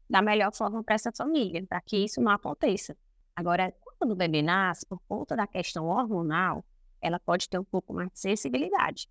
da 0.09 0.23
melhor 0.23 0.51
forma 0.51 0.83
para 0.83 0.95
essa 0.95 1.11
família, 1.11 1.63
para 1.69 1.79
que 1.79 1.97
isso 1.97 2.19
não 2.19 2.31
aconteça. 2.31 2.97
Agora, 3.35 3.71
quando 3.99 4.13
o 4.13 4.15
bebê 4.15 4.41
nasce, 4.41 4.87
por 4.87 4.99
conta 5.07 5.35
da 5.35 5.45
questão 5.45 5.85
hormonal, 5.85 6.65
ela 6.99 7.19
pode 7.19 7.47
ter 7.47 7.59
um 7.59 7.63
pouco 7.63 7.93
mais 7.93 8.09
de 8.09 8.19
sensibilidade. 8.19 9.07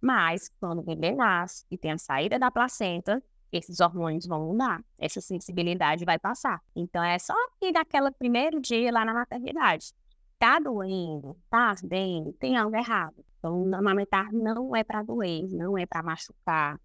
Mas, 0.00 0.48
quando 0.60 0.78
o 0.78 0.82
bebê 0.84 1.10
nasce 1.10 1.66
e 1.68 1.76
tem 1.76 1.90
a 1.90 1.98
saída 1.98 2.38
da 2.38 2.52
placenta, 2.52 3.20
esses 3.56 3.80
hormônios 3.80 4.26
vão 4.26 4.46
mudar, 4.48 4.84
essa 4.98 5.20
sensibilidade 5.20 6.04
vai 6.04 6.18
passar. 6.18 6.60
Então, 6.74 7.02
é 7.02 7.18
só 7.18 7.34
que 7.60 7.72
daquele 7.72 8.10
primeiro 8.12 8.60
dia 8.60 8.92
lá 8.92 9.04
na 9.04 9.14
maternidade. 9.14 9.92
Tá 10.38 10.58
doendo, 10.58 11.36
tá 11.48 11.70
ardendo, 11.70 12.32
tem 12.34 12.56
algo 12.56 12.76
errado. 12.76 13.24
Então, 13.38 13.74
amamentar 13.74 14.32
não 14.32 14.74
é 14.74 14.82
para 14.82 15.02
doer, 15.02 15.48
não 15.50 15.78
é 15.78 15.86
para 15.86 16.02
machucar, 16.02 16.80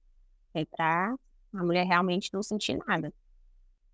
é 0.54 0.66
para 0.66 1.16
a 1.54 1.64
mulher 1.64 1.86
realmente 1.86 2.30
não 2.34 2.44
sentir 2.44 2.78
nada. 2.88 3.14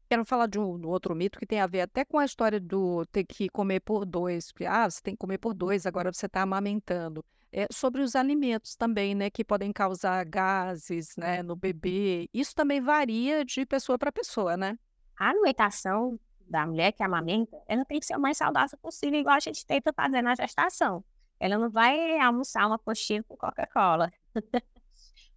Quero 0.08 0.24
falar 0.24 0.48
de 0.48 0.60
um 0.60 0.88
outro 0.88 1.16
mito 1.16 1.40
que 1.40 1.48
tem 1.48 1.60
a 1.60 1.68
ver 1.68 1.82
até 1.82 2.06
com 2.06 2.20
a 2.20 2.26
história 2.26 2.60
do 2.60 3.06
ter 3.08 3.24
que 3.24 3.50
comer 3.50 3.80
por 3.80 4.06
dois. 4.06 4.54
Ah, 4.68 4.90
você 4.90 5.02
tem 5.02 5.16
que 5.16 5.20
comer 5.20 5.40
por 5.40 5.54
dois, 5.54 5.86
agora 5.86 6.14
você 6.14 6.28
está 6.28 6.42
amamentando. 6.42 7.26
É, 7.58 7.68
sobre 7.72 8.02
os 8.02 8.18
alimentos 8.18 8.76
também, 8.76 9.16
né, 9.16 9.30
que 9.30 9.42
podem 9.42 9.72
causar 9.72 10.26
gases, 10.26 11.16
né, 11.16 11.42
no 11.42 11.56
bebê. 11.56 12.30
Isso 12.34 12.54
também 12.54 12.82
varia 12.82 13.46
de 13.46 13.66
pessoa 13.66 13.98
para 13.98 14.12
pessoa, 14.12 14.58
né? 14.58 14.78
A 15.18 15.30
alimentação 15.30 16.20
da 16.42 16.68
mulher 16.68 16.92
que 16.92 17.02
amamenta, 17.02 17.58
ela 17.66 17.86
tem 17.86 17.98
que 17.98 18.06
ser 18.06 18.18
o 18.18 18.20
mais 18.20 18.36
saudável 18.36 18.78
possível, 18.82 19.18
igual 19.18 19.38
a 19.38 19.40
gente 19.40 19.66
tenta 19.66 19.94
fazer 19.94 20.22
na 20.22 20.36
gestação. 20.36 21.02
Ela 21.40 21.58
não 21.58 21.70
vai 21.70 22.20
almoçar 22.20 22.68
uma 22.68 22.78
coxinha 22.78 23.24
com 23.24 23.38
Coca-Cola. 23.38 24.12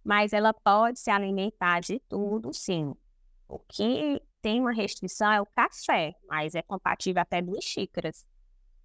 Mas 0.03 0.33
ela 0.33 0.53
pode 0.53 0.99
se 0.99 1.09
alimentar 1.09 1.79
de 1.79 2.01
tudo, 2.09 2.53
sim. 2.53 2.93
O 3.47 3.59
que 3.59 4.21
tem 4.41 4.59
uma 4.59 4.73
restrição 4.73 5.31
é 5.31 5.39
o 5.39 5.45
café, 5.45 6.13
mas 6.27 6.53
é 6.53 6.61
compatível 6.61 7.21
até 7.21 7.41
duas 7.41 7.63
xícaras. 7.63 8.25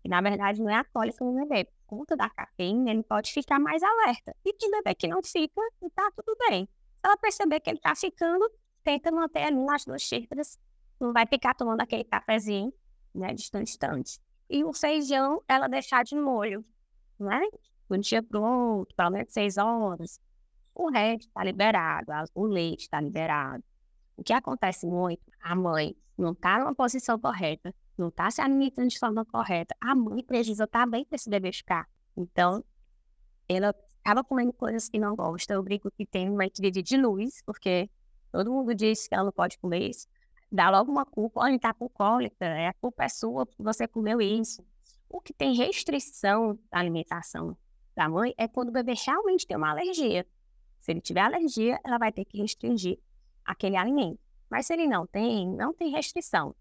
E, 0.05 0.09
na 0.09 0.21
verdade, 0.21 0.61
não 0.61 0.69
é 0.69 0.77
alcoólico 0.77 1.25
no 1.25 1.47
bebê. 1.47 1.65
Por 1.65 1.99
conta 1.99 2.17
da 2.17 2.29
cafeína, 2.29 2.91
ele 2.91 3.03
pode 3.03 3.33
ficar 3.33 3.59
mais 3.59 3.83
alerta. 3.83 4.37
E 4.45 4.53
tem 4.53 4.71
bebê 4.71 4.95
que 4.95 5.09
não 5.09 5.23
fica, 5.23 5.61
e 5.83 5.91
tá 5.91 6.11
tudo 6.15 6.37
bem. 6.49 6.67
Se 6.67 7.01
ela 7.03 7.17
perceber 7.17 7.61
que 7.61 7.71
ele 7.71 7.81
tá 7.81 7.95
ficando, 7.95 8.51
tenta 8.83 9.11
manter 9.11 9.45
ali 9.45 9.65
nas 9.65 9.85
duas 9.85 10.03
xícaras. 10.03 10.59
Não 11.01 11.13
vai 11.13 11.27
ficar 11.27 11.55
tomando 11.55 11.81
aquele 11.81 12.05
cafezinho, 12.05 12.73
né, 13.15 13.33
distante, 13.33 13.67
distante. 13.67 14.21
E 14.49 14.63
o 14.63 14.73
feijão, 14.73 15.43
ela 15.49 15.69
deixar 15.69 16.05
de 16.05 16.15
molho, 16.15 16.65
né? 17.19 17.41
Um 17.91 17.99
dia 17.99 18.23
pro 18.23 18.43
outro, 18.43 18.95
pelo 18.95 19.11
menos 19.11 19.33
seis 19.33 19.57
horas. 19.57 20.21
O 20.75 20.91
resto 20.91 21.29
está 21.29 21.45
liberado, 21.45 22.13
o 22.35 22.45
leite 22.45 22.83
está 22.83 23.01
liberado. 23.01 23.65
O 24.17 24.23
que 24.23 24.33
acontece 24.33 24.87
muito, 24.87 25.23
a 25.41 25.55
mãe 25.55 25.97
não 26.17 26.33
está 26.33 26.59
numa 26.59 26.75
posição 26.75 27.19
correta, 27.19 27.75
não 27.97 28.09
está 28.09 28.31
se 28.31 28.41
alimentando 28.41 28.89
de 28.89 28.99
forma 28.99 29.25
correta, 29.25 29.75
a 29.81 29.95
mãe 29.95 30.23
precisa 30.23 30.65
estar 30.65 30.87
bem 30.87 31.05
para 31.05 31.17
esse 31.17 31.31
bebê 31.31 31.53
ficar. 31.53 31.89
Então, 32.17 32.65
ela 33.49 33.75
acaba 34.03 34.23
comendo 34.23 34.53
coisas 34.53 34.89
que 34.89 34.99
não 34.99 35.17
gosta. 35.17 35.55
Eu 35.55 35.63
brinco 35.63 35.91
que 35.91 36.05
tem 36.05 36.29
uma 36.29 36.45
equilíbrio 36.45 36.83
de 36.83 36.97
luz, 36.97 37.43
porque 37.43 37.89
todo 38.31 38.53
mundo 38.53 38.75
diz 38.75 39.09
que 39.09 39.15
ela 39.15 39.25
não 39.25 39.33
pode 39.33 39.59
comer 39.59 39.89
isso. 39.89 40.07
Dá 40.51 40.71
logo 40.71 40.91
uma 40.91 41.05
culpa, 41.05 41.41
olha, 41.41 41.57
está 41.57 41.73
com 41.73 41.89
cólica, 41.89 42.45
é, 42.45 42.69
a 42.69 42.75
culpa 42.75 43.05
é 43.05 43.09
sua 43.09 43.49
você 43.59 43.89
comeu 43.89 44.21
isso. 44.21 44.65
O 45.09 45.21
que 45.21 45.33
tem 45.33 45.55
restrição 45.55 46.59
da 46.71 46.79
alimentação 46.79 47.57
da 47.95 48.09
mãe 48.09 48.35
é 48.37 48.47
quando 48.47 48.69
o 48.69 48.73
bebê 48.73 48.95
realmente 49.07 49.47
tem 49.47 49.57
uma 49.57 49.71
alergia. 49.71 50.27
Se 50.81 50.93
ele 50.93 51.01
tiver 51.01 51.21
alergia, 51.21 51.81
ela 51.85 51.99
vai 51.99 52.13
ter 52.13 52.25
que 52.25 52.39
restringir 52.39 52.99
aquele 53.45 53.77
alimento. 53.77 54.21
Mas 54.51 54.67
se 54.67 54.75
ele 54.75 54.87
não 54.87 55.07
tem, 55.07 55.49
não 55.49 55.73
tem 55.73 55.91
restrição. 55.91 56.55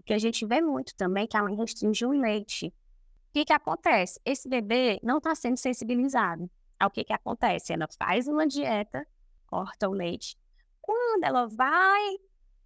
O 0.00 0.02
que 0.02 0.14
a 0.14 0.18
gente 0.18 0.46
vê 0.46 0.62
muito 0.62 0.94
também 0.96 1.24
é 1.24 1.26
que 1.26 1.36
a 1.36 1.42
mãe 1.42 1.54
o 1.54 2.10
leite. 2.10 2.68
O 2.68 3.32
que, 3.34 3.44
que 3.44 3.52
acontece? 3.52 4.18
Esse 4.24 4.48
bebê 4.48 4.98
não 5.02 5.18
está 5.18 5.34
sendo 5.34 5.58
sensibilizado. 5.58 6.50
Ao 6.78 6.90
que, 6.90 7.04
que 7.04 7.12
acontece? 7.12 7.74
Ela 7.74 7.86
faz 7.98 8.26
uma 8.26 8.46
dieta, 8.46 9.06
corta 9.46 9.90
o 9.90 9.92
leite. 9.92 10.38
Quando 10.80 11.24
ela 11.24 11.46
vai 11.46 12.16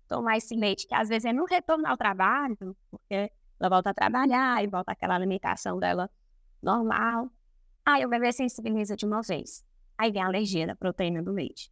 tomar 0.06 0.36
esse 0.36 0.54
leite, 0.54 0.86
que 0.86 0.94
às 0.94 1.08
vezes 1.08 1.24
é 1.24 1.32
no 1.32 1.44
retorno 1.44 1.88
ao 1.88 1.96
trabalho, 1.96 2.76
porque 2.88 3.32
ela 3.58 3.68
volta 3.68 3.90
a 3.90 3.94
trabalhar 3.94 4.62
e 4.62 4.68
volta 4.68 4.92
aquela 4.92 5.16
alimentação 5.16 5.80
dela 5.80 6.08
normal, 6.62 7.28
aí 7.84 8.06
o 8.06 8.08
bebê 8.08 8.30
sensibiliza 8.30 8.96
de 8.96 9.04
uma 9.04 9.22
vez. 9.22 9.64
Aí 9.98 10.12
vem 10.12 10.22
a 10.22 10.26
alergia 10.26 10.68
da 10.68 10.76
proteína 10.76 11.20
do 11.20 11.32
leite. 11.32 11.68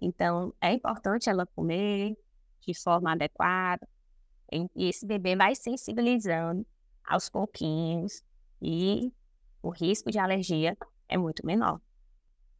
Então, 0.00 0.54
é 0.58 0.72
importante 0.72 1.28
ela 1.28 1.44
comer 1.44 2.16
de 2.62 2.72
forma 2.74 3.12
adequada. 3.12 3.86
E 4.52 4.88
esse 4.88 5.06
bebê 5.06 5.34
vai 5.34 5.54
sensibilizando 5.54 6.66
aos 7.04 7.28
pouquinhos 7.28 8.22
e 8.60 9.12
o 9.62 9.70
risco 9.70 10.10
de 10.10 10.18
alergia 10.18 10.76
é 11.08 11.16
muito 11.16 11.44
menor. 11.46 11.80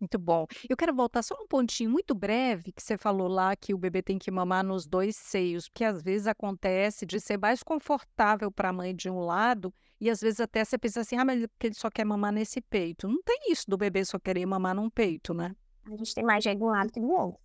Muito 0.00 0.18
bom. 0.18 0.46
Eu 0.68 0.76
quero 0.76 0.92
voltar 0.92 1.22
só 1.22 1.37
um 1.40 1.46
pontinho 1.46 1.88
muito 1.88 2.12
breve 2.12 2.72
que 2.72 2.83
você 2.83 2.98
falou 2.98 3.28
lá 3.28 3.55
que 3.55 3.72
o 3.72 3.78
bebê 3.78 4.02
tem 4.02 4.18
que 4.18 4.33
mamar 4.33 4.64
nos 4.64 4.85
dois 4.85 5.14
seios, 5.14 5.68
porque 5.68 5.85
às 5.85 6.02
vezes 6.02 6.26
acontece 6.26 7.07
de 7.07 7.20
ser 7.20 7.38
mais 7.38 7.62
confortável 7.62 8.50
para 8.50 8.70
a 8.70 8.72
mãe 8.72 8.92
de 8.96 9.09
um 9.09 9.20
lado 9.20 9.72
e 10.00 10.11
às 10.11 10.20
vezes 10.20 10.40
até 10.40 10.64
você 10.64 10.76
pensa 10.76 11.02
assim, 11.02 11.16
ah, 11.16 11.24
mas 11.24 11.46
ele 11.62 11.74
só 11.74 11.88
quer 11.88 12.05
mamar 12.05 12.33
nesse 12.33 12.61
peito. 12.61 13.07
Não 13.07 13.22
tem 13.22 13.52
isso 13.52 13.64
do 13.68 13.78
bebê 13.78 14.05
só 14.05 14.18
querer 14.18 14.44
mamar 14.44 14.74
num 14.74 14.90
peito, 14.90 15.33
né? 15.33 15.55
a 15.87 15.96
gente 15.96 16.14
tem 16.14 16.24
mais 16.24 16.42
de 16.42 16.50
um 16.50 16.66
lado 16.66 16.92
que 16.92 17.00
do 17.00 17.11
outro. 17.11 17.40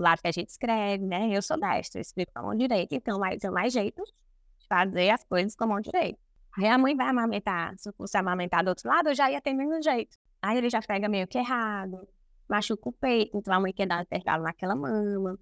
O 0.00 0.02
lado 0.02 0.22
que 0.22 0.28
a 0.28 0.32
gente 0.32 0.48
escreve, 0.48 1.04
né? 1.04 1.28
Eu 1.30 1.42
sou 1.42 1.60
destra, 1.60 1.98
eu 1.98 2.00
escrevo 2.00 2.30
com 2.32 2.38
a 2.38 2.42
mão 2.42 2.56
direita, 2.56 2.94
então 2.94 3.18
vai 3.18 3.36
ter 3.36 3.50
mais 3.50 3.70
jeito 3.70 4.02
de 4.02 4.66
fazer 4.66 5.10
as 5.10 5.22
coisas 5.24 5.54
com 5.54 5.64
a 5.64 5.66
mão 5.66 5.80
direita. 5.80 6.18
Aí 6.56 6.66
a 6.66 6.78
mãe 6.78 6.96
vai 6.96 7.06
amamentar, 7.06 7.74
se 7.76 7.86
eu 7.86 7.92
fosse 7.92 8.16
amamentar 8.16 8.64
do 8.64 8.68
outro 8.68 8.88
lado, 8.88 9.10
eu 9.10 9.14
já 9.14 9.30
ia 9.30 9.42
ter 9.42 9.52
menos 9.52 9.84
jeito. 9.84 10.16
Aí 10.40 10.56
ele 10.56 10.70
já 10.70 10.80
pega 10.80 11.06
meio 11.06 11.28
que 11.28 11.36
errado, 11.36 12.08
machuca 12.48 12.88
o 12.88 12.92
peito, 12.92 13.36
então 13.36 13.52
a 13.52 13.60
mãe 13.60 13.74
quer 13.74 13.86
dar 13.86 14.00
intervalo 14.00 14.42
naquela 14.42 14.74
mama. 14.74 15.38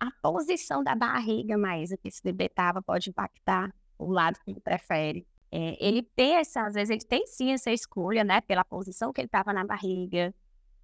A 0.00 0.10
posição 0.22 0.82
da 0.82 0.94
barriga 0.94 1.58
mais 1.58 1.90
que 1.90 2.08
esse 2.08 2.22
bebê 2.22 2.48
tava 2.48 2.80
pode 2.80 3.10
impactar 3.10 3.70
o 3.98 4.10
lado 4.10 4.38
que 4.42 4.52
ele 4.52 4.60
prefere. 4.60 5.26
É, 5.52 5.76
ele 5.86 6.02
tem 6.02 6.36
essa, 6.36 6.62
às 6.62 6.72
vezes 6.72 6.88
ele 6.88 7.04
tem 7.04 7.26
sim 7.26 7.52
essa 7.52 7.70
escolha, 7.70 8.24
né, 8.24 8.40
pela 8.40 8.64
posição 8.64 9.12
que 9.12 9.20
ele 9.20 9.28
estava 9.28 9.52
na 9.52 9.66
barriga, 9.66 10.34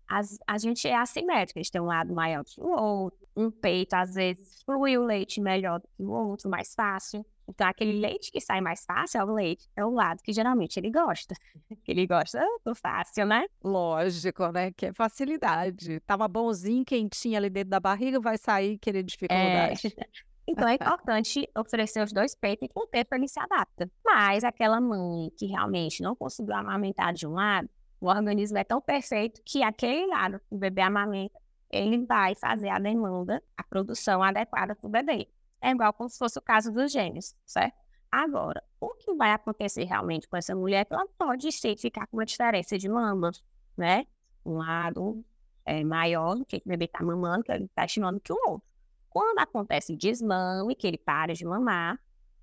as, 0.08 0.38
a 0.46 0.58
gente 0.58 0.86
é 0.86 0.96
assimétrica, 0.96 1.58
a 1.58 1.62
gente 1.62 1.72
tem 1.72 1.80
um 1.80 1.86
lado 1.86 2.12
maior 2.14 2.44
que 2.44 2.60
o 2.60 2.68
outro, 2.68 3.18
um 3.36 3.50
peito 3.50 3.94
às 3.94 4.14
vezes 4.14 4.62
flui 4.62 4.96
o 4.96 5.04
leite 5.04 5.40
melhor 5.40 5.80
do 5.80 5.88
que 5.88 6.02
o 6.02 6.10
outro, 6.10 6.48
mais 6.48 6.74
fácil. 6.74 7.24
Então, 7.46 7.66
aquele 7.66 7.98
leite 8.00 8.32
que 8.32 8.40
sai 8.40 8.60
mais 8.60 8.84
fácil 8.84 9.20
é 9.20 9.24
o 9.24 9.34
leite, 9.34 9.68
é 9.76 9.84
o 9.84 9.90
lado 9.90 10.22
que 10.22 10.32
geralmente 10.32 10.78
ele 10.78 10.90
gosta. 10.90 11.34
ele 11.86 12.06
gosta 12.06 12.42
do 12.64 12.74
fácil, 12.74 13.26
né? 13.26 13.44
Lógico, 13.62 14.50
né? 14.50 14.72
Que 14.72 14.86
é 14.86 14.92
facilidade. 14.92 16.00
Tava 16.00 16.26
bonzinho, 16.26 16.84
quentinho 16.84 17.36
ali 17.36 17.50
dentro 17.50 17.70
da 17.70 17.80
barriga, 17.80 18.18
vai 18.18 18.38
sair 18.38 18.78
querer 18.78 19.02
dificuldade. 19.02 19.94
É. 19.98 20.04
Então 20.46 20.68
é 20.68 20.74
importante 20.74 21.48
oferecer 21.56 22.02
os 22.02 22.12
dois 22.12 22.34
peitos 22.34 22.68
e 22.68 22.72
com 22.72 22.80
o 22.80 22.86
tempo 22.86 23.14
ele 23.14 23.26
se 23.26 23.40
adapta. 23.40 23.90
Mas 24.04 24.44
aquela 24.44 24.78
mãe 24.78 25.30
que 25.38 25.46
realmente 25.46 26.02
não 26.02 26.14
conseguiu 26.14 26.54
amamentar 26.54 27.14
de 27.14 27.26
um 27.26 27.32
lado, 27.32 27.68
o 28.04 28.08
organismo 28.08 28.58
é 28.58 28.64
tão 28.64 28.80
perfeito 28.82 29.40
que 29.44 29.62
aquele 29.62 30.06
lado 30.06 30.38
que 30.38 30.54
o 30.54 30.58
bebê 30.58 30.82
amamenta, 30.82 31.40
ele 31.70 32.04
vai 32.04 32.34
fazer 32.34 32.68
a 32.68 32.78
demanda, 32.78 33.42
a 33.56 33.64
produção 33.64 34.22
adequada 34.22 34.76
para 34.76 34.86
o 34.86 34.90
bebê. 34.90 35.28
É 35.60 35.70
igual 35.70 35.92
como 35.94 36.10
se 36.10 36.18
fosse 36.18 36.38
o 36.38 36.42
caso 36.42 36.70
dos 36.70 36.92
gêmeos, 36.92 37.34
certo? 37.46 37.74
Agora, 38.12 38.62
o 38.78 38.90
que 38.90 39.12
vai 39.14 39.32
acontecer 39.32 39.84
realmente 39.84 40.28
com 40.28 40.36
essa 40.36 40.54
mulher 40.54 40.82
é 40.82 40.84
que 40.84 40.92
ela 40.92 41.06
pode 41.18 41.50
sim 41.50 41.76
ficar 41.76 42.06
com 42.06 42.18
uma 42.18 42.26
diferença 42.26 42.76
de 42.76 42.88
mama, 42.88 43.32
né? 43.76 44.06
Um 44.44 44.58
lado 44.58 45.24
é 45.64 45.82
maior 45.82 46.36
do 46.36 46.44
que 46.44 46.58
o 46.58 46.68
bebê 46.68 46.84
está 46.84 47.02
mamando, 47.02 47.42
que 47.42 47.52
ele 47.52 47.64
está 47.64 47.86
estimando 47.86 48.20
que 48.20 48.32
o 48.32 48.36
outro. 48.46 48.68
Quando 49.08 49.38
acontece 49.38 49.96
desmame, 49.96 50.74
que 50.76 50.86
ele 50.86 50.98
para 50.98 51.32
de 51.32 51.44
mamar, 51.46 51.98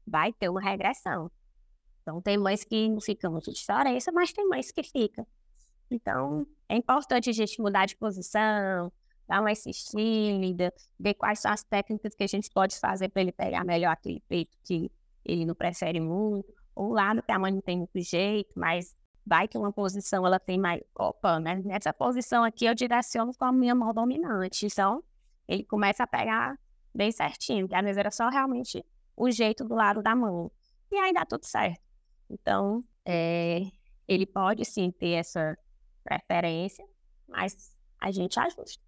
vai 0.08 0.34
ter 0.34 0.50
uma 0.50 0.60
regressão. 0.60 1.30
Então, 2.02 2.20
tem 2.20 2.38
mães 2.38 2.64
que 2.64 2.90
não 2.90 3.00
ficam 3.00 3.32
muito 3.32 3.54
diferença, 3.54 4.12
mas 4.12 4.34
tem 4.34 4.48
mães 4.48 4.72
que 4.72 4.82
ficam. 4.82 5.26
Então, 5.94 6.48
é 6.70 6.76
importante 6.76 7.30
a 7.30 7.34
gente 7.34 7.62
mudar 7.62 7.86
de 7.86 7.96
posição, 7.98 8.92
dar 9.28 9.42
uma 9.42 9.52
assistida, 9.52 10.74
ver 11.00 11.14
quais 11.14 11.40
são 11.40 11.52
as 11.52 11.64
técnicas 11.64 12.16
que 12.16 12.24
a 12.24 12.28
gente 12.28 12.50
pode 12.50 12.80
fazer 12.80 13.10
para 13.10 13.22
ele 13.22 13.32
pegar 13.32 13.64
melhor 13.64 13.92
aquele 13.92 14.22
peito 14.28 14.58
que 14.64 14.92
ele 15.24 15.46
não 15.46 15.54
prefere 15.54 16.00
muito, 16.00 16.52
ou 16.76 16.90
o 16.90 16.94
lado 16.94 17.22
que 17.22 17.32
a 17.32 17.38
mãe 17.38 17.52
não 17.52 17.62
tem 17.62 17.78
muito 17.78 18.00
jeito, 18.00 18.52
mas 18.56 18.96
vai 19.26 19.48
que 19.48 19.58
uma 19.58 19.72
posição 19.72 20.26
ela 20.26 20.40
tem 20.40 20.60
mais. 20.60 20.82
Opa, 20.96 21.40
né? 21.40 21.62
nessa 21.64 21.94
posição 21.94 22.44
aqui 22.44 22.66
eu 22.66 22.74
direciono 22.74 23.34
com 23.38 23.46
a 23.46 23.52
minha 23.52 23.76
mão 23.76 23.94
dominante. 23.94 24.66
Então, 24.66 25.04
ele 25.48 25.64
começa 25.64 26.04
a 26.04 26.08
pegar 26.08 26.58
bem 26.94 27.12
certinho, 27.12 27.68
que 27.68 27.76
às 27.76 27.84
vezes 27.84 27.98
era 27.98 28.12
só 28.12 28.30
realmente 28.30 28.84
o 29.16 29.30
jeito 29.30 29.64
do 29.64 29.76
lado 29.76 30.02
da 30.02 30.16
mão. 30.16 30.52
E 30.92 30.98
aí 30.98 31.14
dá 31.14 31.26
tudo 31.26 31.46
certo. 31.46 31.82
Então, 32.30 32.84
é, 33.06 33.62
ele 34.08 34.26
pode 34.26 34.66
sim 34.66 34.92
ter 34.92 35.12
essa 35.12 35.58
preferência, 36.04 36.86
mas 37.28 37.72
a 38.00 38.12
gente 38.12 38.40
ajusta. 38.40 38.82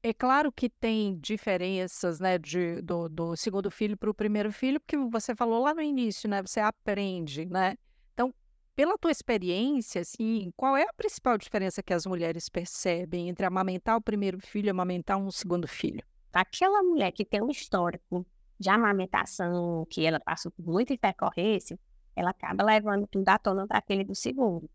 É 0.00 0.14
claro 0.14 0.52
que 0.52 0.70
tem 0.70 1.18
diferenças, 1.18 2.20
né, 2.20 2.38
de, 2.38 2.80
do, 2.82 3.08
do 3.08 3.36
segundo 3.36 3.68
filho 3.68 3.96
para 3.96 4.08
o 4.08 4.14
primeiro 4.14 4.52
filho, 4.52 4.78
porque 4.78 4.96
você 4.96 5.34
falou 5.34 5.60
lá 5.60 5.74
no 5.74 5.82
início, 5.82 6.30
né, 6.30 6.40
você 6.40 6.60
aprende, 6.60 7.44
né? 7.46 7.76
Então, 8.14 8.32
pela 8.76 8.96
tua 8.96 9.10
experiência, 9.10 10.02
assim, 10.02 10.52
qual 10.56 10.76
é 10.76 10.84
a 10.84 10.92
principal 10.92 11.36
diferença 11.36 11.82
que 11.82 11.92
as 11.92 12.06
mulheres 12.06 12.48
percebem 12.48 13.28
entre 13.28 13.44
amamentar 13.44 13.96
o 13.96 14.00
primeiro 14.00 14.38
filho 14.40 14.66
e 14.66 14.70
amamentar 14.70 15.18
um 15.18 15.32
segundo 15.32 15.66
filho? 15.66 16.02
Aquela 16.32 16.80
mulher 16.82 17.10
que 17.10 17.24
tem 17.24 17.42
um 17.42 17.50
histórico 17.50 18.24
de 18.58 18.70
amamentação, 18.70 19.84
que 19.90 20.06
ela 20.06 20.20
passou 20.20 20.52
por 20.52 20.64
muita 20.64 20.92
intercorrência, 20.92 21.76
ela 22.14 22.30
acaba 22.30 22.62
levando 22.64 23.06
tudo 23.08 23.28
à 23.28 23.38
tona 23.38 23.66
para 23.66 23.78
aquele 23.78 24.04
do 24.04 24.14
segundo. 24.14 24.70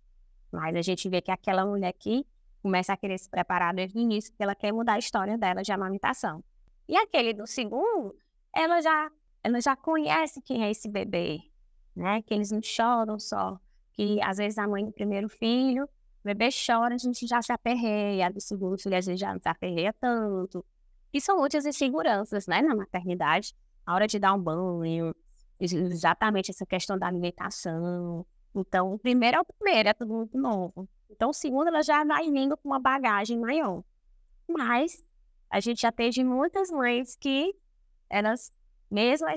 Mas 0.53 0.75
a 0.75 0.81
gente 0.81 1.09
vê 1.09 1.19
que 1.19 1.31
aquela 1.31 1.65
mulher 1.65 1.91
que 1.93 2.25
começa 2.61 2.93
a 2.93 2.97
querer 2.97 3.17
se 3.17 3.29
preparar 3.29 3.73
desde 3.73 3.97
o 3.97 4.01
início, 4.01 4.31
porque 4.31 4.43
ela 4.43 4.55
quer 4.55 4.71
mudar 4.71 4.93
a 4.93 4.99
história 4.99 5.37
dela 5.37 5.63
de 5.63 5.71
amamentação. 5.71 6.43
E 6.87 6.95
aquele 6.95 7.33
do 7.33 7.47
segundo, 7.47 8.15
ela 8.53 8.79
já, 8.81 9.11
ela 9.43 9.59
já 9.59 9.75
conhece 9.75 10.41
quem 10.41 10.63
é 10.63 10.69
esse 10.69 10.87
bebê, 10.87 11.39
né? 11.95 12.21
Que 12.21 12.33
eles 12.33 12.51
não 12.51 12.61
choram 12.61 13.19
só, 13.19 13.59
que 13.93 14.21
às 14.21 14.37
vezes 14.37 14.57
a 14.57 14.67
mãe 14.67 14.85
do 14.85 14.91
primeiro 14.91 15.27
filho, 15.27 15.85
o 15.85 15.89
bebê 16.23 16.49
chora, 16.51 16.95
a 16.95 16.97
gente 16.97 17.25
já 17.25 17.41
se 17.41 17.51
aperreia, 17.51 18.27
a 18.27 18.29
do 18.29 18.39
segundo 18.39 18.77
filho 18.77 18.95
às 18.95 19.05
vezes 19.07 19.19
já 19.19 19.33
não 19.33 19.41
se 19.41 19.49
aperreia 19.49 19.91
tanto. 19.91 20.63
E 21.11 21.19
são 21.19 21.37
muitas 21.37 21.65
inseguranças, 21.65 22.47
né, 22.47 22.61
na 22.61 22.75
maternidade, 22.75 23.53
a 23.85 23.93
hora 23.93 24.07
de 24.07 24.19
dar 24.19 24.33
um 24.33 24.39
banho, 24.41 25.13
exatamente 25.59 26.51
essa 26.51 26.65
questão 26.65 26.97
da 26.97 27.07
alimentação. 27.07 28.25
Então, 28.55 28.93
o 28.93 28.99
primeiro 28.99 29.37
é 29.37 29.41
o 29.41 29.45
primeiro, 29.45 29.89
é 29.89 29.93
tudo 29.93 30.13
muito 30.13 30.37
novo. 30.37 30.87
Então, 31.09 31.29
o 31.29 31.33
segundo, 31.33 31.67
ela 31.67 31.81
já 31.81 32.03
vai 32.03 32.29
vindo 32.29 32.55
com 32.57 32.69
uma 32.69 32.79
bagagem 32.79 33.39
maior. 33.39 33.83
Mas, 34.47 35.03
a 35.49 35.59
gente 35.59 35.81
já 35.81 35.91
teve 35.91 36.23
muitas 36.23 36.69
mães 36.69 37.15
que 37.15 37.55
elas, 38.09 38.51
mesmo 38.89 39.27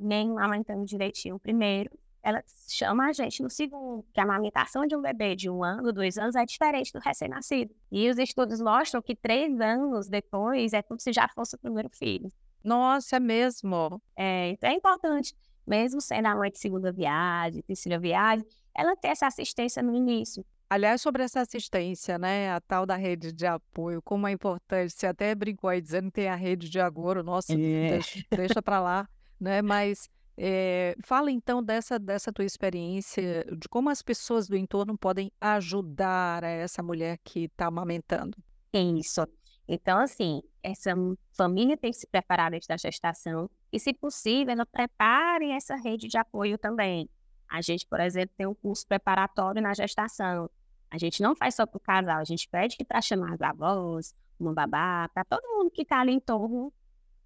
nem 0.00 0.30
amamentando 0.38 0.84
direitinho 0.84 1.36
o 1.36 1.40
primeiro, 1.40 1.90
ela 2.22 2.42
chama 2.68 3.06
a 3.06 3.12
gente 3.12 3.42
no 3.42 3.48
segundo, 3.48 4.04
que 4.12 4.20
a 4.20 4.24
amamentação 4.24 4.86
de 4.86 4.94
um 4.94 5.00
bebê 5.00 5.34
de 5.34 5.48
um 5.48 5.64
ano, 5.64 5.92
dois 5.92 6.18
anos, 6.18 6.36
é 6.36 6.44
diferente 6.44 6.92
do 6.92 6.98
recém-nascido. 6.98 7.74
E 7.90 8.10
os 8.10 8.18
estudos 8.18 8.60
mostram 8.60 9.00
que 9.00 9.16
três 9.16 9.58
anos 9.58 10.08
depois 10.08 10.72
é 10.72 10.82
como 10.82 11.00
se 11.00 11.12
já 11.12 11.28
fosse 11.28 11.54
o 11.56 11.58
primeiro 11.58 11.88
filho. 11.88 12.30
Nossa, 12.62 13.16
é 13.16 13.20
mesmo? 13.20 14.02
É, 14.14 14.50
então 14.50 14.68
é 14.68 14.74
importante, 14.74 15.34
mesmo 15.66 16.00
sendo 16.00 16.26
a 16.26 16.34
mãe 16.34 16.50
de 16.50 16.58
segunda 16.58 16.92
viagem, 16.92 17.62
terceira 17.62 17.98
viagem, 17.98 18.44
ela 18.76 18.96
ter 18.96 19.08
essa 19.08 19.26
assistência 19.26 19.82
no 19.82 19.94
início. 19.94 20.44
Aliás, 20.68 21.02
sobre 21.02 21.24
essa 21.24 21.40
assistência, 21.40 22.16
né, 22.16 22.52
a 22.52 22.60
tal 22.60 22.86
da 22.86 22.94
rede 22.94 23.32
de 23.32 23.44
apoio, 23.44 24.00
como 24.02 24.28
é 24.28 24.30
importante, 24.30 24.92
você 24.92 25.08
até 25.08 25.34
brincou 25.34 25.68
aí 25.68 25.80
dizendo 25.80 26.06
que 26.06 26.12
tem 26.12 26.28
a 26.28 26.36
rede 26.36 26.70
de 26.70 26.78
agora, 26.78 27.24
nossa, 27.24 27.52
é. 27.54 27.56
deixa, 27.56 28.24
deixa 28.30 28.62
para 28.62 28.80
lá, 28.80 29.08
né, 29.40 29.62
mas 29.62 30.08
é, 30.36 30.94
fala 31.04 31.30
então 31.30 31.60
dessa, 31.62 31.98
dessa 31.98 32.32
tua 32.32 32.44
experiência, 32.44 33.44
de 33.58 33.68
como 33.68 33.90
as 33.90 34.00
pessoas 34.00 34.46
do 34.46 34.56
entorno 34.56 34.96
podem 34.96 35.32
ajudar 35.40 36.44
essa 36.44 36.82
mulher 36.82 37.18
que 37.24 37.44
está 37.44 37.66
amamentando. 37.66 38.38
Isso. 38.72 39.26
Então, 39.66 39.98
assim, 39.98 40.40
essa 40.62 40.94
família 41.32 41.76
tem 41.76 41.90
que 41.90 41.98
se 41.98 42.06
preparar 42.06 42.54
antes 42.54 42.66
da 42.66 42.76
gestação 42.76 43.50
e, 43.72 43.78
se 43.78 43.92
possível, 43.92 44.52
ela 44.52 44.66
prepare 44.66 45.50
essa 45.50 45.76
rede 45.76 46.08
de 46.08 46.18
apoio 46.18 46.58
também. 46.58 47.08
A 47.48 47.60
gente, 47.60 47.86
por 47.86 48.00
exemplo, 48.00 48.34
tem 48.36 48.46
um 48.46 48.54
curso 48.54 48.86
preparatório 48.86 49.60
na 49.60 49.74
gestação. 49.74 50.48
A 50.90 50.98
gente 50.98 51.22
não 51.22 51.36
faz 51.36 51.54
só 51.54 51.66
para 51.66 51.76
o 51.76 51.80
casal, 51.80 52.18
a 52.18 52.24
gente 52.24 52.48
pede 52.48 52.76
para 52.84 53.00
chamar 53.00 53.34
as 53.34 53.40
avós, 53.40 54.14
uma 54.38 54.52
babá, 54.52 55.08
para 55.12 55.24
todo 55.24 55.42
mundo 55.56 55.70
que 55.70 55.82
está 55.82 56.00
ali 56.00 56.12
em 56.12 56.20
torno 56.20 56.72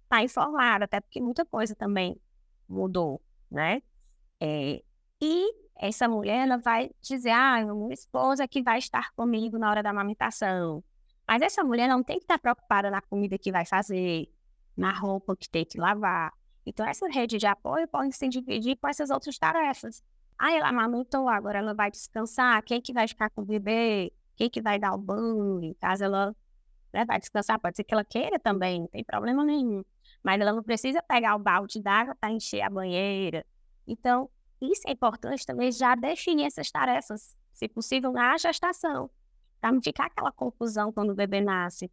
estar 0.03 0.17
tá 0.17 0.23
informado, 0.23 0.83
até 0.83 0.99
porque 0.99 1.19
muita 1.19 1.45
coisa 1.45 1.75
também 1.75 2.19
mudou, 2.67 3.21
né? 3.49 3.81
É, 4.39 4.83
e 5.21 5.53
essa 5.75 6.07
mulher, 6.07 6.45
ela 6.47 6.57
vai 6.57 6.91
dizer, 7.01 7.31
ah, 7.31 7.63
minha 7.65 7.93
esposa 7.93 8.47
que 8.47 8.61
vai 8.61 8.79
estar 8.79 9.11
comigo 9.13 9.57
na 9.57 9.69
hora 9.69 9.83
da 9.83 9.89
amamentação. 9.89 10.83
Mas 11.27 11.41
essa 11.41 11.63
mulher 11.63 11.87
não 11.87 12.03
tem 12.03 12.17
que 12.17 12.23
estar 12.23 12.37
preocupada 12.37 12.89
na 12.91 13.01
comida 13.01 13.37
que 13.37 13.51
vai 13.51 13.65
fazer, 13.65 14.29
na 14.75 14.91
roupa 14.91 15.35
que 15.35 15.49
tem 15.49 15.65
que 15.65 15.79
lavar. 15.79 16.33
Então, 16.65 16.85
essa 16.85 17.07
rede 17.07 17.37
de 17.37 17.45
apoio 17.45 17.87
pode 17.87 18.15
se 18.15 18.27
dividir 18.27 18.75
com 18.77 18.87
essas 18.87 19.09
outras 19.09 19.37
tarefas. 19.37 20.03
Ah, 20.37 20.51
ela 20.51 20.69
amamentou, 20.69 21.29
agora 21.29 21.59
ela 21.59 21.73
vai 21.73 21.91
descansar. 21.91 22.61
Quem 22.63 22.81
que 22.81 22.91
vai 22.91 23.07
ficar 23.07 23.29
com 23.29 23.41
o 23.41 23.45
bebê? 23.45 24.11
Quem 24.35 24.49
que 24.49 24.61
vai 24.61 24.79
dar 24.79 24.93
o 24.93 24.97
banho? 24.97 25.75
Caso 25.79 26.03
ela 26.03 26.35
né, 26.91 27.05
vai 27.05 27.19
descansar, 27.19 27.59
pode 27.59 27.75
ser 27.77 27.83
que 27.83 27.93
ela 27.93 28.03
queira 28.03 28.39
também, 28.39 28.81
não 28.81 28.87
tem 28.87 29.03
problema 29.03 29.43
nenhum. 29.43 29.83
Mas 30.23 30.41
ela 30.41 30.53
não 30.53 30.63
precisa 30.63 31.01
pegar 31.03 31.35
o 31.35 31.39
balde 31.39 31.81
d'água 31.81 32.15
para 32.15 32.31
encher 32.31 32.61
a 32.61 32.69
banheira. 32.69 33.45
Então, 33.87 34.29
isso 34.61 34.81
é 34.87 34.91
importante 34.91 35.45
também 35.45 35.71
já 35.71 35.93
definir 35.95 36.45
essas 36.45 36.71
tarefas, 36.71 37.35
se 37.53 37.67
possível, 37.67 38.11
na 38.11 38.37
gestação, 38.37 39.09
para 39.61 39.71
não 39.71 39.81
ficar 39.81 40.05
aquela 40.05 40.31
confusão 40.31 40.91
quando 40.91 41.11
o 41.11 41.15
bebê 41.15 41.41
nasce. 41.41 41.91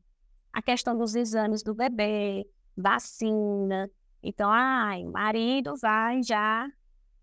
A 0.52 0.62
questão 0.62 0.96
dos 0.96 1.14
exames 1.14 1.62
do 1.62 1.74
bebê, 1.74 2.46
vacina. 2.76 3.90
Então, 4.22 4.50
ai, 4.50 5.04
marido 5.04 5.74
vai 5.76 6.22
já 6.22 6.70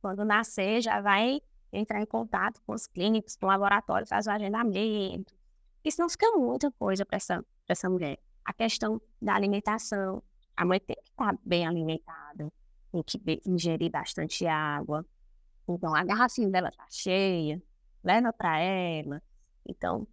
quando 0.02 0.24
nascer, 0.24 0.82
já 0.82 1.02
vai 1.02 1.42
entrar 1.72 2.02
em 2.02 2.06
contato 2.06 2.62
com 2.66 2.74
os 2.74 2.88
clínicos, 2.88 3.36
com 3.36 3.46
o 3.46 3.50
laboratório, 3.50 4.08
faz 4.08 4.28
o 4.28 4.32
agendamento. 4.32 5.34
Isso 5.84 6.02
não 6.02 6.10
fica 6.10 6.32
muita 6.32 6.72
coisa 6.72 7.06
para 7.06 7.18
essa, 7.18 7.46
essa 7.68 7.90
mulher. 7.90 8.18
A 8.44 8.54
questão 8.54 9.02
da 9.22 9.36
alimentação. 9.36 10.24
A 10.56 10.66
mãe 10.66 10.80
tem 10.80 10.96
que 10.98 11.10
estar 11.10 11.38
bem 11.46 11.66
alimentada, 11.66 12.52
tem 12.92 13.04
que 13.04 13.42
ingerir 13.46 13.90
bastante 13.90 14.46
água. 14.46 15.06
Então, 15.68 15.96
a 15.96 16.04
garrafinha 16.04 16.50
dela 16.50 16.68
está 16.68 16.86
cheia, 16.90 17.62
leva 18.04 18.34
para 18.34 18.60
ela. 18.60 19.22
Então, 19.66 20.06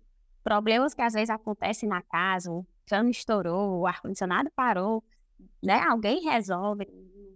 problemas 0.45 0.95
que 0.95 1.03
às 1.03 1.15
vezes 1.15 1.31
acontecem 1.31 1.89
na 1.89 2.01
casa, 2.03 2.53
o 2.53 2.65
cano 2.87 3.11
estourou, 3.11 3.81
o 3.81 3.87
ar-condicionado 3.87 4.51
parou, 4.55 5.03
né? 5.63 5.81
Alguém 5.89 6.23
resolve, 6.23 6.87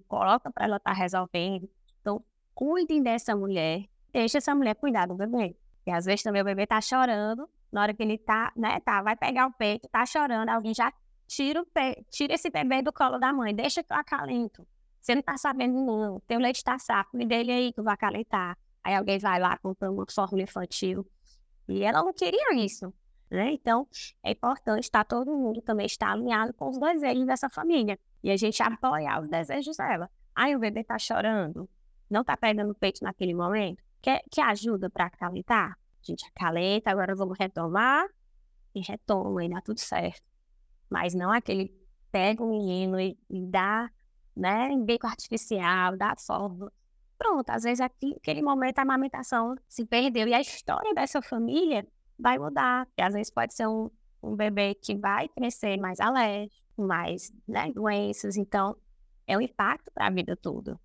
coloca 0.08 0.50
para 0.50 0.64
ela 0.64 0.76
estar 0.76 0.92
tá 0.92 0.96
resolvendo. 0.96 1.68
Então, 2.00 2.22
cuidem 2.54 3.02
dessa 3.02 3.34
mulher, 3.36 3.84
deixe 4.12 4.38
essa 4.38 4.54
mulher 4.54 4.74
cuidar 4.74 5.06
do 5.06 5.14
bebê. 5.14 5.56
E 5.86 5.90
às 5.90 6.04
vezes 6.04 6.22
também 6.22 6.42
o 6.42 6.44
bebê 6.44 6.66
tá 6.66 6.80
chorando, 6.80 7.48
na 7.72 7.82
hora 7.82 7.94
que 7.94 8.02
ele 8.02 8.18
tá, 8.18 8.52
né, 8.56 8.80
tá, 8.80 9.02
vai 9.02 9.16
pegar 9.16 9.46
o 9.46 9.52
peito, 9.52 9.88
tá 9.88 10.04
chorando, 10.04 10.48
alguém 10.48 10.74
já 10.74 10.92
tira, 11.26 11.62
o 11.62 11.66
pe... 11.66 12.04
tira 12.10 12.34
esse 12.34 12.50
bebê 12.50 12.82
do 12.82 12.92
colo 12.92 13.18
da 13.18 13.32
mãe, 13.32 13.54
deixa 13.54 13.82
que 13.82 13.92
eu 13.92 13.96
acalento. 13.96 14.66
Você 15.00 15.14
não 15.14 15.22
tá 15.22 15.38
sabendo 15.38 15.74
não, 15.74 16.16
o 16.16 16.38
leite 16.38 16.62
tá 16.62 16.78
saco, 16.78 17.16
me 17.16 17.24
dele 17.24 17.52
aí 17.52 17.72
que 17.72 17.80
eu 17.80 17.84
vou 17.84 17.92
acalentar. 17.92 18.58
Aí 18.82 18.94
alguém 18.94 19.18
vai 19.18 19.38
lá 19.38 19.56
comprando 19.58 19.94
uma 19.94 20.06
fórmula 20.10 20.42
infantil. 20.42 21.06
E 21.68 21.82
ela 21.82 22.02
não 22.02 22.12
queria 22.12 22.54
isso, 22.54 22.92
né? 23.30 23.52
Então, 23.52 23.86
é 24.22 24.32
importante 24.32 24.84
estar 24.84 25.04
tá, 25.04 25.16
todo 25.16 25.30
mundo 25.30 25.62
também 25.62 25.86
estar 25.86 26.10
alinhado 26.10 26.52
com 26.54 26.68
os 26.68 26.78
desejos 26.78 27.26
dessa 27.26 27.48
família. 27.48 27.98
E 28.22 28.30
a 28.30 28.36
gente 28.36 28.60
apoiar 28.62 29.22
os 29.22 29.28
desejos 29.28 29.76
dela. 29.76 30.10
Aí 30.34 30.56
o 30.56 30.58
bebê 30.58 30.82
tá 30.82 30.98
chorando, 30.98 31.68
não 32.08 32.22
está 32.22 32.36
pegando 32.36 32.72
o 32.72 32.74
peito 32.74 33.02
naquele 33.04 33.34
momento, 33.34 33.82
quer, 34.02 34.22
que 34.30 34.40
ajuda 34.40 34.90
para 34.90 35.06
acalentar? 35.06 35.72
A 35.72 36.02
gente 36.02 36.26
acalenta, 36.26 36.90
agora 36.90 37.14
vamos 37.14 37.38
retomar 37.38 38.06
e 38.74 38.80
retoma 38.80 39.44
e 39.44 39.48
dá 39.48 39.60
tudo 39.60 39.78
certo. 39.78 40.22
Mas 40.88 41.14
não 41.14 41.30
aquele 41.30 41.72
pega 42.10 42.42
o 42.42 42.48
menino 42.48 42.98
e, 42.98 43.16
e 43.28 43.46
dá, 43.46 43.90
né, 44.34 44.70
em 44.70 44.84
beco 44.84 45.06
artificial, 45.06 45.96
dá 45.96 46.14
forma. 46.16 46.72
Pronto, 47.18 47.50
às 47.50 47.64
vezes 47.64 47.80
aqui, 47.80 48.14
aquele 48.16 48.42
momento 48.42 48.78
a 48.78 48.82
amamentação 48.82 49.54
se 49.68 49.84
perdeu 49.84 50.26
e 50.26 50.34
a 50.34 50.40
história 50.40 50.94
dessa 50.94 51.20
família 51.20 51.86
vai 52.20 52.38
mudar. 52.38 52.86
Porque 52.86 53.02
às 53.02 53.14
vezes 53.14 53.32
pode 53.32 53.54
ser 53.54 53.66
um, 53.66 53.90
um 54.22 54.36
bebê 54.36 54.74
que 54.74 54.96
vai 54.96 55.28
crescer 55.28 55.76
mais 55.78 56.00
alérgico, 56.00 56.60
mais 56.76 57.32
né, 57.46 57.72
doenças. 57.72 58.36
Então, 58.36 58.76
é 59.26 59.36
um 59.36 59.40
impacto 59.40 59.90
para 59.92 60.06
a 60.06 60.10
vida 60.10 60.36
toda. 60.36 60.78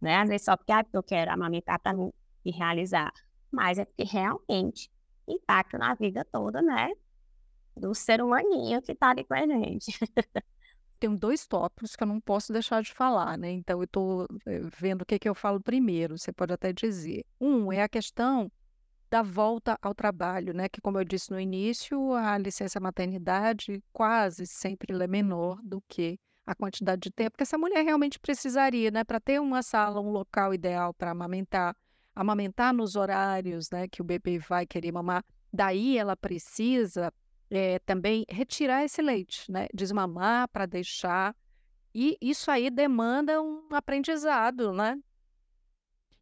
né? 0.00 0.16
Às 0.16 0.28
vezes 0.28 0.44
só 0.44 0.56
porque 0.56 0.72
ah, 0.72 0.84
eu 0.92 1.02
quero 1.02 1.30
amamentar 1.32 1.78
para 1.80 1.94
me 1.94 2.12
realizar, 2.52 3.12
mas 3.50 3.78
é 3.78 3.84
porque 3.84 4.04
realmente 4.04 4.90
impacta 5.28 5.78
na 5.78 5.94
vida 5.94 6.24
toda, 6.30 6.60
né? 6.62 6.90
Do 7.76 7.94
ser 7.94 8.22
humaninho 8.22 8.82
que 8.82 8.94
tá 8.94 9.10
ali 9.10 9.24
com 9.24 9.34
a 9.34 9.46
gente. 9.46 9.98
Tem 11.00 11.14
dois 11.16 11.46
tópicos 11.46 11.96
que 11.96 12.02
eu 12.02 12.06
não 12.06 12.20
posso 12.20 12.52
deixar 12.52 12.82
de 12.82 12.92
falar, 12.94 13.36
né? 13.36 13.50
Então 13.50 13.78
eu 13.80 13.84
estou 13.84 14.26
eh, 14.46 14.60
vendo 14.78 15.02
o 15.02 15.06
que, 15.06 15.18
que 15.18 15.28
eu 15.28 15.34
falo 15.34 15.60
primeiro, 15.60 16.16
você 16.16 16.32
pode 16.32 16.52
até 16.52 16.72
dizer. 16.72 17.24
Um 17.40 17.72
é 17.72 17.82
a 17.82 17.88
questão 17.88 18.50
da 19.14 19.22
volta 19.22 19.78
ao 19.80 19.94
trabalho, 19.94 20.52
né? 20.52 20.68
Que, 20.68 20.80
como 20.80 20.98
eu 20.98 21.04
disse 21.04 21.30
no 21.30 21.38
início, 21.38 22.14
a 22.14 22.36
licença 22.36 22.80
maternidade 22.80 23.80
quase 23.92 24.44
sempre 24.44 24.92
é 24.92 25.06
menor 25.06 25.60
do 25.62 25.80
que 25.86 26.18
a 26.44 26.52
quantidade 26.52 27.02
de 27.02 27.10
tempo 27.12 27.36
que 27.36 27.44
essa 27.44 27.56
mulher 27.56 27.84
realmente 27.84 28.18
precisaria, 28.18 28.90
né? 28.90 29.04
Para 29.04 29.20
ter 29.20 29.40
uma 29.40 29.62
sala, 29.62 30.00
um 30.00 30.10
local 30.10 30.52
ideal 30.52 30.92
para 30.92 31.12
amamentar, 31.12 31.76
amamentar 32.12 32.74
nos 32.74 32.96
horários, 32.96 33.70
né? 33.70 33.86
Que 33.86 34.02
o 34.02 34.04
bebê 34.04 34.40
vai 34.40 34.66
querer 34.66 34.90
mamar. 34.90 35.24
Daí 35.52 35.96
ela 35.96 36.16
precisa 36.16 37.12
é, 37.48 37.78
também 37.78 38.24
retirar 38.28 38.84
esse 38.84 39.00
leite, 39.00 39.48
né? 39.48 39.68
Desmamar 39.72 40.48
para 40.48 40.66
deixar. 40.66 41.36
E 41.94 42.18
isso 42.20 42.50
aí 42.50 42.68
demanda 42.68 43.40
um 43.40 43.68
aprendizado, 43.70 44.72
né? 44.72 44.98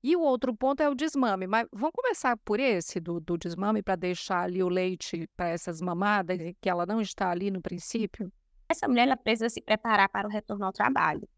E 0.03 0.17
o 0.17 0.21
outro 0.21 0.55
ponto 0.55 0.83
é 0.83 0.89
o 0.89 0.95
desmame. 0.95 1.47
Mas 1.47 1.69
vamos 1.73 1.93
começar 1.95 2.37
por 2.39 2.59
esse 2.59 2.99
do, 2.99 3.21
do 3.21 3.39
desmame 3.39 3.83
para 3.83 3.95
deixar 3.95 4.43
ali 4.43 4.63
o 4.63 4.69
leite 4.69 5.29
para 5.37 5.49
essas 5.49 5.81
mamadas, 5.81 6.39
que 6.61 6.69
ela 6.69 6.85
não 6.85 7.01
está 7.01 7.31
ali 7.31 7.51
no 7.51 7.61
princípio? 7.63 8.33
Essa 8.69 8.89
mulher 8.89 9.03
ela 9.03 9.17
precisa 9.17 9.49
se 9.49 9.61
preparar 9.61 10.09
para 10.09 10.27
o 10.27 10.31
retorno 10.31 10.65
ao 10.65 10.73
trabalho. 10.73 11.29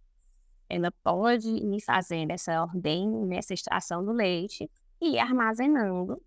Ela 0.69 0.91
pode 1.03 1.49
ir 1.49 1.81
fazendo 1.83 2.31
essa 2.31 2.63
ordem, 2.63 3.11
nessa 3.27 3.53
extração 3.53 4.03
do 4.03 4.13
leite 4.13 4.71
e 5.01 5.17
ir 5.17 5.19
armazenando 5.19 6.23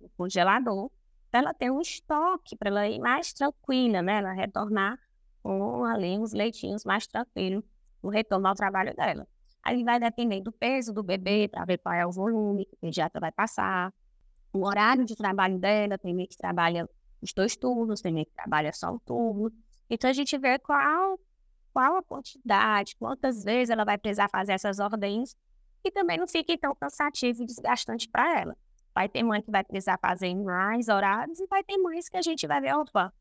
no 0.00 0.08
congelador 0.16 0.90
para 1.30 1.40
ela 1.40 1.54
ter 1.54 1.70
um 1.70 1.80
estoque, 1.80 2.56
para 2.56 2.68
ela 2.68 2.88
ir 2.88 2.98
mais 2.98 3.32
tranquila, 3.32 4.02
né? 4.02 4.18
Ela 4.18 4.32
retornar 4.32 4.98
com 5.42 5.84
ali 5.84 6.18
uns 6.18 6.32
leitinhos 6.32 6.84
mais 6.84 7.06
tranquilos 7.06 7.62
no 8.02 8.08
retorno 8.08 8.48
ao 8.48 8.54
trabalho 8.54 8.94
dela. 8.96 9.28
Aí 9.66 9.82
vai 9.82 9.98
depender 9.98 10.40
do 10.40 10.52
peso 10.52 10.92
do 10.92 11.02
bebê, 11.02 11.48
para 11.48 11.64
ver 11.64 11.78
qual 11.78 11.92
é 11.92 12.06
o 12.06 12.12
volume 12.12 12.64
que 12.66 12.74
o 12.74 12.78
pediatra 12.78 13.20
vai 13.20 13.32
passar. 13.32 13.92
O 14.52 14.64
horário 14.64 15.04
de 15.04 15.16
trabalho 15.16 15.58
dela, 15.58 15.98
tem 15.98 16.14
meio 16.14 16.28
que 16.28 16.36
trabalha 16.36 16.88
os 17.20 17.32
dois 17.32 17.56
turnos, 17.56 18.00
tem 18.00 18.12
meio 18.12 18.26
que 18.26 18.32
trabalha 18.32 18.72
só 18.72 18.92
um 18.92 18.98
turno. 19.00 19.52
Então 19.90 20.08
a 20.08 20.12
gente 20.12 20.38
vê 20.38 20.56
qual, 20.60 21.18
qual 21.72 21.96
a 21.96 22.02
quantidade, 22.04 22.94
quantas 22.94 23.42
vezes 23.42 23.70
ela 23.70 23.84
vai 23.84 23.98
precisar 23.98 24.28
fazer 24.28 24.52
essas 24.52 24.78
ordens 24.78 25.36
e 25.82 25.90
também 25.90 26.16
não 26.16 26.28
fique 26.28 26.56
tão 26.56 26.72
cansativo 26.72 27.42
e 27.42 27.46
desgastante 27.46 28.08
para 28.08 28.38
ela. 28.38 28.56
Vai 28.94 29.08
ter 29.08 29.24
mãe 29.24 29.42
que 29.42 29.50
vai 29.50 29.64
precisar 29.64 29.98
fazer 29.98 30.32
mais 30.36 30.86
horários 30.86 31.40
e 31.40 31.46
vai 31.48 31.64
ter 31.64 31.76
mães 31.76 32.08
que 32.08 32.16
a 32.16 32.22
gente 32.22 32.46
vai 32.46 32.60
ver, 32.60 32.72
opa, 32.72 33.12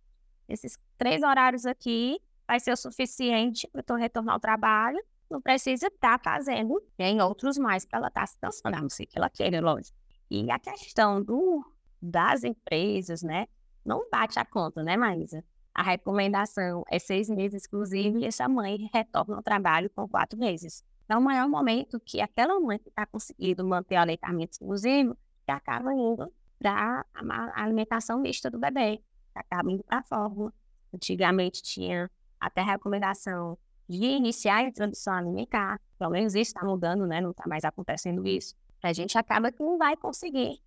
esses 0.48 0.78
três 0.96 1.24
horários 1.24 1.66
aqui 1.66 2.20
vai 2.48 2.60
ser 2.60 2.72
o 2.72 2.78
suficiente 2.78 3.68
para 3.70 3.84
eu 3.90 3.96
retornar 3.96 4.36
ao 4.36 4.40
trabalho 4.40 5.04
não 5.30 5.42
precisa 5.42 5.88
estar 5.88 6.20
tá 6.20 6.32
fazendo 6.32 6.82
em 6.98 7.22
outros 7.22 7.58
mais 7.58 7.86
para 7.86 8.00
ela 8.00 8.08
estar 8.08 8.22
tá 8.22 8.28
se 8.28 8.40
cansando, 8.40 8.76
a 8.76 8.82
não 8.82 8.90
ser 8.90 9.06
que 9.06 9.18
ela 9.18 9.30
queira, 9.30 9.60
lógico. 9.62 9.98
E 10.30 10.50
a 10.50 10.60
questão 10.60 11.22
do, 11.22 11.64
das 12.02 12.44
empresas, 12.44 13.22
né, 13.22 13.48
não 13.84 14.10
bate 14.10 14.40
a 14.40 14.46
conta, 14.46 14.84
né, 14.84 14.98
Maísa? 14.98 15.44
A 15.74 15.84
recomendação 15.84 16.84
é 16.90 16.98
seis 16.98 17.30
meses 17.30 17.64
exclusivo 17.64 18.18
e 18.20 18.26
essa 18.26 18.48
mãe 18.48 18.90
retorna 18.94 19.36
ao 19.36 19.44
trabalho 19.44 19.90
com 19.94 20.08
quatro 20.08 20.40
meses. 20.40 20.84
Então, 21.04 21.20
o 21.20 21.24
maior 21.24 21.48
momento 21.48 22.00
que 22.00 22.22
aquela 22.22 22.60
mãe 22.60 22.80
que 22.80 22.90
está 22.90 23.06
conseguindo 23.06 23.64
manter 23.64 23.96
o 23.96 24.00
aleitamento 24.00 24.54
exclusivo, 24.54 25.16
que 25.46 25.52
acaba 25.52 25.94
indo 25.94 26.32
para 26.58 27.06
a 27.14 27.64
alimentação 27.64 28.20
mista 28.20 28.50
do 28.50 28.58
bebê, 28.58 28.98
que 29.34 29.40
acaba 29.40 29.70
indo 29.70 29.84
para 29.84 30.00
a 30.00 30.04
fórmula. 30.04 30.54
Antigamente 30.94 31.62
tinha 31.62 32.10
até 32.40 32.62
recomendação 32.62 33.58
de 33.88 34.04
iniciar 34.04 34.58
a 34.58 34.64
introdução 34.64 35.14
alimentar, 35.14 35.80
pelo 35.98 36.12
menos 36.12 36.34
isso 36.34 36.52
está 36.52 36.66
mudando, 36.66 37.06
né? 37.06 37.22
Não 37.22 37.32
está 37.32 37.48
mais 37.48 37.64
acontecendo 37.64 38.26
isso. 38.28 38.56
A 38.82 38.94
gente 38.94 39.18
acaba 39.18 39.52
que 39.52 39.64
não 39.64 39.78
vai 39.78 39.96
conseguir, 39.96 40.62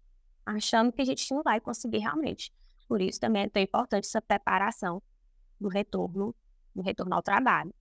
achando 0.44 0.92
que 0.92 1.02
a 1.02 1.04
gente 1.04 1.32
não 1.32 1.42
vai 1.42 1.60
conseguir 1.60 1.98
realmente. 1.98 2.52
Por 2.88 3.00
isso 3.00 3.20
também 3.20 3.42
é 3.42 3.48
tão 3.48 3.62
importante 3.62 4.06
essa 4.06 4.22
preparação 4.22 5.02
do 5.60 5.68
retorno, 5.68 6.34
do 6.74 6.82
retorno 6.82 7.14
ao 7.14 7.22
trabalho. 7.22 7.74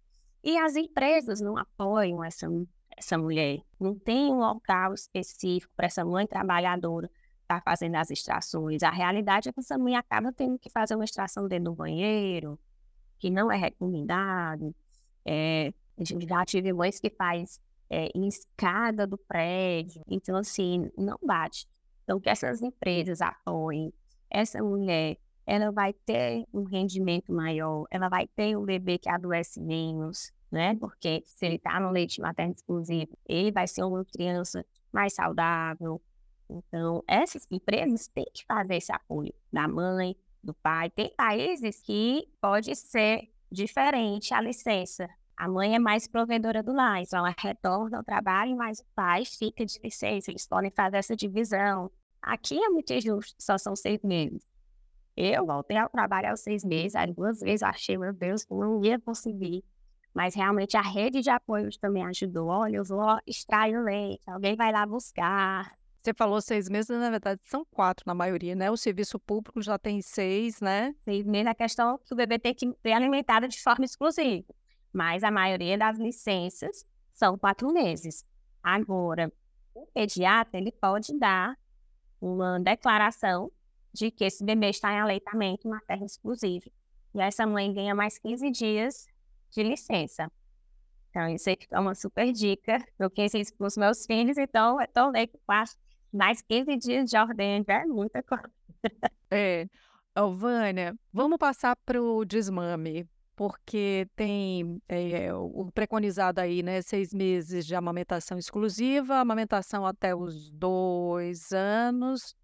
E 0.43 0.58
as 0.58 0.76
empresas 0.76 1.39
não 1.39 1.58
apoiam 1.58 2.23
essa, 2.23 2.47
essa 2.95 3.17
mulher. 3.17 3.60
Não 3.80 3.97
tem 3.97 4.32
um 4.32 4.39
local 4.39 4.93
específico 4.93 5.71
para 5.76 5.88
essa 5.88 6.04
mãe 6.04 6.28
trabalhadora 6.28 7.10
estar 7.41 7.62
tá 7.62 7.62
fazendo 7.62 7.95
as 7.95 8.12
extrações. 8.12 8.84
A 8.84 8.91
realidade 8.91 9.50
é 9.50 9.54
que 9.54 9.60
essa 9.60 9.78
mãe 9.78 9.95
acaba 9.95 10.32
tendo 10.34 10.60
que 10.60 10.69
fazer 10.69 10.95
uma 10.95 11.06
extração 11.06 11.47
dentro 11.47 11.71
do 11.71 11.76
banheiro, 11.76 12.60
que 13.17 13.30
não 13.30 13.52
é 13.52 13.58
recomendado. 13.58 14.76
É, 15.28 15.74
já 16.00 16.46
tive 16.46 16.72
mães 16.72 17.00
que 17.00 17.10
faz 17.10 17.60
é, 17.90 18.10
em 18.16 18.28
escada 18.28 19.06
do 19.06 19.18
prédio. 19.18 20.02
Então, 20.08 20.38
assim, 20.38 20.90
não 20.98 21.18
bate. 21.22 21.68
Então, 22.04 22.20
que 22.20 22.30
essas 22.30 22.62
empresas 22.62 23.22
apoiem 23.22 23.94
essa 24.30 24.62
mulher, 24.62 25.18
ela 25.46 25.72
vai 25.72 25.94
ter 25.94 26.46
um 26.54 26.63
rendimento 26.63 27.34
maior, 27.34 27.86
ela 27.90 28.10
vai 28.10 28.28
ter 28.28 28.58
um 28.58 28.63
bebê 28.63 28.98
que 28.98 29.10
adoece 29.10 29.62
menos, 29.62 30.32
né? 30.52 30.76
Porque 30.76 31.24
se 31.26 31.46
ele 31.46 31.56
está 31.56 31.80
no 31.80 31.92
leite 31.92 32.22
materno 32.22 32.54
exclusivo, 32.54 33.18
ele 33.26 33.52
vai 33.52 33.68
ser 33.68 33.84
uma 33.84 34.04
criança 34.06 34.66
mais 34.92 35.13
saudável. 35.13 36.02
Então, 36.50 37.04
essas 37.08 37.46
empresas 37.52 38.08
têm 38.08 38.26
que 38.34 38.46
fazer 38.46 38.76
esse 38.76 38.92
apoio 38.92 39.34
da 39.52 39.68
mãe, 39.68 40.16
do 40.44 40.54
pai. 40.54 40.90
Tem 40.90 41.13
países 41.16 41.82
que 41.82 42.28
pode 42.40 42.74
ser 42.76 43.30
diferente 43.52 44.34
a 44.34 44.42
licença. 44.42 45.10
A 45.36 45.48
mãe 45.48 45.76
é 45.76 45.80
mais 45.80 46.08
provedora 46.08 46.64
do 46.64 46.74
lar, 46.74 47.02
então 47.02 47.20
ela 47.20 47.36
retorna 47.38 47.98
ao 47.98 48.04
trabalho, 48.04 48.58
mas 48.58 48.80
o 48.80 48.86
pai 48.96 49.24
fica 49.24 49.66
de 49.66 49.80
licença. 49.84 50.32
Eles 50.32 50.48
podem 50.48 50.72
fazer 50.72 50.98
essa 50.98 51.16
divisão. 51.16 51.92
Aqui 52.22 52.62
é 52.62 52.70
muito 52.70 52.92
injusto, 52.92 53.36
só 53.38 53.58
são 53.58 53.76
seis 53.76 54.02
meses. 54.04 54.42
Eu 55.16 55.46
voltei 55.46 55.78
ao 55.78 55.90
trabalho 55.90 56.30
aos 56.30 56.42
seis 56.42 56.64
meses, 56.64 56.96
aí 56.96 57.12
duas 57.14 57.40
vezes 57.40 57.64
achei, 57.64 57.98
meu 57.98 58.14
Deus, 58.14 58.44
que 58.44 58.54
não 58.54 58.84
ia 58.84 59.00
conseguir. 59.00 59.64
Mas 60.14 60.34
realmente 60.34 60.76
a 60.76 60.82
rede 60.82 61.22
de 61.22 61.30
apoio 61.30 61.70
também 61.80 62.04
ajudou. 62.06 62.48
Olha, 62.48 62.78
eu 62.78 62.84
vou 62.84 63.20
extrair 63.26 63.78
o 63.78 63.84
leite, 63.84 64.22
alguém 64.28 64.56
vai 64.56 64.72
lá 64.72 64.86
buscar. 64.86 65.78
Você 66.08 66.13
falou 66.13 66.39
seis 66.39 66.70
meses, 66.70 66.88
na 66.88 67.10
verdade 67.10 67.41
são 67.43 67.65
quatro 67.65 68.06
na 68.08 68.13
maioria, 68.13 68.56
né? 68.56 68.72
O 68.72 68.78
serviço 68.78 69.20
público 69.20 69.62
já 69.62 69.78
tem 69.78 70.02
seis, 70.02 70.62
né? 70.62 70.96
Seis 71.04 71.26
meses, 71.26 71.54
questão 71.58 71.96
é 71.96 71.98
que 71.98 72.13
o 72.13 72.15
bebê 72.15 72.39
tem 72.39 72.54
que 72.54 72.74
ser 72.82 72.93
alimentado 72.93 73.46
de 73.46 73.62
forma 73.62 73.84
exclusiva. 73.84 74.48
Mas 74.93 75.22
a 75.22 75.30
maioria 75.30 75.78
das 75.78 76.00
licenças 76.00 76.86
são 77.12 77.38
quatro 77.38 77.74
meses. 77.74 78.26
Agora, 78.63 79.30
o 79.76 79.86
pediatra, 79.88 80.58
ele 80.58 80.72
pode 80.72 81.12
dar 81.20 81.58
uma 82.22 82.58
declaração 82.58 83.52
de 83.91 84.10
que 84.10 84.24
esse 84.24 84.46
bebê 84.46 84.70
está 84.70 84.93
em 84.93 85.02
aleitamento 85.02 85.67
materno 85.67 86.06
exclusivo. 86.06 86.72
E 87.13 87.20
essa 87.20 87.46
mãe 87.46 87.74
ganha 87.74 87.93
mais 87.93 88.17
15 88.17 88.50
dias 88.50 89.08
de 89.52 89.62
licença. 89.62 90.32
Então, 91.10 91.28
isso 91.28 91.50
aí 91.50 91.58
fica 91.60 91.82
uma 91.82 91.93
super 91.93 92.32
dica. 92.32 92.82
Eu 92.98 93.10
quis 93.10 93.34
isso 93.34 93.54
para 93.56 93.67
os 93.67 93.76
meus 93.76 94.06
filhos, 94.06 94.38
então 94.38 94.80
eu 94.80 94.86
estou 94.86 95.12
que 95.12 95.38
faço 95.46 95.76
mais 96.12 96.41
15 96.41 96.78
dias 96.78 97.10
de 97.10 97.17
ordem 97.17 97.63
é 97.67 97.86
muita 97.86 98.24
coisa. 98.24 98.52
É. 99.30 99.67
Oh, 100.20 100.34
Vânia, 100.34 100.98
vamos 101.13 101.38
passar 101.38 101.76
para 101.86 102.02
o 102.02 102.26
desmame, 102.26 103.08
porque 103.36 104.08
tem 104.15 104.82
é, 104.89 105.32
o 105.32 105.70
preconizado 105.72 106.41
aí, 106.41 106.63
né? 106.63 106.82
Seis 106.82 107.13
meses 107.13 107.67
de 107.67 107.76
amamentação 107.76 108.38
exclusiva, 108.38 109.18
amamentação 109.18 109.86
até 109.86 110.16
os 110.16 110.49
dois 110.49 111.51
anos. 111.51 112.36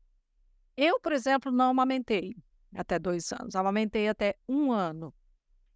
Eu, 0.77 0.99
por 0.99 1.13
exemplo, 1.13 1.51
não 1.51 1.71
amamentei 1.71 2.35
até 2.75 2.99
dois 2.99 3.31
anos, 3.33 3.55
amamentei 3.55 4.07
até 4.07 4.35
um 4.47 4.71
ano. 4.71 5.13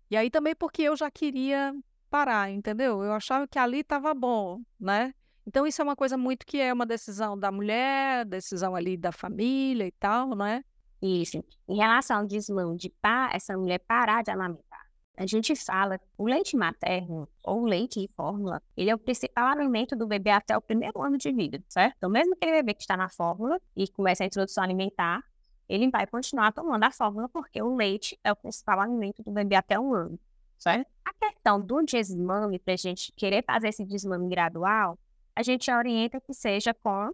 E 0.10 0.16
aí 0.16 0.30
também 0.30 0.56
porque 0.56 0.84
eu 0.84 0.96
já 0.96 1.10
queria 1.10 1.74
parar, 2.10 2.52
entendeu? 2.52 3.04
Eu 3.04 3.14
achava 3.14 3.48
que 3.48 3.58
ali 3.60 3.80
estava 3.80 4.14
bom, 4.14 4.62
né? 4.80 5.14
Então 5.48 5.66
isso 5.66 5.82
é 5.82 5.84
uma 5.84 5.96
coisa 5.96 6.18
muito 6.18 6.46
que 6.46 6.60
é 6.60 6.74
uma 6.74 6.86
decisão 6.86 7.40
da 7.40 7.50
mulher, 7.50 8.26
decisão 8.26 8.76
ali 8.76 8.98
da 8.98 9.14
família 9.14 9.88
e 9.88 9.92
tal, 9.94 10.36
né? 10.36 10.62
Isso. 11.02 11.42
Em 11.70 11.78
relação 11.78 12.18
ao 12.18 12.26
desmão 12.26 12.76
de 12.76 12.90
pá, 12.90 13.30
essa 13.32 13.58
mulher 13.58 13.80
parar 13.80 14.24
de 14.24 14.30
amamentar. 14.30 14.86
A 15.16 15.26
gente 15.26 15.56
fala, 15.56 16.00
o 16.18 16.26
leite 16.26 16.58
materno 16.58 17.30
ou 17.42 17.64
leite 17.64 18.02
em 18.02 18.10
fórmula, 18.10 18.62
ele 18.76 18.90
é 18.90 18.94
o 18.94 19.00
principal 19.00 19.48
alimento 19.48 19.96
do 19.96 20.06
bebê 20.06 20.32
até 20.32 20.56
o 20.56 20.62
primeiro 20.62 21.02
ano 21.02 21.18
de 21.18 21.32
vida, 21.32 21.64
certo? 21.70 21.96
Então, 21.98 22.10
mesmo 22.10 22.34
aquele 22.34 22.52
bebê 22.52 22.74
que 22.74 22.82
está 22.82 22.98
na 22.98 23.08
fórmula 23.08 23.58
e 23.76 23.88
começa 23.88 24.24
a 24.24 24.28
introdução 24.28 24.64
alimentar, 24.64 25.24
ele 25.70 25.90
vai 25.90 26.06
continuar 26.06 26.52
tomando 26.52 26.84
a 26.84 26.92
fórmula 26.92 27.30
porque 27.30 27.62
o 27.62 27.74
leite 27.74 28.20
é 28.22 28.32
o 28.32 28.36
principal 28.36 28.82
alimento 28.82 29.24
do 29.24 29.32
bebê 29.32 29.56
até 29.56 29.80
um 29.80 29.94
ano, 29.94 30.20
certo? 30.58 30.88
A 31.06 31.14
questão 31.14 31.60
do 31.60 31.82
desmame, 31.84 32.60
para 32.60 32.74
a 32.74 32.78
gente 32.78 33.14
querer 33.14 33.44
fazer 33.44 33.70
esse 33.70 33.86
desmame 33.86 34.30
gradual, 34.30 35.00
a 35.38 35.44
gente 35.44 35.72
orienta 35.72 36.20
que 36.20 36.34
seja 36.34 36.74
com 36.74 37.14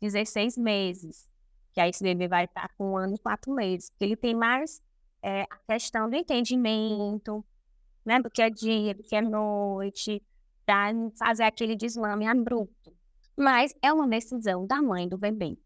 16 0.00 0.58
meses, 0.58 1.28
que 1.72 1.80
aí 1.80 1.90
esse 1.90 2.02
bebê 2.02 2.26
vai 2.26 2.46
estar 2.46 2.68
com 2.76 2.92
um 2.92 2.96
ano 2.96 3.14
e 3.14 3.18
quatro 3.18 3.54
meses, 3.54 3.90
porque 3.90 4.06
ele 4.06 4.16
tem 4.16 4.34
mais 4.34 4.82
é, 5.22 5.42
a 5.42 5.56
questão 5.68 6.10
do 6.10 6.16
entendimento, 6.16 7.44
né, 8.04 8.20
do 8.20 8.28
que 8.28 8.42
é 8.42 8.50
dia, 8.50 8.92
do 8.92 9.04
que 9.04 9.14
é 9.14 9.22
noite, 9.22 10.20
para 10.66 10.90
fazer 11.16 11.44
aquele 11.44 11.76
desmame 11.76 12.26
abrupto. 12.26 12.92
Mas 13.36 13.72
é 13.80 13.92
uma 13.92 14.08
decisão 14.08 14.66
da 14.66 14.82
mãe 14.82 15.08
do 15.08 15.16
bebê, 15.16 15.56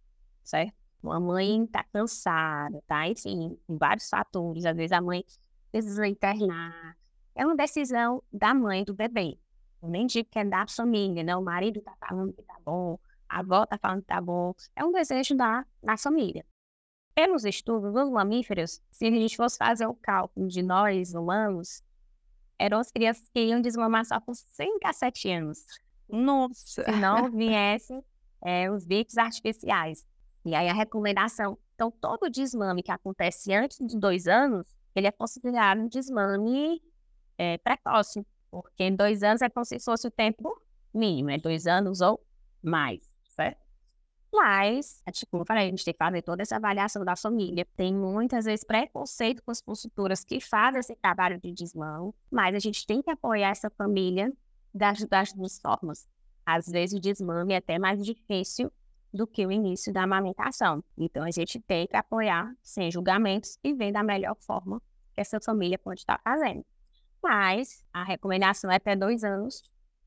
certo? 0.42 0.74
A 1.06 1.18
mãe 1.18 1.64
está 1.64 1.84
cansada, 1.84 2.82
tá? 2.86 3.08
Enfim, 3.08 3.58
vários 3.66 4.10
fatores. 4.10 4.66
Às 4.66 4.76
vezes 4.76 4.92
a 4.92 5.00
mãe 5.00 5.24
precisa 5.72 6.06
internar. 6.06 6.98
É 7.34 7.46
uma 7.46 7.56
decisão 7.56 8.22
da 8.30 8.52
mãe 8.52 8.84
do 8.84 8.92
bebê. 8.92 9.38
Eu 9.84 9.90
nem 9.90 10.06
digo 10.06 10.26
que 10.30 10.38
é 10.38 10.44
da 10.44 10.66
família, 10.66 11.22
né? 11.22 11.36
O 11.36 11.42
marido 11.42 11.78
está 11.78 11.94
falando 11.96 12.32
que 12.32 12.42
tá 12.42 12.56
bom, 12.64 12.98
a 13.28 13.40
avó 13.40 13.64
está 13.64 13.76
falando 13.76 14.00
que 14.00 14.06
tá 14.06 14.18
bom. 14.18 14.54
É 14.74 14.82
um 14.82 14.90
desejo 14.90 15.36
da, 15.36 15.66
da 15.82 15.94
família. 15.98 16.42
Pelos 17.14 17.44
estudos 17.44 17.92
dos 17.92 18.08
mamíferos, 18.08 18.80
se 18.90 19.06
a 19.06 19.10
gente 19.10 19.36
fosse 19.36 19.58
fazer 19.58 19.86
o 19.86 19.94
cálculo 19.94 20.48
de 20.48 20.62
nós 20.62 21.12
humanos, 21.12 21.82
eram 22.58 22.78
as 22.78 22.90
crianças 22.90 23.28
que 23.28 23.40
iam 23.40 23.60
desmamar 23.60 24.06
só 24.06 24.18
com 24.18 24.32
5 24.32 24.78
a 24.84 24.92
7 24.94 25.30
anos. 25.30 25.66
Nossa! 26.08 26.82
Se 26.82 26.90
não 26.92 27.28
viessem 27.36 28.02
é, 28.42 28.70
os 28.70 28.86
bicos 28.86 29.18
artificiais. 29.18 30.06
E 30.46 30.54
aí 30.54 30.66
a 30.66 30.72
recomendação. 30.72 31.58
Então, 31.74 31.90
todo 31.90 32.30
desmame 32.30 32.82
que 32.82 32.90
acontece 32.90 33.52
antes 33.52 33.78
de 33.86 33.98
dois 33.98 34.26
anos, 34.26 34.66
ele 34.94 35.06
é 35.06 35.12
considerado 35.12 35.80
um 35.80 35.88
desmame 35.88 36.80
é, 37.36 37.58
precoce. 37.58 38.24
Porque 38.62 38.88
dois 38.92 39.24
anos 39.24 39.42
é 39.42 39.48
como 39.48 39.64
se 39.64 39.80
fosse 39.80 40.06
o 40.06 40.10
tempo 40.10 40.56
mínimo, 40.94 41.30
é 41.30 41.38
dois 41.38 41.66
anos 41.66 42.00
ou 42.00 42.24
mais, 42.62 43.02
certo? 43.30 43.64
Mas, 44.32 45.02
é 45.04 45.10
tipo, 45.10 45.32
como 45.32 45.42
eu 45.42 45.46
falei, 45.46 45.66
a 45.66 45.70
gente 45.70 45.84
tem 45.84 45.92
que 45.92 45.98
fazer 45.98 46.22
toda 46.22 46.42
essa 46.42 46.56
avaliação 46.56 47.04
da 47.04 47.16
família. 47.16 47.66
Tem 47.76 47.92
muitas 47.92 48.44
vezes 48.44 48.64
preconceito 48.64 49.42
com 49.42 49.50
as 49.50 49.60
consultoras 49.60 50.24
que 50.24 50.40
fazem 50.40 50.80
esse 50.80 50.94
trabalho 50.96 51.40
de 51.40 51.52
desmão, 51.52 52.14
mas 52.30 52.54
a 52.54 52.58
gente 52.60 52.86
tem 52.86 53.02
que 53.02 53.10
apoiar 53.10 53.50
essa 53.50 53.70
família 53.70 54.32
das, 54.72 55.04
das 55.04 55.32
duas 55.32 55.58
formas. 55.58 56.08
Às 56.46 56.66
vezes 56.66 56.96
o 56.96 57.00
desmame 57.00 57.54
é 57.54 57.56
até 57.56 57.78
mais 57.78 58.04
difícil 58.04 58.72
do 59.12 59.26
que 59.26 59.46
o 59.46 59.50
início 59.50 59.92
da 59.92 60.02
amamentação. 60.02 60.82
Então 60.96 61.24
a 61.24 61.30
gente 61.30 61.60
tem 61.60 61.86
que 61.86 61.96
apoiar 61.96 62.52
sem 62.62 62.90
julgamentos 62.90 63.58
e 63.62 63.72
ver 63.72 63.92
da 63.92 64.02
melhor 64.02 64.36
forma 64.40 64.80
que 65.12 65.20
essa 65.20 65.40
família 65.40 65.78
pode 65.78 66.00
estar 66.00 66.20
fazendo. 66.22 66.64
Mas 67.24 67.82
a 67.90 68.04
recomendação 68.04 68.70
é 68.70 68.76
até 68.76 68.94
dois 68.94 69.24
anos 69.24 69.62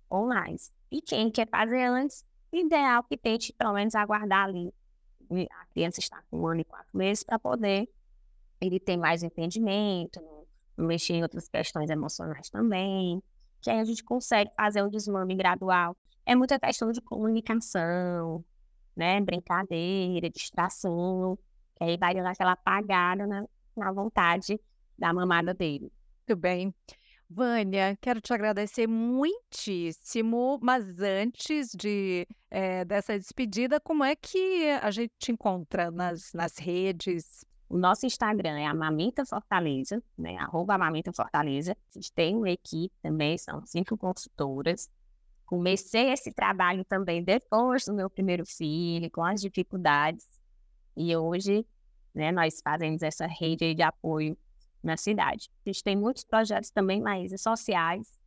ou 0.08 0.28
mais. 0.28 0.72
E 0.92 1.02
quem 1.02 1.32
quer 1.32 1.50
fazer 1.50 1.84
antes, 1.86 2.24
ideal 2.54 3.04
que 3.04 3.18
tente 3.18 3.52
pelo 3.54 3.74
menos 3.74 3.96
aguardar 3.96 4.46
ali. 4.46 4.72
A 5.52 5.66
criança 5.74 6.00
está 6.00 6.22
com 6.30 6.42
um 6.42 6.48
ano 6.48 6.62
e 6.62 6.64
quatro 6.64 6.96
meses 6.96 7.24
para 7.24 7.40
poder 7.40 7.90
ele 8.62 8.80
ter 8.80 8.98
mais 8.98 9.24
entendimento, 9.24 10.22
mexer 10.78 11.14
em 11.14 11.24
outras 11.24 11.50
questões 11.50 11.90
emocionais 11.90 12.52
também, 12.52 13.22
que 13.62 13.72
aí 13.72 13.80
a 13.80 13.84
gente 13.84 14.04
consegue 14.04 14.52
fazer 14.56 14.84
um 14.84 14.90
desmame 14.90 15.36
gradual. 15.36 15.98
É 16.24 16.36
muita 16.36 16.60
questão 16.60 16.92
de 16.92 17.02
comunicação, 17.02 18.46
né? 18.96 19.20
Brincadeira, 19.22 20.30
distração, 20.30 21.36
que 21.76 21.84
aí 21.84 21.98
vai 21.98 22.14
dar 22.14 22.30
aquela 22.30 22.52
apagada 22.52 23.26
na, 23.26 23.44
na 23.76 23.92
vontade 23.92 24.60
da 24.96 25.12
mamada 25.12 25.52
dele. 25.52 25.92
Muito 26.28 26.40
bem. 26.40 26.74
Vânia, 27.30 27.98
quero 28.02 28.22
te 28.22 28.34
agradecer 28.34 28.88
muitíssimo, 28.88 30.58
mas 30.62 31.02
antes 31.02 31.72
de 31.76 32.26
eh, 32.50 32.86
dessa 32.86 33.18
despedida, 33.20 33.82
como 33.82 34.04
é 34.04 34.16
que 34.16 34.70
a 34.82 34.90
gente 34.92 35.12
te 35.20 35.34
encontra 35.34 35.92
nas, 35.92 36.32
nas 36.34 36.58
redes? 36.58 37.46
O 37.68 37.78
nosso 37.78 38.06
Instagram 38.06 38.58
é 38.58 38.66
Amamenta 38.66 39.26
Fortaleza, 39.26 40.02
né? 40.18 40.38
Arroba 40.38 40.76
Amamenta 40.76 41.12
Fortaleza. 41.12 41.76
A 41.94 42.00
gente 42.00 42.14
tem 42.14 42.34
uma 42.34 42.50
equipe 42.50 42.96
também, 43.02 43.38
são 43.38 43.62
cinco 43.66 43.98
consultoras. 43.98 44.90
Comecei 45.46 46.12
esse 46.12 46.32
trabalho 46.32 46.86
também 46.86 47.22
depois 47.22 47.84
do 47.86 47.94
meu 47.94 48.10
primeiro 48.10 48.46
filho, 48.46 49.12
com 49.12 49.22
as 49.24 49.42
dificuldades. 49.42 50.26
E 50.96 51.14
hoje, 51.16 51.66
né, 52.16 52.32
nós 52.32 52.62
fazemos 52.64 53.02
essa 53.02 53.28
rede 53.28 53.76
de 53.76 53.82
apoio 53.82 54.38
na 54.88 54.98
cidade. 54.98 55.50
A 55.66 55.70
gente 55.70 55.84
tem 55.84 55.96
muitos 55.96 56.24
projetos 56.24 56.72
também 56.72 57.02
mais 57.02 57.40
sociais, 57.40 58.18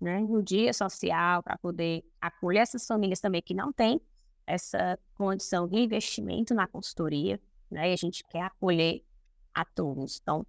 né, 0.00 0.20
no 0.20 0.42
dia 0.42 0.72
social, 0.72 1.42
para 1.42 1.58
poder 1.58 2.04
acolher 2.20 2.60
essas 2.60 2.86
famílias 2.86 3.20
também 3.20 3.42
que 3.42 3.54
não 3.54 3.72
têm 3.72 4.00
essa 4.46 4.98
condição 5.14 5.66
de 5.66 5.78
investimento 5.78 6.54
na 6.54 6.66
consultoria, 6.66 7.40
né, 7.70 7.90
e 7.90 7.92
a 7.92 7.96
gente 7.96 8.24
quer 8.28 8.42
acolher 8.42 9.02
a 9.54 9.64
todos. 9.64 10.18
Então, 10.22 10.46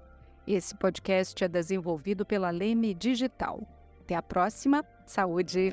Esse 0.45 0.75
podcast 0.75 1.45
é 1.45 1.49
desenvolvido 1.49 2.27
pela 2.27 2.51
Leme 2.51 2.93
Digital. 2.95 3.61
Até 4.01 4.17
a 4.17 4.23
próxima. 4.23 4.85
Saúde! 5.07 5.73